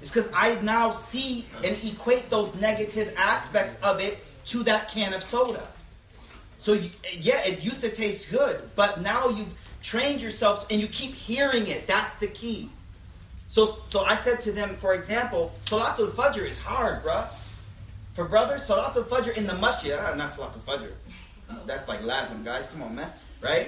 It's 0.00 0.10
because 0.10 0.30
I 0.34 0.58
now 0.62 0.90
see 0.92 1.46
and 1.64 1.76
equate 1.84 2.30
those 2.30 2.54
negative 2.54 3.12
aspects 3.16 3.78
of 3.82 4.00
it 4.00 4.24
to 4.46 4.62
that 4.64 4.90
can 4.90 5.12
of 5.12 5.22
soda. 5.22 5.66
So 6.62 6.74
you, 6.74 6.90
yeah, 7.18 7.44
it 7.44 7.60
used 7.60 7.80
to 7.80 7.90
taste 7.90 8.30
good, 8.30 8.70
but 8.76 9.00
now 9.00 9.28
you've 9.28 9.52
trained 9.82 10.22
yourself 10.22 10.64
and 10.70 10.80
you 10.80 10.86
keep 10.86 11.12
hearing 11.12 11.66
it. 11.66 11.88
That's 11.88 12.14
the 12.14 12.28
key. 12.28 12.70
So, 13.48 13.66
so 13.66 14.04
I 14.04 14.16
said 14.18 14.40
to 14.42 14.52
them, 14.52 14.76
for 14.76 14.94
example, 14.94 15.52
Salatul 15.62 16.12
Fajr 16.12 16.48
is 16.48 16.60
hard, 16.60 17.02
bruh. 17.02 17.26
For 18.14 18.26
brothers, 18.26 18.64
Salatul 18.64 19.02
Fajr 19.02 19.36
in 19.36 19.48
the 19.48 19.54
masjid, 19.54 19.98
ah, 19.98 20.14
not 20.14 20.30
Salatul 20.30 20.60
Fajr. 20.60 20.92
That's 21.66 21.88
like 21.88 22.00
Lazim, 22.02 22.44
guys. 22.44 22.68
Come 22.68 22.82
on, 22.84 22.94
man. 22.94 23.10
Right? 23.40 23.66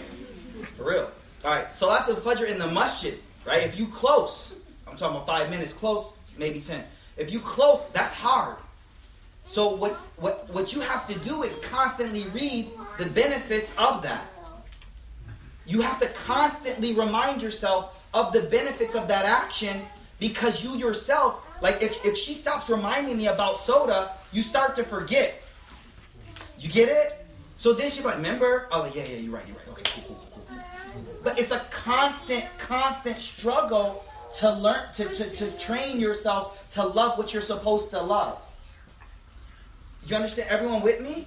For 0.76 0.84
real. 0.84 1.10
All 1.44 1.50
right, 1.50 1.68
Salatul 1.70 2.20
Fajr 2.20 2.48
in 2.48 2.60
the 2.60 2.68
masjid, 2.68 3.18
right? 3.44 3.64
If 3.64 3.76
you 3.76 3.88
close, 3.88 4.54
I'm 4.86 4.96
talking 4.96 5.16
about 5.16 5.26
five 5.26 5.50
minutes 5.50 5.72
close, 5.72 6.12
maybe 6.38 6.60
ten. 6.60 6.84
If 7.16 7.32
you 7.32 7.40
close, 7.40 7.88
that's 7.88 8.14
hard. 8.14 8.56
So 9.46 9.74
what, 9.74 9.92
what, 10.16 10.48
what 10.52 10.72
you 10.72 10.80
have 10.80 11.06
to 11.08 11.18
do 11.20 11.42
is 11.42 11.58
constantly 11.70 12.24
read 12.28 12.70
the 12.98 13.06
benefits 13.06 13.72
of 13.78 14.02
that. 14.02 14.24
You 15.66 15.80
have 15.80 16.00
to 16.00 16.08
constantly 16.26 16.94
remind 16.94 17.42
yourself 17.42 18.02
of 18.12 18.32
the 18.32 18.42
benefits 18.42 18.94
of 18.94 19.08
that 19.08 19.24
action 19.24 19.80
because 20.18 20.62
you 20.62 20.76
yourself, 20.76 21.46
like 21.60 21.82
if, 21.82 22.04
if 22.04 22.16
she 22.16 22.34
stops 22.34 22.68
reminding 22.68 23.16
me 23.16 23.26
about 23.26 23.58
soda, 23.58 24.12
you 24.32 24.42
start 24.42 24.76
to 24.76 24.84
forget. 24.84 25.42
You 26.58 26.70
get 26.70 26.88
it? 26.88 27.26
So 27.56 27.72
then 27.72 27.90
she's 27.90 28.04
like, 28.04 28.16
remember? 28.16 28.68
Oh, 28.70 28.90
yeah, 28.94 29.04
yeah, 29.04 29.16
you're 29.16 29.34
right, 29.34 29.46
you're 29.46 29.56
right. 29.56 29.68
Okay, 29.70 30.02
cool, 30.06 30.16
cool, 30.32 30.46
cool. 30.48 30.58
But 31.22 31.38
it's 31.38 31.50
a 31.50 31.60
constant, 31.70 32.44
constant 32.58 33.16
struggle 33.18 34.04
to 34.36 34.52
learn, 34.52 34.92
to, 34.94 35.08
to, 35.08 35.30
to 35.30 35.50
train 35.52 36.00
yourself 36.00 36.70
to 36.72 36.84
love 36.84 37.18
what 37.18 37.32
you're 37.32 37.42
supposed 37.42 37.90
to 37.90 38.02
love. 38.02 38.40
You 40.06 40.16
understand? 40.16 40.48
Everyone 40.50 40.82
with 40.82 41.00
me? 41.00 41.26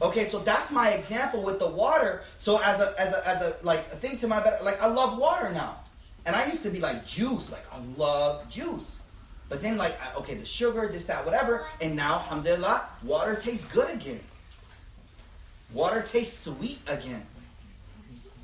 Okay, 0.00 0.26
so 0.26 0.38
that's 0.38 0.70
my 0.70 0.90
example 0.90 1.42
with 1.42 1.58
the 1.58 1.66
water. 1.66 2.22
So 2.38 2.58
as 2.62 2.80
a 2.80 2.94
as 2.98 3.12
a 3.12 3.28
as 3.28 3.42
a 3.42 3.56
like 3.62 3.80
a 3.92 3.96
thing 3.96 4.18
to 4.18 4.28
my 4.28 4.40
better 4.40 4.62
like 4.64 4.80
I 4.80 4.86
love 4.86 5.18
water 5.18 5.50
now. 5.50 5.76
And 6.24 6.36
I 6.36 6.46
used 6.46 6.62
to 6.62 6.70
be 6.70 6.78
like 6.80 7.06
juice, 7.06 7.50
like 7.50 7.64
I 7.72 7.78
love 7.96 8.48
juice. 8.50 9.02
But 9.48 9.62
then 9.62 9.76
like 9.76 9.98
I- 10.00 10.14
okay, 10.18 10.34
the 10.34 10.44
sugar, 10.44 10.88
this, 10.88 11.06
that, 11.06 11.24
whatever, 11.24 11.66
and 11.80 11.96
now, 11.96 12.16
alhamdulillah, 12.16 12.86
water 13.02 13.34
tastes 13.34 13.66
good 13.68 13.92
again. 13.94 14.20
Water 15.72 16.02
tastes 16.02 16.44
sweet 16.44 16.80
again. 16.86 17.26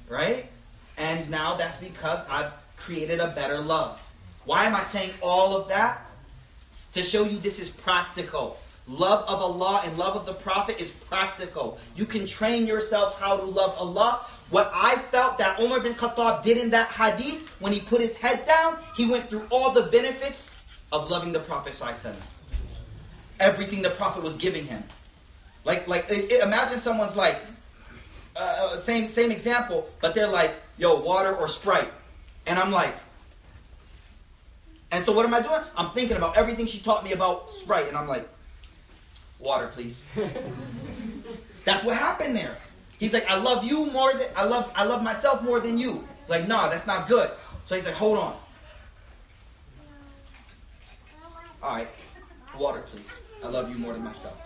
Right? 0.08 0.48
And 0.96 1.28
now 1.30 1.56
that's 1.56 1.78
because 1.78 2.20
I've 2.30 2.52
created 2.76 3.20
a 3.20 3.28
better 3.28 3.58
love. 3.60 4.00
Why 4.44 4.64
am 4.64 4.74
I 4.74 4.82
saying 4.82 5.10
all 5.22 5.56
of 5.56 5.68
that? 5.68 6.04
To 6.94 7.02
show 7.02 7.24
you 7.24 7.38
this 7.38 7.58
is 7.60 7.70
practical. 7.70 8.58
Love 8.86 9.22
of 9.28 9.40
Allah 9.40 9.82
and 9.84 9.96
love 9.96 10.14
of 10.14 10.26
the 10.26 10.34
Prophet 10.34 10.78
is 10.78 10.92
practical. 10.92 11.78
You 11.96 12.04
can 12.04 12.26
train 12.26 12.66
yourself 12.66 13.18
how 13.18 13.36
to 13.38 13.42
love 13.42 13.74
Allah. 13.78 14.26
What 14.50 14.70
I 14.74 14.96
felt 15.10 15.38
that 15.38 15.58
Umar 15.58 15.80
bin 15.80 15.94
Khattab 15.94 16.42
did 16.42 16.58
in 16.58 16.70
that 16.70 16.88
hadith, 16.88 17.48
when 17.60 17.72
he 17.72 17.80
put 17.80 18.00
his 18.00 18.18
head 18.18 18.46
down, 18.46 18.78
he 18.94 19.08
went 19.08 19.30
through 19.30 19.46
all 19.50 19.70
the 19.72 19.84
benefits 19.84 20.60
of 20.92 21.10
loving 21.10 21.32
the 21.32 21.40
Prophet. 21.40 21.74
Everything 23.40 23.80
the 23.80 23.90
Prophet 23.90 24.22
was 24.22 24.36
giving 24.36 24.66
him. 24.66 24.84
Like, 25.64 25.88
like 25.88 26.10
imagine 26.10 26.78
someone's 26.78 27.16
like, 27.16 27.40
uh, 28.36 28.80
same 28.80 29.08
same 29.08 29.30
example, 29.30 29.88
but 30.00 30.14
they're 30.14 30.28
like, 30.28 30.52
yo, 30.76 31.00
water 31.00 31.34
or 31.34 31.48
Sprite, 31.48 31.90
and 32.46 32.58
I'm 32.58 32.70
like, 32.70 32.94
and 34.90 35.04
so 35.04 35.12
what 35.12 35.24
am 35.24 35.32
I 35.32 35.40
doing? 35.40 35.62
I'm 35.76 35.92
thinking 35.92 36.16
about 36.16 36.36
everything 36.36 36.66
she 36.66 36.80
taught 36.80 37.02
me 37.02 37.12
about 37.12 37.50
Sprite, 37.50 37.88
and 37.88 37.96
I'm 37.96 38.08
like, 38.08 38.28
water, 39.38 39.68
please. 39.68 40.04
That's 41.64 41.84
what 41.84 41.96
happened 41.96 42.36
there. 42.36 42.56
He's 42.98 43.12
like, 43.12 43.28
I 43.28 43.36
love 43.36 43.64
you 43.64 43.90
more 43.90 44.12
than 44.14 44.28
I 44.36 44.44
love 44.44 44.72
I 44.76 44.84
love 44.84 45.02
myself 45.02 45.42
more 45.42 45.60
than 45.60 45.76
you. 45.78 46.06
Like, 46.28 46.48
nah, 46.48 46.68
that's 46.68 46.86
not 46.86 47.08
good. 47.08 47.30
So 47.66 47.74
he's 47.74 47.84
like, 47.84 47.94
hold 47.94 48.18
on. 48.18 48.36
All 51.62 51.76
right, 51.76 51.88
water, 52.58 52.82
please. 52.90 53.06
I 53.42 53.48
love 53.48 53.70
you 53.70 53.76
more 53.76 53.92
than 53.92 54.04
myself. 54.04 54.40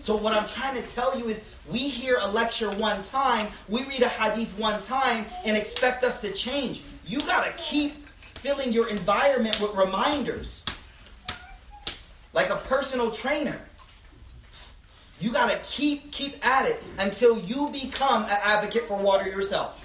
So 0.00 0.16
what 0.16 0.32
I'm 0.32 0.46
trying 0.46 0.80
to 0.80 0.88
tell 0.88 1.18
you 1.18 1.28
is 1.28 1.44
we 1.70 1.78
hear 1.78 2.18
a 2.20 2.26
lecture 2.26 2.70
one 2.72 3.02
time, 3.02 3.48
we 3.68 3.82
read 3.84 4.02
a 4.02 4.08
hadith 4.08 4.56
one 4.58 4.80
time 4.80 5.26
and 5.44 5.56
expect 5.56 6.04
us 6.04 6.20
to 6.20 6.32
change. 6.32 6.82
You 7.06 7.20
got 7.22 7.44
to 7.44 7.52
keep 7.52 8.06
filling 8.18 8.72
your 8.72 8.88
environment 8.88 9.60
with 9.60 9.74
reminders. 9.74 10.64
Like 12.38 12.50
a 12.50 12.56
personal 12.68 13.10
trainer. 13.10 13.60
You 15.20 15.32
got 15.32 15.50
to 15.50 15.58
keep 15.68 16.12
keep 16.12 16.46
at 16.46 16.66
it 16.66 16.80
until 16.96 17.36
you 17.36 17.68
become 17.70 18.22
an 18.26 18.38
advocate 18.44 18.84
for 18.84 18.96
water 18.96 19.28
yourself. 19.28 19.84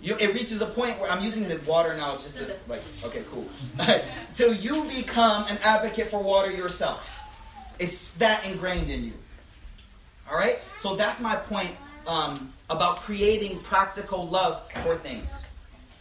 You, 0.00 0.16
it 0.20 0.32
reaches 0.34 0.60
a 0.60 0.66
point 0.66 1.00
where 1.00 1.10
I'm 1.10 1.24
using 1.24 1.48
the 1.48 1.58
water 1.66 1.96
now. 1.96 2.14
It's 2.14 2.22
just 2.22 2.38
a, 2.38 2.54
like 2.68 2.80
okay, 3.02 3.24
cool. 3.32 3.44
Till 4.36 4.54
you 4.54 4.84
become 4.84 5.48
an 5.48 5.58
advocate 5.64 6.10
for 6.10 6.22
water 6.22 6.52
yourself. 6.52 7.10
It's 7.80 8.10
that 8.10 8.44
ingrained 8.44 8.88
in 8.88 9.02
you. 9.02 9.14
All 10.30 10.38
right. 10.38 10.60
So 10.78 10.94
that's 10.94 11.18
my 11.18 11.34
point 11.34 11.72
um, 12.06 12.52
about 12.70 13.00
creating 13.00 13.58
practical 13.62 14.28
love 14.28 14.70
for 14.84 14.96
things. 14.98 15.45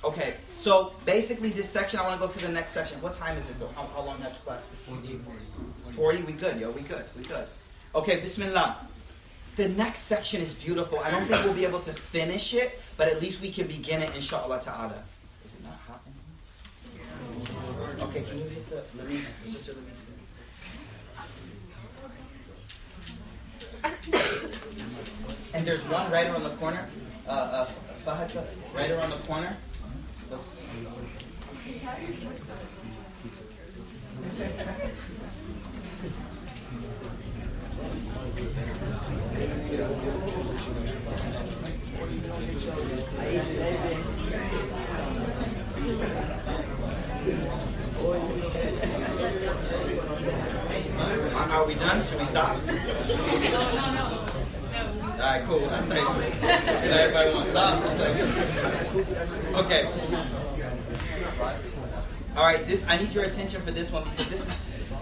Okay. 0.06 0.36
So 0.58 0.93
basically, 1.06 1.49
this 1.49 1.70
section, 1.70 1.99
I 1.99 2.03
want 2.03 2.22
to 2.22 2.28
go 2.28 2.32
to 2.32 2.39
the 2.39 2.51
next 2.51 2.72
section. 2.72 3.01
What 3.01 3.14
time 3.16 3.38
is 3.38 3.49
it 3.49 3.60
though? 3.60 3.70
How, 3.76 3.88
how 3.95 4.03
long 4.03 4.20
has 4.20 4.38
class? 4.38 4.66
been? 4.88 5.20
40. 5.20 5.95
40? 5.95 6.22
We 6.24 6.34
good, 6.34 6.60
yo. 6.60 6.72
We 6.72 6.82
good. 6.82 7.06
We 7.18 7.24
good. 7.24 7.47
Okay, 7.93 8.20
Bismillah. 8.22 8.78
The 9.56 9.70
next 9.70 9.99
section 9.99 10.41
is 10.41 10.53
beautiful. 10.53 10.99
I 10.99 11.12
don't 11.12 11.26
think 11.26 11.43
we'll 11.43 11.53
be 11.53 11.66
able 11.66 11.80
to 11.80 11.93
finish 11.93 12.53
it, 12.53 12.82
but 12.97 13.08
at 13.08 13.22
least 13.22 13.41
we 13.41 13.51
can 13.51 13.68
begin 13.68 14.01
it, 14.01 14.14
inshallah 14.14 14.60
ta'ala. 14.62 15.01
Is 15.45 15.56
it 15.56 15.64
not 15.64 15.80
hot 15.88 16.01
in 16.06 16.12
here? 16.93 18.08
Okay, 18.08 18.24
can 18.24 18.38
you 18.38 18.43
hit 18.43 18.70
the 18.70 18.84
let 18.97 19.08
Lamine, 19.08 19.24
Sister 19.45 19.74
Lamine's 19.74 20.01
And 25.53 25.66
there's 25.66 25.84
one 25.88 26.12
right 26.12 26.28
around 26.30 26.43
the 26.43 26.49
corner. 26.58 26.86
Uh, 27.28 27.66
uh, 28.06 28.28
right 28.76 28.91
around 28.91 29.10
the 29.10 29.18
corner. 29.26 29.56
Are 51.56 51.66
we 51.66 51.76
done? 51.76 52.06
Should 52.06 52.20
we 52.20 52.26
stop? 52.26 52.60
All 55.26 55.32
right, 55.32 55.44
cool. 55.48 55.68
I 55.72 55.82
say 55.82 56.00
everybody 57.02 57.34
wants 57.34 57.50
to 57.50 57.56
stop. 57.56 57.82
Okay. 59.66 59.90
All 62.38 62.46
right, 62.46 62.64
this 62.68 62.86
I 62.88 62.98
need 62.98 63.12
your 63.12 63.24
attention 63.24 63.60
for 63.62 63.72
this 63.72 63.92
one 63.92 64.04
because 64.04 64.28
this 64.28 64.48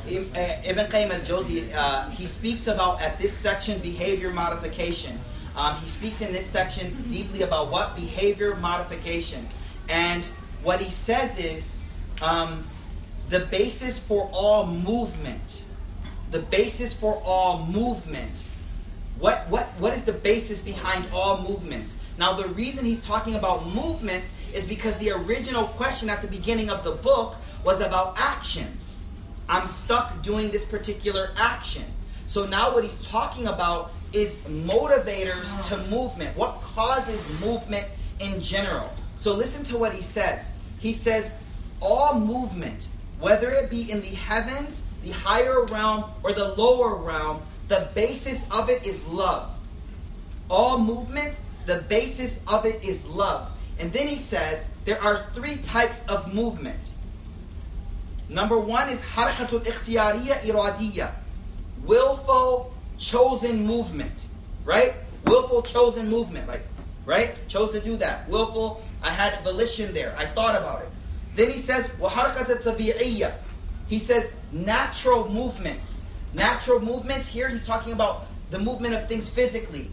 is 0.08 0.34
uh, 0.34 0.62
Ibn 0.64 0.86
Qayyim 0.88 1.14
al-Jawzi. 1.14 1.74
Uh, 1.76 2.10
he 2.12 2.26
speaks 2.26 2.68
about 2.68 3.02
at 3.02 3.20
this 3.20 3.34
section 3.38 3.80
behavior 3.80 4.30
modification. 4.30 5.20
Um, 5.58 5.76
he 5.78 5.90
speaks 5.90 6.22
in 6.22 6.32
this 6.32 6.46
section 6.46 7.04
deeply 7.10 7.42
about 7.42 7.70
what 7.70 7.94
behavior 7.94 8.56
modification, 8.56 9.46
and 9.90 10.24
what 10.62 10.80
he 10.80 10.90
says 10.90 11.38
is 11.38 11.78
um, 12.22 12.66
the 13.28 13.42
basis 13.42 14.00
for 14.00 14.30
all 14.32 14.68
movement. 14.68 15.64
The 16.32 16.40
basis 16.40 16.98
for 16.98 17.22
all 17.26 17.66
movement. 17.66 18.32
What, 19.20 19.48
what, 19.50 19.68
what 19.80 19.94
is 19.94 20.06
the 20.06 20.14
basis 20.14 20.60
behind 20.60 21.06
all 21.14 21.42
movements? 21.42 21.98
Now, 22.18 22.34
the 22.34 22.48
reason 22.50 22.86
he's 22.86 23.02
talking 23.02 23.36
about 23.36 23.66
movements 23.68 24.34
is 24.54 24.66
because 24.66 24.96
the 24.98 25.12
original 25.12 25.66
question 25.66 26.10
at 26.10 26.22
the 26.22 26.28
beginning 26.28 26.70
of 26.70 26.84
the 26.84 26.92
book 26.92 27.36
was 27.64 27.80
about 27.82 28.16
actions. 28.18 29.00
I'm 29.50 29.68
stuck 29.68 30.22
doing 30.24 30.52
this 30.52 30.66
particular 30.66 31.32
action. 31.38 31.84
So 32.28 32.46
now 32.46 32.74
what 32.74 32.84
he's 32.84 33.02
talking 33.06 33.48
about 33.48 33.92
is 34.12 34.38
motivators 34.38 35.68
to 35.70 35.78
movement. 35.90 36.36
What 36.38 36.62
causes 36.62 37.42
movement 37.42 37.88
in 38.20 38.42
general? 38.42 38.92
So 39.18 39.34
listen 39.34 39.64
to 39.66 39.78
what 39.78 39.94
he 39.94 40.02
says. 40.02 40.52
He 40.80 40.94
says, 40.94 41.34
all 41.82 42.20
movement, 42.20 42.88
whether 43.20 43.52
it 43.52 43.70
be 43.70 43.92
in 43.92 44.02
the 44.02 44.08
heavens, 44.08 44.84
the 45.04 45.12
higher 45.12 45.64
realm, 45.66 46.06
or 46.24 46.34
the 46.34 46.54
lower 46.56 46.96
realm, 46.96 47.42
the 47.68 47.88
basis 47.96 48.44
of 48.52 48.70
it 48.70 48.86
is 48.86 49.06
love. 49.08 49.54
All 50.50 50.78
movement, 50.78 51.40
the 51.66 51.80
basis 51.88 52.42
of 52.48 52.66
it 52.66 52.84
is 52.84 53.08
love. 53.08 53.50
And 53.80 53.92
then 53.92 54.08
he 54.08 54.18
says 54.18 54.70
there 54.86 55.02
are 55.02 55.26
three 55.34 55.58
types 55.58 56.06
of 56.08 56.34
movement. 56.34 56.80
Number 58.30 58.60
one 58.60 58.90
is 58.90 59.00
harakatul 59.02 59.66
ikhtiyariya 59.66 60.42
iradiyya, 60.42 61.12
willful 61.86 62.74
chosen 62.98 63.66
movement, 63.66 64.14
right? 64.66 64.94
Willful 65.26 65.62
chosen 65.64 66.10
movement, 66.10 66.48
like 66.48 66.66
right? 67.06 67.36
Chose 67.48 67.72
to 67.72 67.80
do 67.80 67.98
that. 67.98 68.28
Willful, 68.30 68.82
I 69.02 69.10
had 69.10 69.44
volition 69.44 69.94
there. 69.94 70.16
I 70.18 70.26
thought 70.26 70.56
about 70.56 70.82
it. 70.82 70.90
Then 71.36 71.50
he 71.50 71.60
says 71.60 71.88
harakatul 72.00 72.64
tabi'iyya. 72.64 73.34
He 73.88 74.00
says 74.00 74.36
natural 74.52 75.30
movements. 75.30 76.03
Natural 76.34 76.80
movements 76.80 77.28
here 77.28 77.48
he's 77.48 77.66
talking 77.66 77.94
about 77.94 78.28
the 78.50 78.60
movement 78.60 78.96
of 78.96 79.08
things 79.08 79.30
physically 79.30 79.90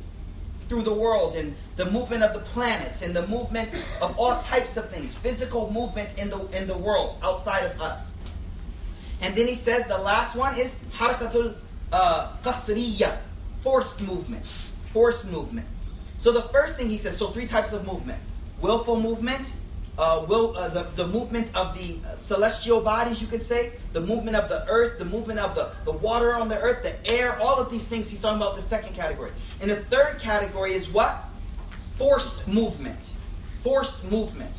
through 0.68 0.82
the 0.82 0.94
world 0.94 1.36
and 1.36 1.54
the 1.76 1.90
movement 1.90 2.22
of 2.22 2.32
the 2.32 2.40
planets 2.40 3.02
and 3.02 3.14
the 3.14 3.26
movement 3.26 3.74
of 4.00 4.16
all 4.18 4.40
types 4.42 4.76
of 4.76 4.88
things, 4.90 5.14
physical 5.16 5.70
movements 5.72 6.14
in 6.14 6.30
the 6.30 6.38
in 6.56 6.66
the 6.66 6.76
world 6.76 7.18
outside 7.22 7.64
of 7.64 7.80
us. 7.80 8.12
And 9.20 9.34
then 9.34 9.46
he 9.46 9.54
says 9.54 9.86
the 9.86 9.98
last 9.98 10.34
one 10.34 10.56
is 10.56 10.74
harakatul 10.92 11.56
uh, 11.92 12.36
forced 13.62 14.00
movement, 14.00 14.46
forced 14.92 15.26
movement. 15.26 15.66
So 16.18 16.32
the 16.32 16.42
first 16.42 16.76
thing 16.76 16.88
he 16.88 16.98
says, 16.98 17.16
so 17.16 17.28
three 17.28 17.46
types 17.46 17.72
of 17.72 17.86
movement: 17.86 18.20
willful 18.60 19.00
movement, 19.00 19.52
uh, 19.98 20.24
will 20.28 20.56
uh, 20.56 20.68
the, 20.68 20.84
the 20.96 21.06
movement 21.06 21.48
of 21.54 21.76
the 21.76 21.96
celestial 22.16 22.80
bodies, 22.80 23.20
you 23.20 23.28
could 23.28 23.42
say, 23.42 23.72
the 23.92 24.00
movement 24.00 24.36
of 24.36 24.48
the 24.48 24.66
earth, 24.68 24.98
the 24.98 25.04
movement 25.04 25.38
of 25.38 25.54
the, 25.54 25.70
the 25.84 25.92
water 25.92 26.34
on 26.34 26.48
the 26.48 26.58
earth, 26.58 26.82
the 26.82 27.10
air, 27.10 27.38
all 27.40 27.58
of 27.58 27.70
these 27.70 27.86
things. 27.86 28.08
He's 28.08 28.20
talking 28.20 28.40
about 28.40 28.56
the 28.56 28.62
second 28.62 28.94
category. 28.94 29.32
And 29.60 29.70
the 29.70 29.76
third 29.76 30.18
category 30.20 30.74
is 30.74 30.88
what? 30.88 31.24
Forced 31.96 32.48
movement. 32.48 32.98
Forced 33.62 34.04
movement. 34.10 34.56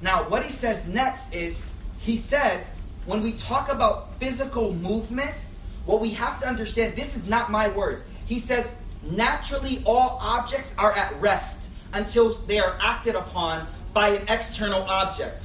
Now, 0.00 0.28
what 0.28 0.42
he 0.42 0.50
says 0.50 0.86
next 0.86 1.34
is 1.34 1.62
he 1.98 2.16
says 2.16 2.70
when 3.08 3.22
we 3.22 3.32
talk 3.32 3.72
about 3.72 4.14
physical 4.16 4.74
movement, 4.74 5.46
what 5.86 6.00
we 6.00 6.10
have 6.10 6.40
to 6.40 6.46
understand, 6.46 6.94
this 6.94 7.16
is 7.16 7.26
not 7.26 7.50
my 7.50 7.68
words. 7.68 8.04
He 8.26 8.38
says, 8.38 8.70
naturally 9.02 9.82
all 9.86 10.18
objects 10.20 10.74
are 10.76 10.92
at 10.92 11.18
rest 11.20 11.70
until 11.94 12.34
they 12.46 12.58
are 12.58 12.76
acted 12.80 13.14
upon 13.14 13.66
by 13.92 14.08
an 14.10 14.22
external 14.28 14.82
object. 14.82 15.44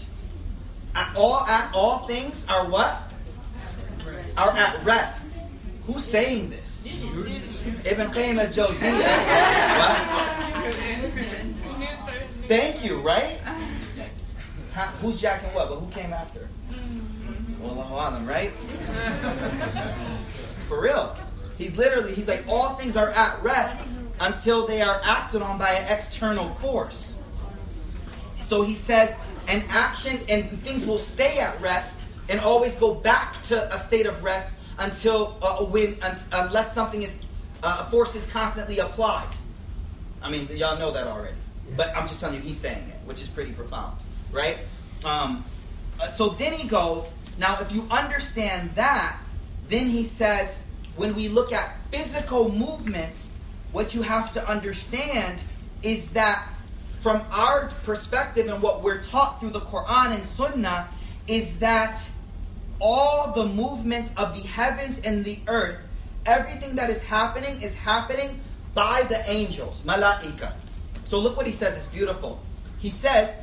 At 0.95 1.15
all, 1.15 1.41
at 1.47 1.73
all 1.73 2.07
things 2.07 2.45
are 2.47 2.67
what? 2.67 3.11
Are 4.37 4.55
at 4.55 4.83
rest. 4.83 5.37
Who's 5.87 6.05
saying 6.05 6.49
this? 6.49 6.85
Ibn 6.85 8.11
Qayyim 8.11 8.39
al-Jawziyah. 8.39 9.17
What? 9.79 9.97
Thank 12.47 12.83
you, 12.83 12.99
right? 13.01 13.39
Huh? 14.73 14.87
Who's 15.01 15.19
jacking 15.19 15.53
what? 15.53 15.69
But 15.69 15.77
who 15.77 15.87
came 15.91 16.13
after? 16.13 16.47
Wallahu 17.61 17.93
alam, 17.93 18.25
right? 18.27 18.51
For 20.67 20.81
real. 20.81 21.15
He's 21.57 21.75
literally, 21.77 22.13
he's 22.13 22.27
like, 22.27 22.43
all 22.47 22.75
things 22.75 22.97
are 22.97 23.11
at 23.11 23.41
rest 23.41 23.77
until 24.19 24.65
they 24.67 24.81
are 24.81 24.99
acted 25.03 25.41
on 25.41 25.57
by 25.57 25.71
an 25.71 25.85
external 25.95 26.53
force. 26.55 27.12
So 28.53 28.61
he 28.61 28.75
says, 28.75 29.15
an 29.47 29.63
action 29.67 30.19
and 30.29 30.61
things 30.61 30.85
will 30.85 30.99
stay 30.99 31.39
at 31.39 31.59
rest 31.59 32.05
and 32.29 32.39
always 32.39 32.75
go 32.75 32.93
back 32.93 33.41
to 33.45 33.73
a 33.73 33.79
state 33.79 34.05
of 34.05 34.23
rest 34.23 34.51
until 34.77 35.35
uh, 35.41 35.65
when 35.65 35.97
un- 36.03 36.19
unless 36.31 36.71
something 36.71 37.01
is 37.01 37.19
uh, 37.63 37.83
a 37.87 37.89
force 37.89 38.13
is 38.13 38.27
constantly 38.27 38.77
applied. 38.77 39.33
I 40.21 40.29
mean, 40.29 40.47
y'all 40.51 40.77
know 40.77 40.91
that 40.91 41.07
already. 41.07 41.35
But 41.75 41.97
I'm 41.97 42.07
just 42.07 42.19
telling 42.19 42.35
you, 42.35 42.41
he's 42.41 42.59
saying 42.59 42.87
it, 42.89 42.99
which 43.07 43.23
is 43.23 43.27
pretty 43.27 43.53
profound, 43.53 43.97
right? 44.31 44.59
Um, 45.03 45.43
uh, 45.99 46.09
so 46.09 46.29
then 46.29 46.53
he 46.53 46.67
goes, 46.67 47.15
now 47.39 47.57
if 47.59 47.71
you 47.71 47.87
understand 47.89 48.75
that, 48.75 49.17
then 49.67 49.87
he 49.87 50.03
says, 50.03 50.61
when 50.95 51.15
we 51.15 51.27
look 51.27 51.51
at 51.53 51.75
physical 51.89 52.51
movements, 52.51 53.31
what 53.71 53.95
you 53.95 54.03
have 54.03 54.31
to 54.33 54.47
understand 54.47 55.41
is 55.81 56.11
that 56.11 56.52
from 57.02 57.22
our 57.30 57.70
perspective 57.84 58.48
and 58.48 58.60
what 58.62 58.82
we're 58.82 59.02
taught 59.02 59.40
through 59.40 59.50
the 59.50 59.60
Quran 59.60 60.14
and 60.14 60.24
Sunnah 60.26 60.88
is 61.26 61.58
that 61.60 62.00
all 62.80 63.32
the 63.32 63.46
movement 63.46 64.10
of 64.16 64.34
the 64.34 64.40
heavens 64.46 64.98
and 65.00 65.24
the 65.24 65.38
earth, 65.46 65.78
everything 66.26 66.76
that 66.76 66.90
is 66.90 67.02
happening 67.02 67.60
is 67.62 67.74
happening 67.74 68.40
by 68.74 69.02
the 69.02 69.28
angels, 69.30 69.80
malaika. 69.84 70.52
So 71.04 71.18
look 71.18 71.36
what 71.36 71.46
he 71.46 71.52
says, 71.52 71.76
it's 71.76 71.86
beautiful. 71.86 72.40
He 72.80 72.90
says, 72.90 73.42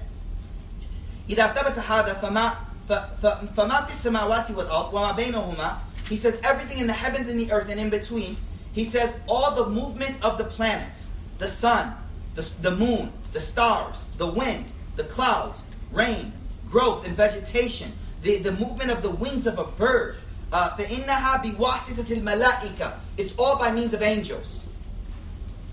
إذا 1.29 1.53
ثبت 1.55 1.75
هذا 1.79 2.21
فما 2.21 2.55
ف- 2.87 3.21
ف- 3.21 3.55
فما 3.57 3.85
في 3.87 3.91
السماوات 3.93 4.51
والأرض 4.51 4.93
وما 4.93 5.11
بينهما 5.15 5.77
He 6.07 6.17
says 6.17 6.37
everything 6.43 6.77
in 6.77 6.85
the 6.87 6.93
heavens 6.93 7.27
and 7.27 7.39
the 7.39 7.51
earth 7.51 7.67
and 7.69 7.79
in 7.79 7.89
between. 7.89 8.37
He 8.73 8.85
says 8.85 9.15
all 9.27 9.55
the 9.55 9.67
movement 9.69 10.23
of 10.23 10.37
the 10.37 10.43
planets, 10.43 11.09
the 11.39 11.47
sun, 11.47 11.95
the, 12.35 12.43
the 12.61 12.69
moon, 12.71 13.11
the 13.33 13.39
stars, 13.39 14.05
the 14.17 14.27
wind, 14.27 14.65
the 14.95 15.03
clouds, 15.03 15.63
rain, 15.91 16.31
growth 16.69 17.05
and 17.05 17.15
vegetation, 17.15 17.91
the, 18.21 18.37
the 18.37 18.51
movement 18.53 18.91
of 18.91 19.01
the 19.01 19.09
wings 19.09 19.47
of 19.47 19.59
a 19.59 19.65
bird. 19.65 20.17
Uh, 20.53 20.69
فإنها 20.77 21.43
بواسطة 21.43 22.21
الملائكة. 22.21 22.93
It's 23.17 23.33
all 23.37 23.57
by 23.57 23.71
means 23.71 23.93
of 23.93 24.01
angels. 24.01 24.67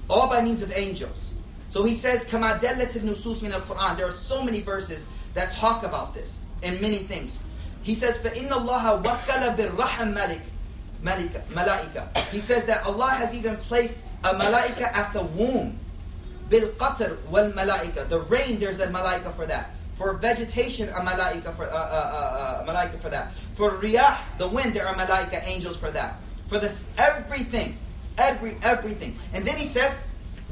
All 0.08 0.28
by 0.28 0.42
means 0.42 0.62
of 0.62 0.72
angels. 0.72 1.34
So 1.68 1.84
he 1.84 1.94
says, 1.94 2.24
كما 2.24 2.60
دلت 2.60 2.96
النصوص 2.96 3.42
من 3.42 3.52
القرآن. 3.52 3.96
There 3.96 4.06
are 4.06 4.12
so 4.12 4.42
many 4.42 4.60
verses 4.60 5.04
that 5.34 5.52
talk 5.52 5.84
about 5.84 6.14
this 6.14 6.40
and 6.62 6.80
many 6.80 6.98
things. 6.98 7.38
He 7.82 7.94
says, 7.94 8.18
فإن 8.18 8.48
الله 8.48 9.02
وكل 9.02 9.56
بالرحم 9.56 10.14
ملك 10.14 10.42
ملكة 11.02 11.42
ملائكة. 11.54 12.30
He 12.30 12.40
says 12.40 12.64
that 12.66 12.84
Allah 12.84 13.10
has 13.10 13.34
even 13.34 13.56
placed 13.56 14.00
a 14.24 14.34
malaika 14.34 14.82
at 14.82 15.12
the 15.12 15.22
womb. 15.22 15.78
بالقطر 16.50 17.16
والملائكة. 17.30 18.08
The 18.08 18.20
rain, 18.20 18.60
there's 18.60 18.80
a 18.80 18.86
malaika 18.88 19.34
for 19.34 19.46
that. 19.46 19.70
For 19.96 20.14
vegetation, 20.14 20.88
a 20.90 21.00
malaika 21.00 21.54
for 21.56 21.64
uh, 21.64 21.68
uh, 21.68 21.72
uh, 21.72 22.62
uh, 22.62 22.66
malaika 22.66 23.00
for 23.00 23.08
that. 23.08 23.32
For 23.54 23.72
riyah, 23.72 24.18
the 24.38 24.48
wind, 24.48 24.74
there 24.74 24.86
are 24.86 24.94
malaika 24.94 25.42
angels 25.46 25.76
for 25.76 25.90
that. 25.90 26.16
For 26.48 26.58
this, 26.58 26.86
everything, 26.98 27.78
every 28.18 28.56
everything. 28.62 29.18
And 29.32 29.46
then 29.46 29.56
he 29.56 29.66
says, 29.66 29.96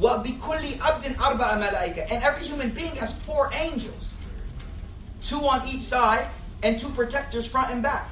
وَبِكُلِّ 0.01 0.79
عَبْدٍ 0.79 1.15
أَرْبَعَ 1.17 1.39
مَلَائِكَ 1.39 2.11
And 2.11 2.25
every 2.25 2.47
human 2.47 2.71
being 2.71 2.95
has 2.97 3.19
four 3.21 3.51
angels. 3.53 4.17
Two 5.21 5.41
on 5.47 5.67
each 5.69 5.83
side, 5.83 6.27
and 6.63 6.79
two 6.79 6.89
protectors 6.91 7.47
front 7.47 7.71
and 7.71 7.83
back. 7.83 8.11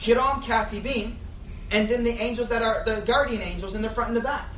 Kiram 0.00 0.42
Katibin, 0.42 1.14
and 1.70 1.88
then 1.88 2.04
the 2.04 2.10
angels 2.10 2.48
that 2.48 2.62
are 2.62 2.84
the 2.84 3.02
guardian 3.06 3.42
angels 3.42 3.74
in 3.74 3.82
the 3.82 3.90
front 3.90 4.08
and 4.08 4.16
the 4.16 4.20
back. 4.20 4.48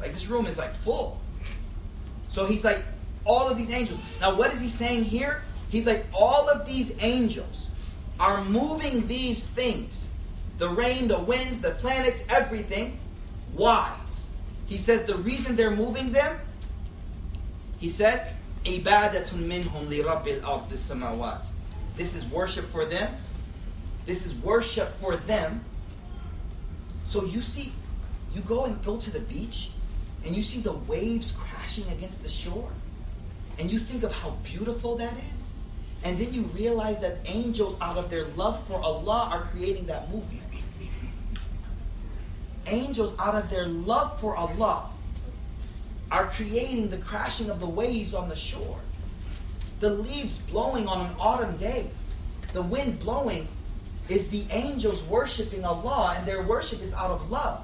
Like 0.00 0.12
this 0.12 0.26
room 0.28 0.46
is 0.46 0.58
like 0.58 0.74
full. 0.76 1.20
So 2.36 2.46
he's 2.46 2.64
like, 2.64 2.82
all 3.24 3.48
of 3.48 3.56
these 3.56 3.70
angels. 3.70 4.00
Now, 4.20 4.34
what 4.34 4.52
is 4.52 4.60
he 4.60 4.68
saying 4.68 5.04
here? 5.04 5.42
He's 5.68 5.86
like, 5.86 6.04
all 6.12 6.48
of 6.48 6.66
these 6.66 6.94
angels 7.00 7.70
are 8.20 8.44
moving 8.44 9.06
these 9.06 9.46
things 9.46 10.08
the 10.58 10.68
rain, 10.68 11.08
the 11.08 11.18
winds, 11.18 11.60
the 11.60 11.72
planets, 11.72 12.22
everything. 12.28 12.98
Why? 13.54 13.98
He 14.66 14.78
says 14.78 15.06
the 15.06 15.16
reason 15.16 15.56
they're 15.56 15.74
moving 15.74 16.12
them, 16.12 16.38
he 17.80 17.90
says, 17.90 18.32
عِبَادَةٌ 18.64 19.28
مِّنْهُمْ 19.30 19.88
لِرَبِّ 19.88 20.40
الْأَرْضِ 20.40 20.68
السَّمَاوَاتِ 20.68 21.44
This 21.96 22.14
is 22.14 22.24
worship 22.26 22.66
for 22.66 22.84
them. 22.84 23.12
This 24.06 24.24
is 24.24 24.34
worship 24.36 24.88
for 25.00 25.16
them. 25.16 25.64
So 27.04 27.24
you 27.24 27.42
see, 27.42 27.72
you 28.32 28.40
go 28.42 28.66
and 28.66 28.82
go 28.84 28.98
to 28.98 29.10
the 29.10 29.20
beach, 29.20 29.70
and 30.24 30.36
you 30.36 30.42
see 30.44 30.60
the 30.60 30.72
waves 30.72 31.32
against 31.91 32.23
the 32.23 32.29
shore, 32.29 32.71
and 33.59 33.71
you 33.71 33.79
think 33.79 34.03
of 34.03 34.11
how 34.11 34.31
beautiful 34.43 34.95
that 34.97 35.13
is, 35.33 35.53
and 36.03 36.17
then 36.17 36.33
you 36.33 36.43
realize 36.43 36.99
that 36.99 37.17
angels, 37.25 37.77
out 37.81 37.97
of 37.97 38.09
their 38.09 38.25
love 38.35 38.65
for 38.67 38.79
Allah, 38.79 39.29
are 39.31 39.41
creating 39.51 39.85
that 39.87 40.11
movement. 40.11 40.43
Angels, 42.67 43.13
out 43.19 43.35
of 43.35 43.49
their 43.49 43.67
love 43.67 44.19
for 44.19 44.35
Allah, 44.35 44.89
are 46.11 46.27
creating 46.27 46.89
the 46.89 46.97
crashing 46.97 47.49
of 47.49 47.59
the 47.59 47.67
waves 47.67 48.13
on 48.13 48.29
the 48.29 48.35
shore. 48.35 48.79
The 49.79 49.89
leaves 49.89 50.37
blowing 50.37 50.87
on 50.87 51.05
an 51.05 51.15
autumn 51.19 51.57
day, 51.57 51.89
the 52.53 52.61
wind 52.61 52.99
blowing, 52.99 53.47
is 54.09 54.29
the 54.29 54.45
angels 54.49 55.03
worshiping 55.03 55.65
Allah, 55.65 56.15
and 56.17 56.27
their 56.27 56.41
worship 56.43 56.81
is 56.81 56.93
out 56.93 57.11
of 57.11 57.29
love. 57.29 57.63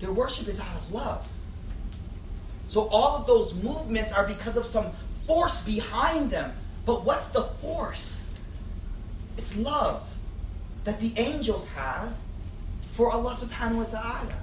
Their 0.00 0.12
worship 0.12 0.48
is 0.48 0.60
out 0.60 0.76
of 0.76 0.92
love. 0.92 1.26
So 2.68 2.88
all 2.88 3.16
of 3.16 3.26
those 3.26 3.54
movements 3.54 4.12
are 4.12 4.26
because 4.26 4.56
of 4.56 4.66
some 4.66 4.92
force 5.26 5.62
behind 5.62 6.30
them. 6.30 6.52
But 6.84 7.04
what's 7.04 7.28
the 7.28 7.44
force? 7.60 8.30
It's 9.36 9.56
love 9.56 10.06
that 10.84 11.00
the 11.00 11.12
angels 11.16 11.66
have 11.68 12.12
for 12.92 13.10
Allah 13.10 13.34
subhanahu 13.34 13.76
wa 13.76 13.84
ta'ala. 13.84 14.36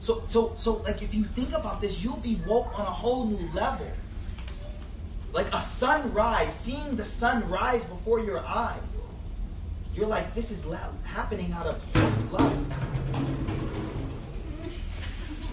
So 0.00 0.22
so 0.26 0.54
so 0.56 0.82
like 0.84 1.02
if 1.02 1.14
you 1.14 1.24
think 1.24 1.52
about 1.52 1.80
this, 1.80 2.02
you'll 2.02 2.24
be 2.24 2.40
woke 2.46 2.78
on 2.78 2.86
a 2.86 2.94
whole 2.94 3.26
new 3.26 3.48
level. 3.52 3.86
Like 5.32 5.46
a 5.54 5.62
sunrise, 5.62 6.52
seeing 6.52 6.96
the 6.96 7.04
sun 7.04 7.48
rise 7.48 7.84
before 7.84 8.18
your 8.18 8.40
eyes. 8.40 9.06
You're 9.94 10.06
like, 10.06 10.34
this 10.34 10.50
is 10.50 10.66
happening 11.04 11.52
out 11.52 11.66
of 11.66 12.32
love. 12.32 13.39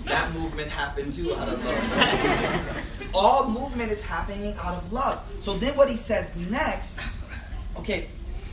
That 0.07 0.33
movement 0.33 0.69
happened 0.69 1.13
too 1.13 1.35
out 1.35 1.49
of 1.49 1.63
love. 1.63 2.83
All 3.13 3.49
movement 3.49 3.91
is 3.91 4.01
happening 4.01 4.55
out 4.61 4.75
of 4.75 4.93
love. 4.93 5.21
So 5.41 5.57
then 5.57 5.75
what 5.75 5.89
he 5.89 5.97
says 5.97 6.33
next, 6.49 6.99
okay, 7.75 8.07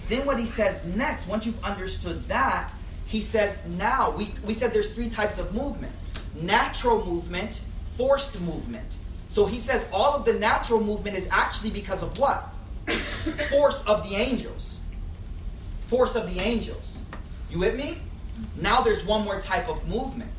then 0.09 0.27
what 0.27 0.39
he 0.39 0.47
says 0.47 0.85
next, 0.85 1.29
once 1.29 1.47
you've 1.47 1.63
understood 1.63 2.25
that, 2.25 2.73
he 3.07 3.21
says 3.21 3.61
now, 3.79 4.11
we, 4.11 4.35
we 4.45 4.55
said 4.55 4.73
there's 4.73 4.93
three 4.93 5.09
types 5.09 5.39
of 5.39 5.55
movement. 5.55 5.93
Natural 6.41 7.05
movement, 7.05 7.61
forced 7.97 8.41
movement. 8.41 8.91
So 9.29 9.47
he 9.47 9.61
says 9.61 9.85
all 9.93 10.15
of 10.15 10.25
the 10.25 10.35
natural 10.35 10.81
movement 10.81 11.17
is 11.17 11.29
actually 11.31 11.71
because 11.71 12.03
of 12.03 12.19
what? 12.19 12.49
Force 13.51 13.83
of 13.87 14.09
the 14.09 14.17
angels. 14.17 14.79
Force 15.87 16.17
of 16.17 16.33
the 16.35 16.41
angels. 16.41 16.99
You 17.51 17.61
with 17.61 17.77
me? 17.77 17.99
Now 18.57 18.81
there's 18.81 19.05
one 19.05 19.25
more 19.25 19.41
type 19.41 19.69
of 19.69 19.87
movement. 19.89 20.33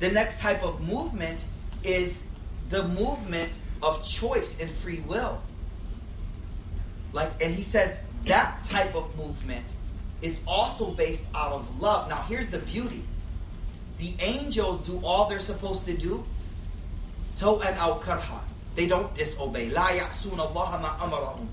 The 0.00 0.10
next 0.10 0.40
type 0.40 0.62
of 0.62 0.80
movement 0.80 1.44
is 1.82 2.26
the 2.70 2.86
movement 2.88 3.52
of 3.82 4.04
choice 4.04 4.60
and 4.60 4.70
free 4.70 5.00
will. 5.00 5.40
Like, 7.12 7.32
and 7.42 7.54
he 7.54 7.62
says 7.62 7.98
that 8.26 8.64
type 8.64 8.94
of 8.94 9.16
movement 9.16 9.64
is 10.22 10.40
also 10.46 10.90
based 10.90 11.26
out 11.34 11.52
of 11.52 11.80
love. 11.80 12.08
Now, 12.08 12.22
here's 12.28 12.48
the 12.48 12.58
beauty 12.58 13.02
the 13.98 14.14
angels 14.20 14.86
do 14.86 15.00
all 15.04 15.28
they're 15.28 15.40
supposed 15.40 15.84
to 15.86 15.92
do. 15.92 16.24
Taw'an 17.36 17.76
al 17.76 17.98
karha. 17.98 18.40
They 18.76 18.86
don't 18.86 19.12
disobey. 19.14 19.70
La 19.70 19.88
ya'sun 19.88 20.38
Allah 20.38 20.78
ma 20.80 20.96
amarahum. 20.98 21.48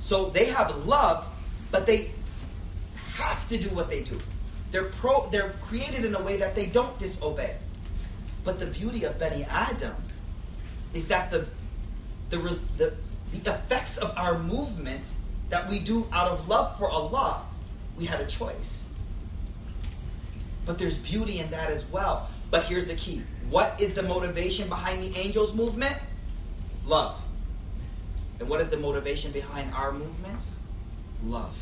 So 0.00 0.30
they 0.30 0.46
have 0.46 0.74
love, 0.86 1.26
but 1.70 1.86
they 1.86 2.12
have 3.14 3.46
to 3.50 3.58
do 3.58 3.68
what 3.70 3.90
they 3.90 4.02
do. 4.02 4.16
They're 4.70 4.84
pro. 4.84 5.28
They're 5.30 5.54
created 5.62 6.04
in 6.04 6.14
a 6.14 6.22
way 6.22 6.36
that 6.36 6.54
they 6.54 6.66
don't 6.66 6.96
disobey. 6.98 7.56
But 8.44 8.60
the 8.60 8.66
beauty 8.66 9.04
of 9.04 9.18
Bani 9.18 9.44
Adam 9.44 9.94
is 10.94 11.08
that 11.08 11.30
the 11.30 11.46
the 12.30 12.38
the, 12.78 12.94
the 13.32 13.54
effects 13.54 13.98
of 13.98 14.16
our 14.16 14.38
movement 14.38 15.04
that 15.50 15.68
we 15.68 15.78
do 15.80 16.06
out 16.12 16.30
of 16.30 16.48
love 16.48 16.78
for 16.78 16.88
Allah, 16.88 17.44
we 17.98 18.06
had 18.06 18.20
a 18.20 18.26
choice. 18.26 18.84
But 20.64 20.78
there's 20.78 20.96
beauty 20.96 21.40
in 21.40 21.50
that 21.50 21.70
as 21.70 21.84
well. 21.86 22.30
But 22.50 22.64
here's 22.64 22.86
the 22.86 22.94
key: 22.94 23.22
what 23.50 23.80
is 23.80 23.94
the 23.94 24.02
motivation 24.02 24.68
behind 24.68 25.02
the 25.02 25.18
angels' 25.18 25.54
movement? 25.54 25.96
Love. 26.86 27.20
And 28.38 28.48
what 28.48 28.60
is 28.60 28.68
the 28.68 28.76
motivation 28.78 29.32
behind 29.32 29.74
our 29.74 29.92
movements? 29.92 30.58
Love. 31.24 31.54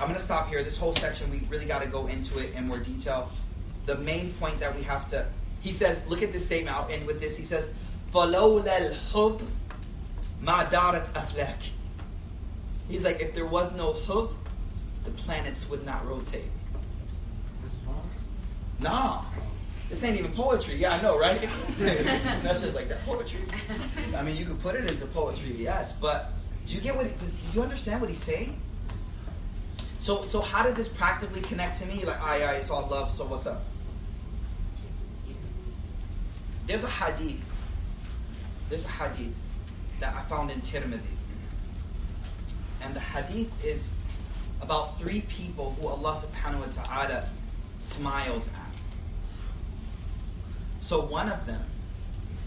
I'm 0.00 0.08
going 0.08 0.18
to 0.18 0.24
stop 0.24 0.48
here. 0.48 0.62
This 0.62 0.76
whole 0.76 0.94
section, 0.94 1.30
we 1.30 1.40
really 1.48 1.64
got 1.64 1.82
to 1.82 1.88
go 1.88 2.06
into 2.06 2.38
it 2.38 2.54
in 2.54 2.66
more 2.66 2.78
detail. 2.78 3.30
The 3.86 3.96
main 3.98 4.32
point 4.34 4.60
that 4.60 4.74
we 4.74 4.82
have 4.82 5.08
to, 5.10 5.26
he 5.60 5.72
says, 5.72 6.06
look 6.06 6.22
at 6.22 6.32
this 6.32 6.44
statement. 6.44 6.76
I'll 6.76 6.88
end 6.88 7.06
with 7.06 7.20
this. 7.20 7.36
He 7.36 7.44
says, 7.44 7.72
فَلَوْلَا 8.12 8.92
الْحُبْ 8.92 9.40
مَا 10.42 10.70
دَارَتْ 10.70 11.06
أَفْلَاكِ 11.12 11.70
He's 12.88 13.04
like, 13.04 13.20
if 13.20 13.34
there 13.34 13.46
was 13.46 13.72
no 13.72 13.94
hub, 13.94 14.32
the 15.04 15.10
planets 15.12 15.68
would 15.68 15.84
not 15.84 16.06
rotate. 16.06 16.44
This 17.62 17.72
is 17.72 17.86
Mars? 17.86 18.06
Nah. 18.80 19.24
This 19.88 20.02
ain't 20.04 20.18
even 20.18 20.32
poetry. 20.32 20.76
Yeah, 20.76 20.94
I 20.94 21.02
know, 21.02 21.18
right? 21.18 21.48
That's 21.78 22.62
just 22.62 22.74
like 22.74 22.88
that 22.88 23.04
poetry. 23.06 23.40
I 24.16 24.22
mean, 24.22 24.36
you 24.36 24.44
could 24.44 24.60
put 24.60 24.74
it 24.74 24.90
into 24.90 25.06
poetry, 25.06 25.54
yes, 25.56 25.92
but 25.92 26.32
do 26.66 26.74
you 26.74 26.80
get 26.80 26.96
what? 26.96 27.18
Does, 27.20 27.36
do 27.36 27.46
you 27.54 27.62
understand 27.62 28.00
what 28.00 28.10
he's 28.10 28.22
saying? 28.22 28.60
So, 30.01 30.23
so 30.23 30.41
how 30.41 30.63
does 30.63 30.73
this 30.73 30.89
practically 30.89 31.41
connect 31.41 31.79
to 31.79 31.85
me? 31.85 32.03
Like, 32.03 32.19
aye, 32.21 32.43
aye, 32.43 32.55
it's 32.55 32.71
all 32.71 32.87
love. 32.89 33.13
So 33.13 33.23
what's 33.25 33.45
up? 33.45 33.63
There's 36.65 36.83
a 36.83 36.89
hadith. 36.89 37.39
There's 38.67 38.83
a 38.83 38.87
hadith 38.87 39.35
that 39.99 40.15
I 40.15 40.23
found 40.23 40.49
in 40.49 40.59
Tirmidhi. 40.61 41.01
And 42.81 42.95
the 42.95 42.99
hadith 42.99 43.51
is 43.63 43.89
about 44.59 44.99
three 44.99 45.21
people 45.21 45.77
who 45.79 45.87
Allah 45.87 46.15
subhanahu 46.15 46.61
wa 46.61 46.83
ta'ala 46.83 47.29
smiles 47.79 48.47
at. 48.47 48.71
So 50.81 51.01
one 51.01 51.29
of 51.29 51.45
them 51.45 51.61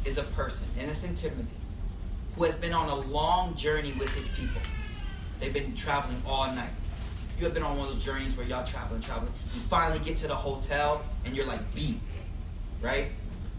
is 0.04 0.18
a 0.18 0.24
person, 0.24 0.66
innocent 0.78 1.18
Timothy, 1.18 1.46
who 2.34 2.44
has 2.44 2.56
been 2.56 2.72
on 2.72 2.88
a 2.88 2.96
long 3.06 3.54
journey 3.54 3.92
with 3.92 4.12
his 4.16 4.26
people. 4.28 4.60
They've 5.38 5.54
been 5.54 5.76
traveling 5.76 6.20
all 6.26 6.52
night. 6.52 6.70
You 7.38 7.44
have 7.44 7.54
been 7.54 7.62
on 7.62 7.76
one 7.76 7.88
of 7.88 7.94
those 7.94 8.04
journeys 8.04 8.36
where 8.36 8.46
y'all 8.46 8.66
traveling, 8.66 9.00
traveling. 9.00 9.32
You 9.54 9.60
finally 9.62 9.98
get 10.04 10.16
to 10.18 10.28
the 10.28 10.34
hotel 10.34 11.04
and 11.24 11.36
you're 11.36 11.46
like 11.46 11.74
beat, 11.74 11.98
right? 12.80 13.08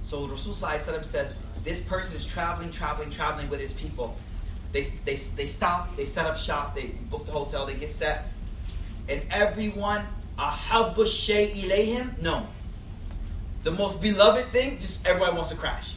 So 0.03 0.27
Rasul 0.27 0.53
Sallallahu 0.53 1.03
says 1.03 1.35
this 1.63 1.81
person 1.81 2.15
is 2.15 2.25
traveling, 2.25 2.71
traveling, 2.71 3.09
traveling 3.09 3.49
with 3.49 3.59
his 3.59 3.73
people. 3.73 4.15
They, 4.71 4.83
they, 5.03 5.15
they 5.15 5.47
stop, 5.47 5.95
they 5.97 6.05
set 6.05 6.25
up 6.25 6.37
shop, 6.37 6.75
they 6.75 6.87
book 7.09 7.25
the 7.25 7.31
hotel, 7.31 7.65
they 7.65 7.73
get 7.73 7.89
set. 7.89 8.25
And 9.09 9.21
everyone, 9.31 10.05
ahabbu 10.37 10.95
ilayhim, 10.95 12.21
no. 12.21 12.47
The 13.63 13.71
most 13.71 13.99
beloved 13.99 14.51
thing, 14.51 14.79
just 14.79 15.05
everybody 15.07 15.33
wants 15.35 15.49
to 15.49 15.55
crash. 15.57 15.95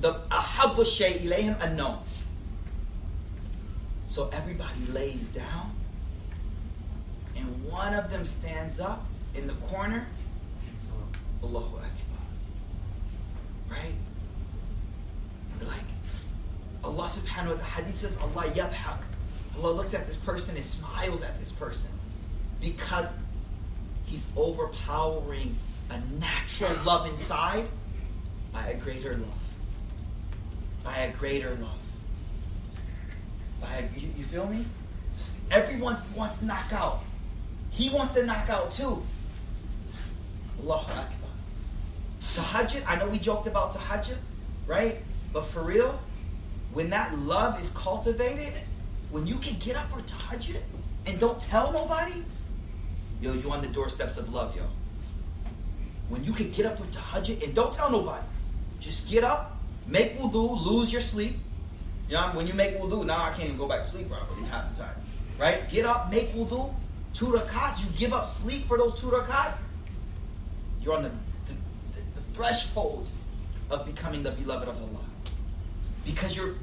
The 0.00 0.14
ahabbu 0.30 0.86
shay 0.86 1.18
ilayhim, 1.18 1.60
a 1.60 1.74
no. 1.74 2.02
So 4.08 4.30
everybody 4.32 4.80
lays 4.92 5.28
down, 5.28 5.75
one 7.68 7.94
of 7.94 8.10
them 8.10 8.24
stands 8.24 8.80
up 8.80 9.06
in 9.34 9.46
the 9.46 9.54
corner. 9.54 10.06
Allahu 11.42 11.76
Akbar. 11.76 11.90
Right? 13.68 13.94
Like, 15.66 15.84
Allah 16.84 17.08
subhanahu 17.08 17.48
wa 17.48 17.54
ta'ala, 17.54 17.62
hadith 17.62 17.96
says, 17.96 18.18
Allah 18.18 18.44
yadhak. 18.50 18.98
Allah 19.56 19.72
looks 19.72 19.94
at 19.94 20.06
this 20.06 20.16
person 20.16 20.56
and 20.56 20.64
smiles 20.64 21.22
at 21.22 21.38
this 21.38 21.50
person 21.50 21.90
because 22.60 23.06
he's 24.06 24.28
overpowering 24.36 25.56
a 25.90 25.98
natural 26.18 26.74
love 26.84 27.08
inside 27.08 27.66
by 28.52 28.68
a 28.68 28.76
greater 28.76 29.12
love. 29.12 29.38
By 30.84 30.98
a 30.98 31.12
greater 31.12 31.50
love. 31.50 31.78
By 33.60 33.76
a, 33.76 33.98
you, 33.98 34.08
you 34.16 34.24
feel 34.24 34.46
me? 34.46 34.64
Everyone 35.50 35.96
wants 36.14 36.38
to 36.38 36.44
knock 36.44 36.72
out. 36.72 37.02
He 37.76 37.90
wants 37.90 38.14
to 38.14 38.24
knock 38.24 38.48
out 38.48 38.72
too. 38.72 39.02
Allahu 40.62 40.90
Akbar. 40.90 41.30
Tahajjud, 42.32 42.82
I 42.88 42.96
know 42.96 43.06
we 43.08 43.18
joked 43.18 43.46
about 43.46 43.74
tahajjud, 43.74 44.16
right? 44.66 45.02
But 45.32 45.46
for 45.46 45.62
real, 45.62 46.00
when 46.72 46.88
that 46.90 47.16
love 47.18 47.60
is 47.60 47.68
cultivated, 47.70 48.54
when 49.10 49.26
you 49.26 49.36
can 49.36 49.58
get 49.58 49.76
up 49.76 49.90
for 49.90 50.00
tahajjud 50.00 50.56
and 51.04 51.20
don't 51.20 51.38
tell 51.40 51.70
nobody, 51.70 52.24
yo, 53.20 53.34
you 53.34 53.50
on 53.50 53.60
the 53.60 53.68
doorsteps 53.68 54.16
of 54.16 54.32
love, 54.32 54.56
yo. 54.56 54.62
When 56.08 56.24
you 56.24 56.32
can 56.32 56.50
get 56.52 56.64
up 56.64 56.78
for 56.78 56.84
tahajjud 56.84 57.44
and 57.44 57.54
don't 57.54 57.74
tell 57.74 57.90
nobody, 57.90 58.26
just 58.80 59.10
get 59.10 59.22
up, 59.22 59.58
make 59.86 60.16
wudu, 60.16 60.64
lose 60.64 60.90
your 60.90 61.02
sleep. 61.02 61.36
You 62.08 62.14
know, 62.14 62.30
when 62.32 62.46
you 62.46 62.54
make 62.54 62.78
wudu, 62.78 63.04
now 63.04 63.22
I 63.22 63.30
can't 63.30 63.44
even 63.44 63.58
go 63.58 63.68
back 63.68 63.84
to 63.84 63.90
sleep 63.90 64.08
properly 64.08 64.46
half 64.46 64.74
the 64.74 64.82
time. 64.82 64.96
Right? 65.38 65.68
Get 65.70 65.84
up, 65.84 66.10
make 66.10 66.32
wudu, 66.34 66.72
two 67.16 67.26
rakats, 67.26 67.82
you 67.82 67.90
give 67.98 68.12
up 68.12 68.28
sleep 68.28 68.68
for 68.68 68.76
those 68.76 69.00
two 69.00 69.06
rakats, 69.06 69.58
you're 70.82 70.94
on 70.94 71.02
the, 71.02 71.08
the, 71.08 71.54
the, 71.94 72.20
the 72.20 72.34
threshold 72.34 73.06
of 73.70 73.86
becoming 73.86 74.22
the 74.22 74.32
beloved 74.32 74.68
of 74.68 74.76
Allah. 74.76 75.04
Because 76.04 76.36
you're 76.36 76.54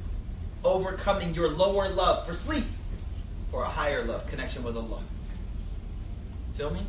overcoming 0.63 1.33
your 1.33 1.49
lower 1.49 1.89
love 1.89 2.25
for 2.25 2.33
sleep 2.33 2.65
for 3.51 3.63
a 3.63 3.67
higher 3.67 4.03
love, 4.05 4.27
connection 4.27 4.63
with 4.63 4.77
Allah. 4.77 5.01
Feel 6.55 6.69
me? 6.69 6.85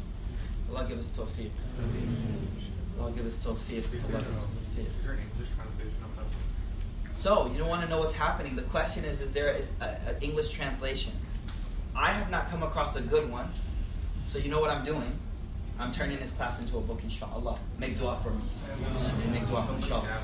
Allah 0.70 0.86
give 0.88 0.98
us 0.98 1.10
tawfiq. 1.16 1.50
Allah 3.00 3.10
give 3.12 3.26
us 3.26 3.44
tawfiq. 3.44 3.84
Allah 3.84 4.22
give 4.22 4.26
us 4.26 4.36
um, 4.36 4.42
tawfiq. 4.44 4.86
Is 4.98 5.04
there 5.04 5.12
an 5.12 5.20
English 5.20 5.48
translation 5.56 5.94
of 6.04 6.16
that? 6.16 7.16
So, 7.16 7.50
you 7.50 7.58
don't 7.58 7.68
want 7.68 7.82
to 7.82 7.88
know 7.88 7.98
what's 7.98 8.12
happening. 8.12 8.56
The 8.56 8.62
question 8.62 9.04
is, 9.04 9.20
is 9.20 9.32
there 9.32 9.48
an 9.48 9.62
uh, 9.80 9.84
uh, 9.84 10.14
English 10.20 10.50
translation? 10.50 11.12
I 11.96 12.10
have 12.10 12.30
not 12.30 12.50
come 12.50 12.62
across 12.62 12.96
a 12.96 13.02
good 13.02 13.30
one. 13.30 13.48
So 14.24 14.38
you 14.38 14.50
know 14.50 14.60
what 14.60 14.70
I'm 14.70 14.84
doing? 14.84 15.18
I'm 15.78 15.92
turning 15.92 16.18
this 16.18 16.32
class 16.32 16.60
into 16.60 16.78
a 16.78 16.80
book, 16.80 17.00
inshallah. 17.02 17.58
Make 17.78 17.98
dua 17.98 18.18
for 18.22 18.30
me. 18.30 19.30
Make 19.32 19.46
dua 19.48 19.62
for 19.62 19.72
me, 19.72 19.78
inshallah. 19.78 20.20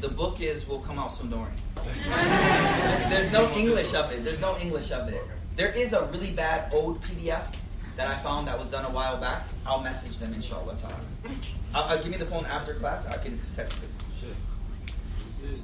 The 0.00 0.08
book 0.08 0.40
is 0.40 0.66
will 0.66 0.80
come 0.80 0.98
out 0.98 1.12
soon, 1.12 1.30
don't. 1.30 1.48
There's 3.10 3.30
no 3.32 3.52
English 3.52 3.94
of 3.94 4.10
it. 4.12 4.24
There's 4.24 4.40
no 4.40 4.56
English 4.58 4.90
of 4.92 5.08
it. 5.08 5.22
There 5.56 5.72
is 5.72 5.92
a 5.92 6.06
really 6.06 6.32
bad 6.32 6.72
old 6.72 7.02
PDF 7.02 7.54
that 7.96 8.08
I 8.08 8.14
found 8.14 8.48
that 8.48 8.58
was 8.58 8.68
done 8.68 8.86
a 8.86 8.90
while 8.90 9.18
back. 9.18 9.46
I'll 9.66 9.82
message 9.82 10.18
them, 10.18 10.32
inshallah. 10.32 10.76
ta'ala. 10.76 10.96
I'll, 11.74 11.84
I'll 11.84 12.02
give 12.02 12.10
me 12.10 12.16
the 12.16 12.26
phone 12.26 12.46
after 12.46 12.74
class. 12.74 13.06
I 13.06 13.18
can 13.18 13.38
text 13.54 13.80
this. 13.82 13.94
Sure. 14.18 14.30
Is 15.44 15.54
it 15.54 15.60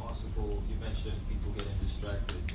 possible, 0.00 0.62
you 0.70 0.76
mentioned 0.80 1.20
people 1.28 1.52
getting 1.52 1.76
distracted, 1.84 2.52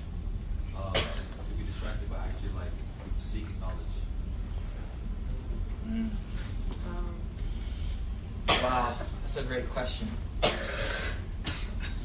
uh, 0.80 0.94
to 0.94 1.54
be 1.58 1.64
distracted 1.66 2.10
by 2.10 2.18
actually 2.18 2.54
like 2.56 2.72
seeking 3.20 3.56
knowledge? 3.60 3.96
Mm. 5.88 6.10
Wow, 8.64 8.94
that's 9.24 9.38
a 9.38 9.44
great 9.44 9.70
question. 9.70 10.08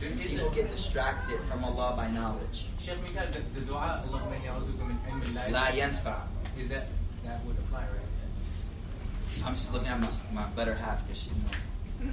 People 0.01 0.51
get 0.51 0.71
distracted 0.71 1.41
from 1.49 1.65
Allah 1.65 1.95
by 1.97 2.11
knowledge. 2.11 2.67
Sheikh 2.79 3.01
Mikael, 3.03 3.27
the, 3.33 3.41
the 3.59 3.67
dua, 3.67 4.05
Allahumma 4.07 4.37
inni 4.37 4.49
a'udhuka 4.53 4.87
min 4.87 4.99
ilmin 5.09 5.35
la 5.35 5.61
La 5.61 5.67
yanfa', 5.71 6.05
yanfa. 6.05 6.17
is 6.61 6.69
that, 6.69 6.89
that 7.25 7.43
would 7.47 7.57
apply, 7.59 7.81
right? 7.81 9.47
I'm 9.47 9.55
just 9.55 9.73
looking 9.73 9.89
at 9.89 9.99
my, 10.01 10.11
my 10.33 10.45
better 10.55 10.75
half 10.75 11.07
because 11.07 11.23
she 11.23 11.31
knows. 11.31 12.13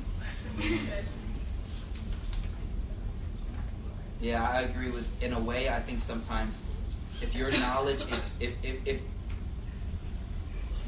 Yeah, 4.22 4.48
I 4.48 4.62
agree 4.62 4.92
with. 4.92 5.10
In 5.24 5.34
a 5.34 5.40
way, 5.40 5.68
I 5.68 5.80
think 5.80 6.02
sometimes 6.02 6.56
if 7.22 7.36
your 7.36 7.52
knowledge 7.52 8.02
is 8.12 8.30
if 8.40 8.54
if, 8.64 8.76
if 8.86 9.02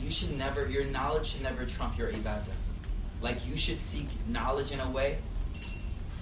you 0.02 0.12
should 0.12 0.38
never 0.38 0.68
your 0.70 0.86
knowledge 0.86 1.32
should 1.32 1.42
never 1.42 1.66
trump 1.66 1.98
your 1.98 2.12
ibadah. 2.12 2.56
Like 3.22 3.46
you 3.48 3.58
should 3.58 3.80
seek 3.80 4.08
knowledge 4.28 4.72
in 4.72 4.80
a 4.80 4.90
way 4.90 5.18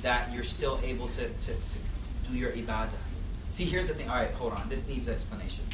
that 0.02 0.32
you're 0.34 0.44
still 0.44 0.80
able 0.84 1.08
to, 1.10 1.28
to, 1.28 1.54
to 1.54 2.30
do 2.30 2.38
your 2.38 2.52
ibadah. 2.52 2.90
See, 3.50 3.66
here's 3.66 3.88
the 3.88 3.94
thing. 3.94 4.10
All 4.10 4.16
right, 4.16 4.32
hold 4.32 4.54
on. 4.54 4.70
This 4.70 4.88
needs 4.88 5.10
explanation. 5.10 5.66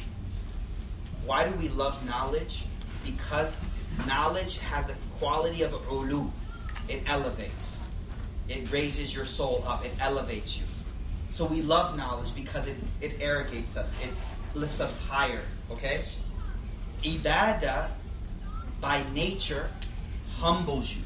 Why 1.25 1.47
do 1.47 1.55
we 1.57 1.69
love 1.69 2.03
knowledge? 2.05 2.65
Because 3.05 3.61
knowledge 4.07 4.57
has 4.59 4.89
a 4.89 4.95
quality 5.19 5.61
of 5.61 5.73
ulu. 5.91 6.29
It 6.87 7.03
elevates. 7.07 7.77
It 8.49 8.71
raises 8.71 9.13
your 9.13 9.25
soul 9.25 9.63
up. 9.67 9.85
It 9.85 9.91
elevates 9.99 10.57
you. 10.57 10.63
So 11.37 11.45
we 11.45 11.61
love 11.61 11.95
knowledge 11.95 12.33
because 12.33 12.67
it, 12.67 12.77
it 12.99 13.21
arrogates 13.21 13.77
us. 13.77 13.95
It 14.01 14.09
lifts 14.57 14.81
us 14.81 14.97
higher. 15.07 15.43
Okay? 15.69 16.01
Ibadah, 17.03 17.91
by 18.81 19.03
nature, 19.13 19.69
humbles 20.37 20.95
you. 20.95 21.03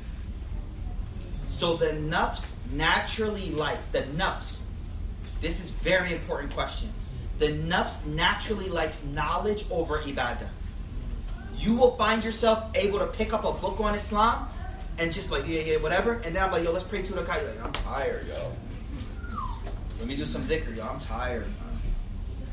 So 1.50 1.76
the 1.76 1.88
nafs 1.88 2.56
naturally 2.72 3.52
likes, 3.52 3.90
the 3.90 4.04
nafs, 4.04 4.60
this 5.42 5.62
is 5.62 5.70
very 5.70 6.14
important 6.14 6.54
question. 6.54 6.94
The 7.40 7.48
nafs 7.48 8.06
naturally 8.06 8.70
likes 8.70 9.04
knowledge 9.04 9.66
over 9.70 10.00
ibadah. 10.00 10.48
You 11.58 11.76
will 11.76 11.98
find 11.98 12.24
yourself 12.24 12.72
able 12.74 13.00
to 13.00 13.08
pick 13.08 13.34
up 13.34 13.44
a 13.44 13.52
book 13.52 13.82
on 13.82 13.96
Islam 13.96 14.48
and 14.98 15.12
just 15.12 15.30
like, 15.30 15.46
yeah, 15.46 15.60
yeah, 15.60 15.76
whatever. 15.76 16.22
And 16.24 16.34
then 16.34 16.42
I'm 16.42 16.54
like, 16.54 16.64
yo, 16.64 16.72
let's 16.72 16.86
pray 16.86 17.02
to 17.02 17.12
the 17.12 17.20
You're 17.20 17.26
like, 17.28 17.66
I'm 17.66 17.74
tired, 17.74 18.26
yo. 18.30 18.54
Let 20.02 20.08
me 20.08 20.16
do 20.16 20.26
some 20.26 20.42
dhikr, 20.42 20.76
yo. 20.76 20.84
I'm 20.84 21.00
tired. 21.00 21.46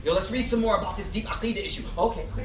Yo, 0.04 0.12
let's 0.12 0.30
read 0.30 0.46
some 0.46 0.60
more 0.60 0.76
about 0.76 0.98
this 0.98 1.08
deep 1.08 1.24
aqidah 1.24 1.64
issue. 1.64 1.82
Okay. 1.96 2.26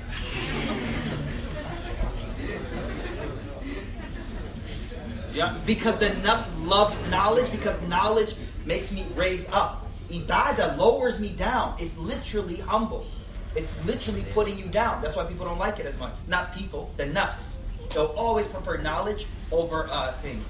Yeah, 5.34 5.58
because 5.66 5.98
the 5.98 6.10
nafs 6.22 6.48
loves 6.68 7.04
knowledge 7.10 7.52
because 7.52 7.82
knowledge 7.88 8.36
makes 8.66 8.92
me 8.92 9.04
raise 9.16 9.50
up. 9.50 9.88
Ibadah 10.10 10.78
lowers 10.78 11.20
me 11.20 11.30
down. 11.30 11.76
It's 11.80 11.98
literally 11.98 12.58
humble. 12.58 13.04
It's 13.56 13.74
literally 13.84 14.24
putting 14.36 14.60
you 14.60 14.66
down. 14.66 15.02
That's 15.02 15.16
why 15.16 15.26
people 15.26 15.48
don't 15.48 15.58
like 15.58 15.80
it 15.80 15.88
as 15.88 15.98
much. 15.98 16.14
Not 16.28 16.56
people, 16.56 16.92
the 16.98 17.06
nafs. 17.06 17.56
They'll 17.96 18.14
always 18.16 18.46
prefer 18.46 18.78
knowledge 18.78 19.26
over 19.52 19.90
a 19.92 20.14
thing. 20.22 20.46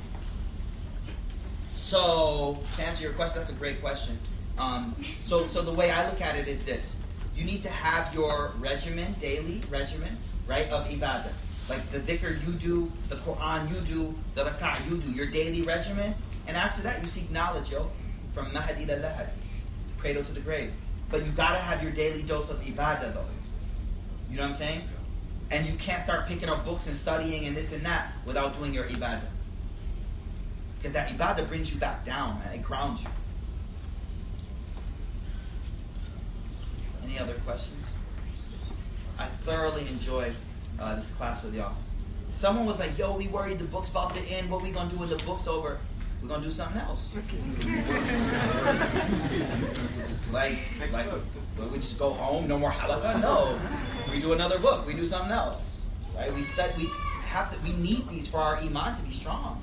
So, 1.76 2.60
to 2.76 2.84
answer 2.84 3.04
your 3.04 3.14
question, 3.14 3.40
that's 3.40 3.52
a 3.52 3.54
great 3.54 3.80
question. 3.80 4.20
Um, 4.58 4.96
so, 5.24 5.48
so 5.48 5.62
the 5.62 5.74
way 5.74 5.92
I 5.92 6.08
look 6.10 6.22
at 6.22 6.36
it 6.36 6.48
is 6.48 6.64
this: 6.64 6.98
you 7.36 7.44
need 7.44 7.64
to 7.64 7.70
have 7.70 8.14
your 8.14 8.54
regimen, 8.60 9.16
daily 9.20 9.62
regimen, 9.70 10.18
right, 10.48 10.70
of 10.70 10.88
ibadah. 10.88 11.32
Like 11.70 11.90
the 11.92 12.00
dhikr 12.00 12.46
you 12.46 12.54
do, 12.54 12.92
the 13.10 13.16
Quran 13.16 13.70
you 13.70 13.82
do, 13.82 14.16
the 14.36 14.44
rak'ah 14.44 14.88
you 14.90 14.98
do, 14.98 15.12
your 15.12 15.28
daily 15.28 15.62
regimen, 15.62 16.14
and 16.46 16.58
after 16.58 16.82
that 16.84 17.02
you 17.02 17.08
seek 17.08 17.32
knowledge, 17.32 17.72
yo, 17.72 17.90
from 18.34 18.52
mahadi 18.52 18.86
to 18.88 18.98
lahad, 18.98 19.30
cradle 19.98 20.24
to 20.24 20.34
the 20.34 20.42
grave. 20.42 20.72
But 21.10 21.26
you 21.26 21.32
gotta 21.32 21.60
have 21.60 21.82
your 21.82 21.92
daily 21.92 22.24
dose 22.24 22.50
of 22.50 22.62
ibadah, 22.62 23.14
though. 23.14 23.26
You 24.30 24.38
know 24.38 24.44
what 24.44 24.52
I'm 24.52 24.58
saying? 24.58 24.82
And 25.52 25.66
you 25.66 25.74
can't 25.76 26.04
start 26.04 26.28
picking 26.28 26.50
up 26.50 26.66
books 26.66 26.88
and 26.88 26.96
studying 26.96 27.46
and 27.46 27.56
this 27.56 27.72
and 27.72 27.86
that 27.86 28.14
without 28.26 28.58
doing 28.58 28.74
your 28.74 28.86
ibadah. 28.86 29.22
Because 30.78 30.94
that 30.94 31.10
ibadah 31.10 31.48
brings 31.48 31.74
you 31.74 31.80
back 31.80 32.04
down, 32.04 32.40
man. 32.40 32.54
It 32.54 32.64
grounds 32.64 33.04
you. 33.04 33.10
Any 37.04 37.20
other 37.20 37.36
questions? 37.46 37.86
I 39.20 39.26
thoroughly 39.26 39.88
enjoyed 39.88 40.36
uh, 40.80 40.96
this 40.96 41.12
class 41.12 41.44
with 41.44 41.56
y'all. 41.56 41.76
Someone 42.34 42.66
was 42.66 42.80
like, 42.80 42.98
yo, 42.98 43.16
we 43.16 43.28
worried 43.28 43.60
the 43.60 43.66
book's 43.66 43.92
about 43.92 44.16
to 44.16 44.22
end. 44.22 44.50
What 44.50 44.64
we 44.64 44.72
gonna 44.72 44.90
do 44.90 44.98
when 44.98 45.10
the 45.10 45.18
book's 45.18 45.48
over? 45.48 45.78
We're 46.22 46.30
gonna 46.30 46.44
do 46.44 46.52
something 46.52 46.82
else. 46.82 47.08
like, 50.32 50.58
like, 50.92 51.06
we 51.72 51.78
just 51.78 52.00
go 52.00 52.12
home, 52.12 52.48
no 52.48 52.58
more 52.58 52.72
halaqa? 52.72 53.22
No. 53.22 53.60
We 54.12 54.22
do 54.22 54.34
another 54.34 54.58
book. 54.58 54.88
We 54.88 54.94
do 54.94 55.06
something 55.06 55.32
else. 55.32 55.84
Right? 56.16 56.34
We 56.34 56.44
study. 56.44 56.74
We 56.78 56.90
have 57.26 57.54
to. 57.54 57.60
We 57.62 57.74
need 57.74 58.10
these 58.10 58.28
for 58.28 58.38
our 58.38 58.58
iman 58.58 58.96
to 58.96 59.02
be 59.04 59.12
strong. 59.12 59.62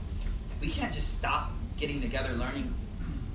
We 0.61 0.68
can't 0.68 0.93
just 0.93 1.18
stop 1.18 1.51
getting 1.78 2.01
together 2.01 2.34
learning. 2.34 2.74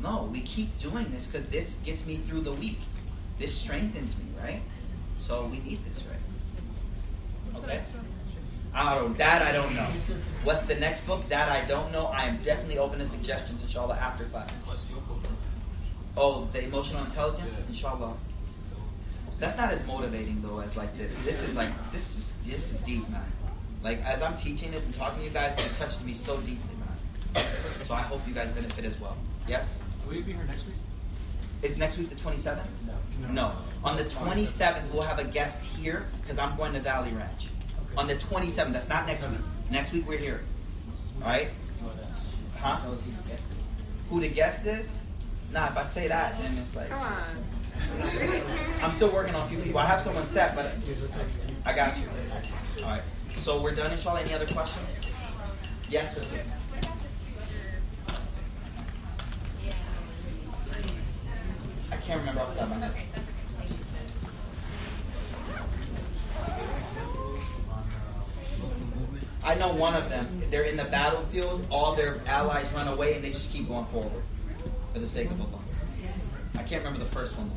No, 0.01 0.29
we 0.31 0.41
keep 0.41 0.77
doing 0.77 1.09
this 1.11 1.27
because 1.27 1.47
this 1.47 1.77
gets 1.83 2.05
me 2.05 2.17
through 2.17 2.41
the 2.41 2.53
week. 2.53 2.79
This 3.37 3.53
strengthens 3.53 4.17
me, 4.17 4.25
right? 4.41 4.61
So 5.25 5.45
we 5.45 5.59
need 5.59 5.79
this, 5.85 6.03
right? 6.05 7.63
Okay. 7.63 7.81
I 8.73 8.95
don't. 8.95 9.11
Oh, 9.11 9.13
that 9.13 9.41
I 9.41 9.51
don't 9.51 9.73
know. 9.73 9.87
What's 10.43 10.65
the 10.67 10.75
next 10.75 11.07
book? 11.07 11.27
That 11.29 11.49
I 11.49 11.65
don't 11.65 11.91
know. 11.91 12.07
I 12.07 12.25
am 12.25 12.37
definitely 12.43 12.77
open 12.77 12.99
to 12.99 13.05
suggestions, 13.05 13.63
inshallah, 13.63 13.95
after 13.95 14.25
class. 14.25 14.49
Oh, 16.17 16.47
the 16.53 16.63
emotional 16.63 17.03
intelligence, 17.03 17.61
inshallah. 17.67 18.15
That's 19.39 19.57
not 19.57 19.71
as 19.71 19.85
motivating 19.85 20.41
though 20.41 20.59
as 20.59 20.77
like 20.77 20.97
this. 20.97 21.17
This 21.19 21.43
is 21.43 21.55
like 21.55 21.69
this 21.91 22.17
is 22.17 22.33
this 22.45 22.73
is 22.73 22.79
deep, 22.81 23.07
man. 23.09 23.31
Like 23.83 24.01
as 24.03 24.21
I'm 24.21 24.37
teaching 24.37 24.71
this 24.71 24.85
and 24.85 24.93
talking 24.93 25.19
to 25.19 25.25
you 25.25 25.31
guys, 25.31 25.53
it 25.57 25.75
touches 25.77 26.03
me 26.03 26.13
so 26.13 26.37
deeply, 26.37 26.75
man. 26.79 27.45
So 27.85 27.93
I 27.93 28.01
hope 28.01 28.21
you 28.27 28.33
guys 28.33 28.49
benefit 28.51 28.85
as 28.85 28.99
well. 28.99 29.17
Yes. 29.47 29.77
Will 30.07 30.15
you 30.15 30.23
be 30.23 30.33
here 30.33 30.43
next 30.45 30.65
week? 30.65 30.75
Is 31.61 31.77
next 31.77 31.97
week 31.97 32.09
the 32.09 32.15
27th? 32.15 32.65
No. 33.21 33.31
No. 33.31 33.51
On 33.83 33.97
the 33.97 34.05
27th, 34.05 34.91
we'll 34.91 35.03
have 35.03 35.19
a 35.19 35.23
guest 35.23 35.65
here 35.65 36.07
because 36.21 36.37
I'm 36.37 36.57
going 36.57 36.73
to 36.73 36.79
Valley 36.79 37.11
Ranch. 37.11 37.49
Okay. 37.91 37.95
On 37.97 38.07
the 38.07 38.15
27th, 38.15 38.73
that's 38.73 38.89
not 38.89 39.05
next 39.07 39.27
week. 39.29 39.39
Next 39.69 39.93
week 39.93 40.07
we're 40.07 40.17
here. 40.17 40.41
All 41.21 41.27
right? 41.27 41.49
Huh? 42.57 42.77
Who 44.09 44.19
the 44.19 44.27
guest 44.27 44.65
is? 44.65 45.07
Nah, 45.51 45.67
if 45.67 45.77
I 45.77 45.85
say 45.85 46.07
that, 46.07 46.39
then 46.41 46.57
it's 46.57 46.75
like. 46.75 46.89
Come 46.89 47.01
on. 47.01 47.23
I'm 48.81 48.91
still 48.93 49.09
working 49.11 49.35
on 49.35 49.45
a 49.45 49.49
few 49.49 49.59
people. 49.59 49.79
I 49.79 49.85
have 49.85 50.01
someone 50.01 50.23
set, 50.23 50.55
but 50.55 50.73
I 51.65 51.73
got 51.73 51.97
you. 51.97 52.03
All 52.83 52.89
right. 52.89 53.01
So 53.41 53.61
we're 53.61 53.75
done, 53.75 53.91
inshallah. 53.91 54.21
Any 54.21 54.33
other 54.33 54.47
questions? 54.47 54.85
Yes, 55.89 56.15
sister. 56.15 56.41
Can't 62.05 62.19
remember 62.19 62.41
off 62.41 62.53
the 62.53 62.59
top 62.59 62.71
of 62.71 62.79
my 62.79 62.85
head. 62.85 63.07
I 69.43 69.55
know 69.55 69.73
one 69.73 69.95
of 69.95 70.09
them. 70.09 70.41
They're 70.49 70.63
in 70.63 70.77
the 70.77 70.85
battlefield. 70.85 71.67
All 71.69 71.95
their 71.95 72.21
allies 72.27 72.71
run 72.73 72.87
away, 72.87 73.15
and 73.15 73.23
they 73.23 73.31
just 73.31 73.51
keep 73.51 73.67
going 73.67 73.85
forward 73.85 74.23
for 74.93 74.99
the 74.99 75.07
sake 75.07 75.29
of 75.31 75.39
Allah. 75.39 75.61
I 76.55 76.63
can't 76.63 76.83
remember 76.83 76.99
the 76.99 77.11
first 77.11 77.35
one. 77.37 77.51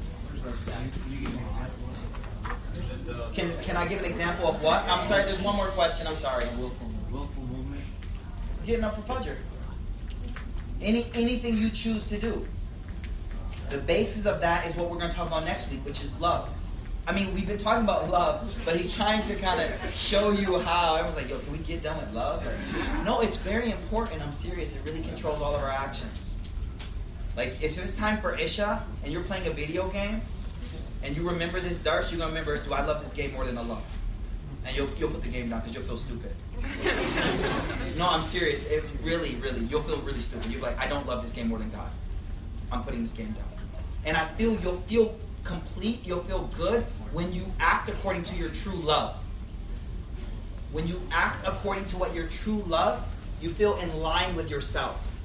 Can 3.35 3.53
Can 3.63 3.77
I 3.77 3.87
give 3.87 4.01
an 4.01 4.05
example 4.07 4.49
of 4.49 4.63
what? 4.63 4.83
I'm 4.89 5.07
sorry. 5.09 5.25
There's 5.25 5.43
one 5.43 5.57
more 5.57 5.67
question. 5.69 6.07
I'm 6.07 6.17
sorry. 6.17 6.47
Willful, 6.59 6.89
movement. 7.43 7.83
Getting 8.65 8.85
up 8.85 8.97
for 8.97 9.03
Fajr. 9.03 9.37
Any 10.81 11.07
anything 11.15 11.57
you 11.57 11.71
choose 11.71 12.07
to 12.09 12.19
do. 12.19 12.47
The 13.71 13.79
basis 13.79 14.25
of 14.25 14.41
that 14.41 14.67
is 14.67 14.75
what 14.77 14.89
we're 14.89 14.99
going 14.99 15.11
to 15.11 15.17
talk 15.17 15.29
about 15.29 15.45
next 15.45 15.71
week, 15.71 15.85
which 15.85 16.03
is 16.03 16.19
love. 16.21 16.49
I 17.07 17.13
mean, 17.13 17.35
we've 17.35 17.47
been 17.47 17.59
talking 17.59 17.85
about 17.85 18.11
love, 18.11 18.53
but 18.67 18.77
he's 18.77 18.95
trying 18.95 19.27
to 19.29 19.35
kind 19.37 19.61
of 19.61 19.95
show 19.95 20.31
you 20.31 20.59
how. 20.59 20.97
Everyone's 20.97 21.17
like, 21.17 21.31
yo, 21.31 21.39
can 21.39 21.53
we 21.53 21.59
get 21.59 21.83
done 21.83 21.97
with 21.97 22.13
love? 22.15 22.45
Like, 22.45 23.05
no, 23.05 23.21
it's 23.21 23.37
very 23.37 23.71
important. 23.71 24.23
I'm 24.23 24.33
serious. 24.35 24.75
It 24.75 24.83
really 24.85 25.03
controls 25.03 25.41
all 25.41 25.55
of 25.55 25.63
our 25.63 25.71
actions. 25.71 26.35
Like, 27.37 27.63
if 27.63 27.83
it's 27.83 27.95
time 27.95 28.21
for 28.21 28.37
Isha 28.37 28.85
and 29.05 29.13
you're 29.13 29.23
playing 29.23 29.47
a 29.47 29.51
video 29.51 29.89
game 29.89 30.21
and 31.03 31.17
you 31.17 31.29
remember 31.29 31.61
this 31.61 31.79
dars, 31.79 32.11
you're 32.11 32.19
going 32.19 32.35
to 32.35 32.41
remember, 32.41 32.63
do 32.63 32.75
I 32.75 32.85
love 32.85 33.03
this 33.03 33.13
game 33.13 33.33
more 33.33 33.47
than 33.47 33.57
Allah? 33.57 33.81
And 34.67 34.77
you'll, 34.77 34.91
you'll 34.99 35.11
put 35.11 35.23
the 35.23 35.31
game 35.31 35.49
down 35.49 35.61
because 35.61 35.75
you'll 35.75 35.85
feel 35.85 35.97
stupid. 35.97 36.35
no, 37.97 38.07
I'm 38.07 38.23
serious. 38.23 38.67
It 38.67 38.85
really, 39.03 39.37
really, 39.37 39.61
you'll 39.67 39.83
feel 39.83 39.99
really 40.01 40.21
stupid. 40.21 40.51
You'll 40.51 40.61
be 40.61 40.67
like, 40.67 40.79
I 40.79 40.87
don't 40.87 41.07
love 41.07 41.23
this 41.23 41.33
game 41.33 41.49
more 41.49 41.59
than 41.59 41.71
God. 41.71 41.91
I'm 42.71 42.85
putting 42.85 43.03
this 43.03 43.13
game 43.13 43.31
down. 43.31 43.48
And 44.09 44.17
I 44.17 44.27
feel 44.37 44.59
you'll 44.61 44.81
feel 44.81 45.15
complete, 45.45 46.01
you'll 46.03 46.25
feel 46.25 46.49
good 46.57 46.83
when 47.13 47.31
you 47.31 47.45
act 47.61 47.91
according 47.91 48.23
to 48.25 48.37
your 48.37 48.49
true 48.49 48.73
love. 48.73 49.17
When 50.73 50.89
you 50.89 51.03
act 51.11 51.47
according 51.47 51.85
to 51.87 51.99
what 51.99 52.15
your 52.15 52.27
true 52.29 52.65
love, 52.67 53.07
you 53.43 53.51
feel 53.51 53.77
in 53.77 54.01
line 54.01 54.35
with 54.35 54.51
yourself. 54.51 55.21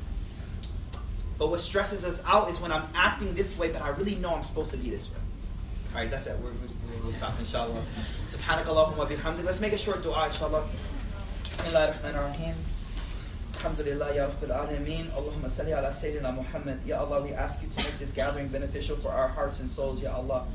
But 1.37 1.49
what 1.49 1.61
stresses 1.61 2.03
us 2.03 2.21
out 2.25 2.49
is 2.49 2.59
when 2.59 2.73
I'm 2.73 2.89
acting 2.93 3.33
this 3.33 3.57
way, 3.57 3.71
but 3.71 3.81
I 3.81 3.89
really 3.89 4.15
know 4.15 4.35
I'm 4.35 4.43
supposed 4.43 4.71
to 4.71 4.77
be 4.77 4.89
this 4.89 5.09
way. 5.09 5.15
All 5.93 6.01
right, 6.01 6.11
that's 6.11 6.27
it. 6.27 6.37
We're, 6.39 6.51
we're, 6.51 7.03
we'll 7.03 7.13
stop, 7.13 7.39
inshallah. 7.39 7.81
Subhanak 8.27 8.65
Allahumma 8.65 9.07
bihamdik. 9.07 9.45
Let's 9.45 9.61
make 9.61 9.71
a 9.71 9.77
short 9.77 10.03
dua, 10.03 10.27
inshallah. 10.27 10.67
Bismillah 11.49 11.87
ar-Rahman 11.87 12.15
ar-Rahim. 12.15 12.55
Alhamdulillah, 13.55 14.15
Ya 14.15 14.27
Rabbil 14.27 14.49
Alameen. 14.51 15.09
Allahumma 15.11 15.49
salli 15.49 15.71
ala 15.77 15.89
Sayyidina 15.91 16.35
Muhammad. 16.35 16.79
Ya 16.85 16.99
Allah, 16.99 17.21
we 17.21 17.31
ask 17.33 17.61
you 17.61 17.69
to 17.69 17.77
make 17.83 17.97
this 17.99 18.11
gathering 18.11 18.47
beneficial 18.47 18.97
for 18.97 19.09
our 19.09 19.27
hearts 19.27 19.59
and 19.61 19.69
souls, 19.69 20.01
Ya 20.01 20.13
Allah. 20.15 20.45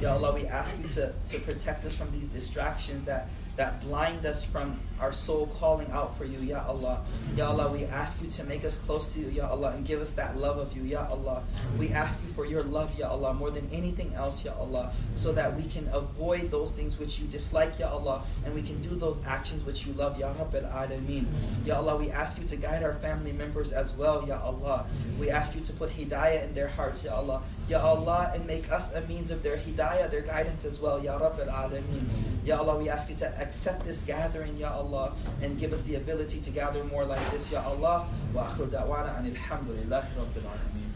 Ya 0.00 0.14
Allah, 0.14 0.34
we 0.34 0.46
ask 0.46 0.76
you 0.82 0.88
to, 0.88 1.12
to 1.28 1.38
protect 1.40 1.84
us 1.84 1.94
from 1.94 2.10
these 2.12 2.26
distractions 2.26 3.04
that, 3.04 3.28
that 3.56 3.80
blind 3.82 4.24
us 4.26 4.44
from 4.44 4.78
our 5.00 5.12
soul 5.12 5.46
calling 5.58 5.90
out 5.90 6.16
for 6.16 6.24
you, 6.24 6.38
Ya 6.40 6.64
Allah. 6.66 7.04
Ya 7.36 7.48
Allah, 7.48 7.70
we 7.72 7.84
ask 7.84 8.20
you 8.22 8.30
to 8.30 8.44
make 8.44 8.64
us 8.64 8.78
close 8.78 9.12
to 9.12 9.20
you, 9.20 9.28
Ya 9.28 9.48
Allah, 9.48 9.70
and 9.70 9.84
give 9.84 10.00
us 10.00 10.12
that 10.14 10.36
love 10.36 10.58
of 10.58 10.76
you, 10.76 10.82
Ya 10.82 11.06
Allah. 11.08 11.42
We 11.78 11.90
ask 11.90 12.20
you 12.22 12.32
for 12.32 12.46
your 12.46 12.62
love, 12.62 12.96
Ya 12.98 13.08
Allah, 13.08 13.34
more 13.34 13.50
than 13.50 13.68
anything 13.72 14.14
else, 14.14 14.44
Ya 14.44 14.52
Allah, 14.58 14.92
so 15.14 15.32
that 15.32 15.54
we 15.56 15.64
can 15.64 15.88
avoid 15.92 16.50
those 16.50 16.72
things 16.72 16.98
which 16.98 17.18
you 17.18 17.26
dislike, 17.28 17.78
Ya 17.78 17.88
Allah, 17.88 18.22
and 18.44 18.54
we 18.54 18.62
can 18.62 18.80
do 18.80 18.94
those 18.96 19.20
actions 19.26 19.64
which 19.64 19.86
you 19.86 19.92
love, 19.94 20.18
Ya 20.18 20.32
Rabbil 20.34 20.64
Alameen. 20.72 21.26
Ya 21.64 21.76
Allah, 21.76 21.96
we 21.96 22.10
ask 22.10 22.38
you 22.38 22.44
to 22.48 22.56
guide 22.56 22.82
our 22.82 22.94
family 22.94 23.32
members 23.32 23.72
as 23.72 23.94
well, 23.96 24.24
Ya 24.26 24.40
Allah. 24.40 24.86
We 25.18 25.30
ask 25.30 25.54
you 25.54 25.60
to 25.62 25.72
put 25.72 25.90
hidayah 25.90 26.44
in 26.44 26.54
their 26.54 26.68
hearts, 26.68 27.04
Ya 27.04 27.16
Allah. 27.16 27.42
Ya 27.68 27.80
Allah, 27.80 28.30
and 28.34 28.46
make 28.46 28.70
us 28.70 28.92
a 28.94 29.00
means 29.02 29.30
of 29.30 29.42
their 29.42 29.56
hidayah, 29.56 30.08
their 30.10 30.22
guidance 30.22 30.64
as 30.64 30.78
well, 30.78 31.02
Ya 31.02 31.18
Rabbil 31.18 31.50
Alameen. 31.50 32.06
Ya 32.44 32.58
Allah, 32.58 32.78
we 32.78 32.88
ask 32.88 33.10
you 33.10 33.16
to 33.16 33.26
accept 33.40 33.84
this 33.84 34.02
gathering, 34.02 34.56
Ya 34.56 34.72
Allah, 34.72 35.12
and 35.42 35.58
give 35.58 35.72
us 35.72 35.82
the 35.82 35.96
ability 35.96 36.40
to 36.40 36.50
gather 36.50 36.84
more 36.84 37.04
like 37.04 37.30
this, 37.32 37.50
Ya 37.50 37.62
Allah. 37.64 38.06
Wa 38.32 38.50
akhru 38.50 38.70
da'wana 38.70 39.18
anil 39.18 39.34
hamdulillahi 39.34 40.14
rabbil 40.14 40.46
alameen. 40.46 40.92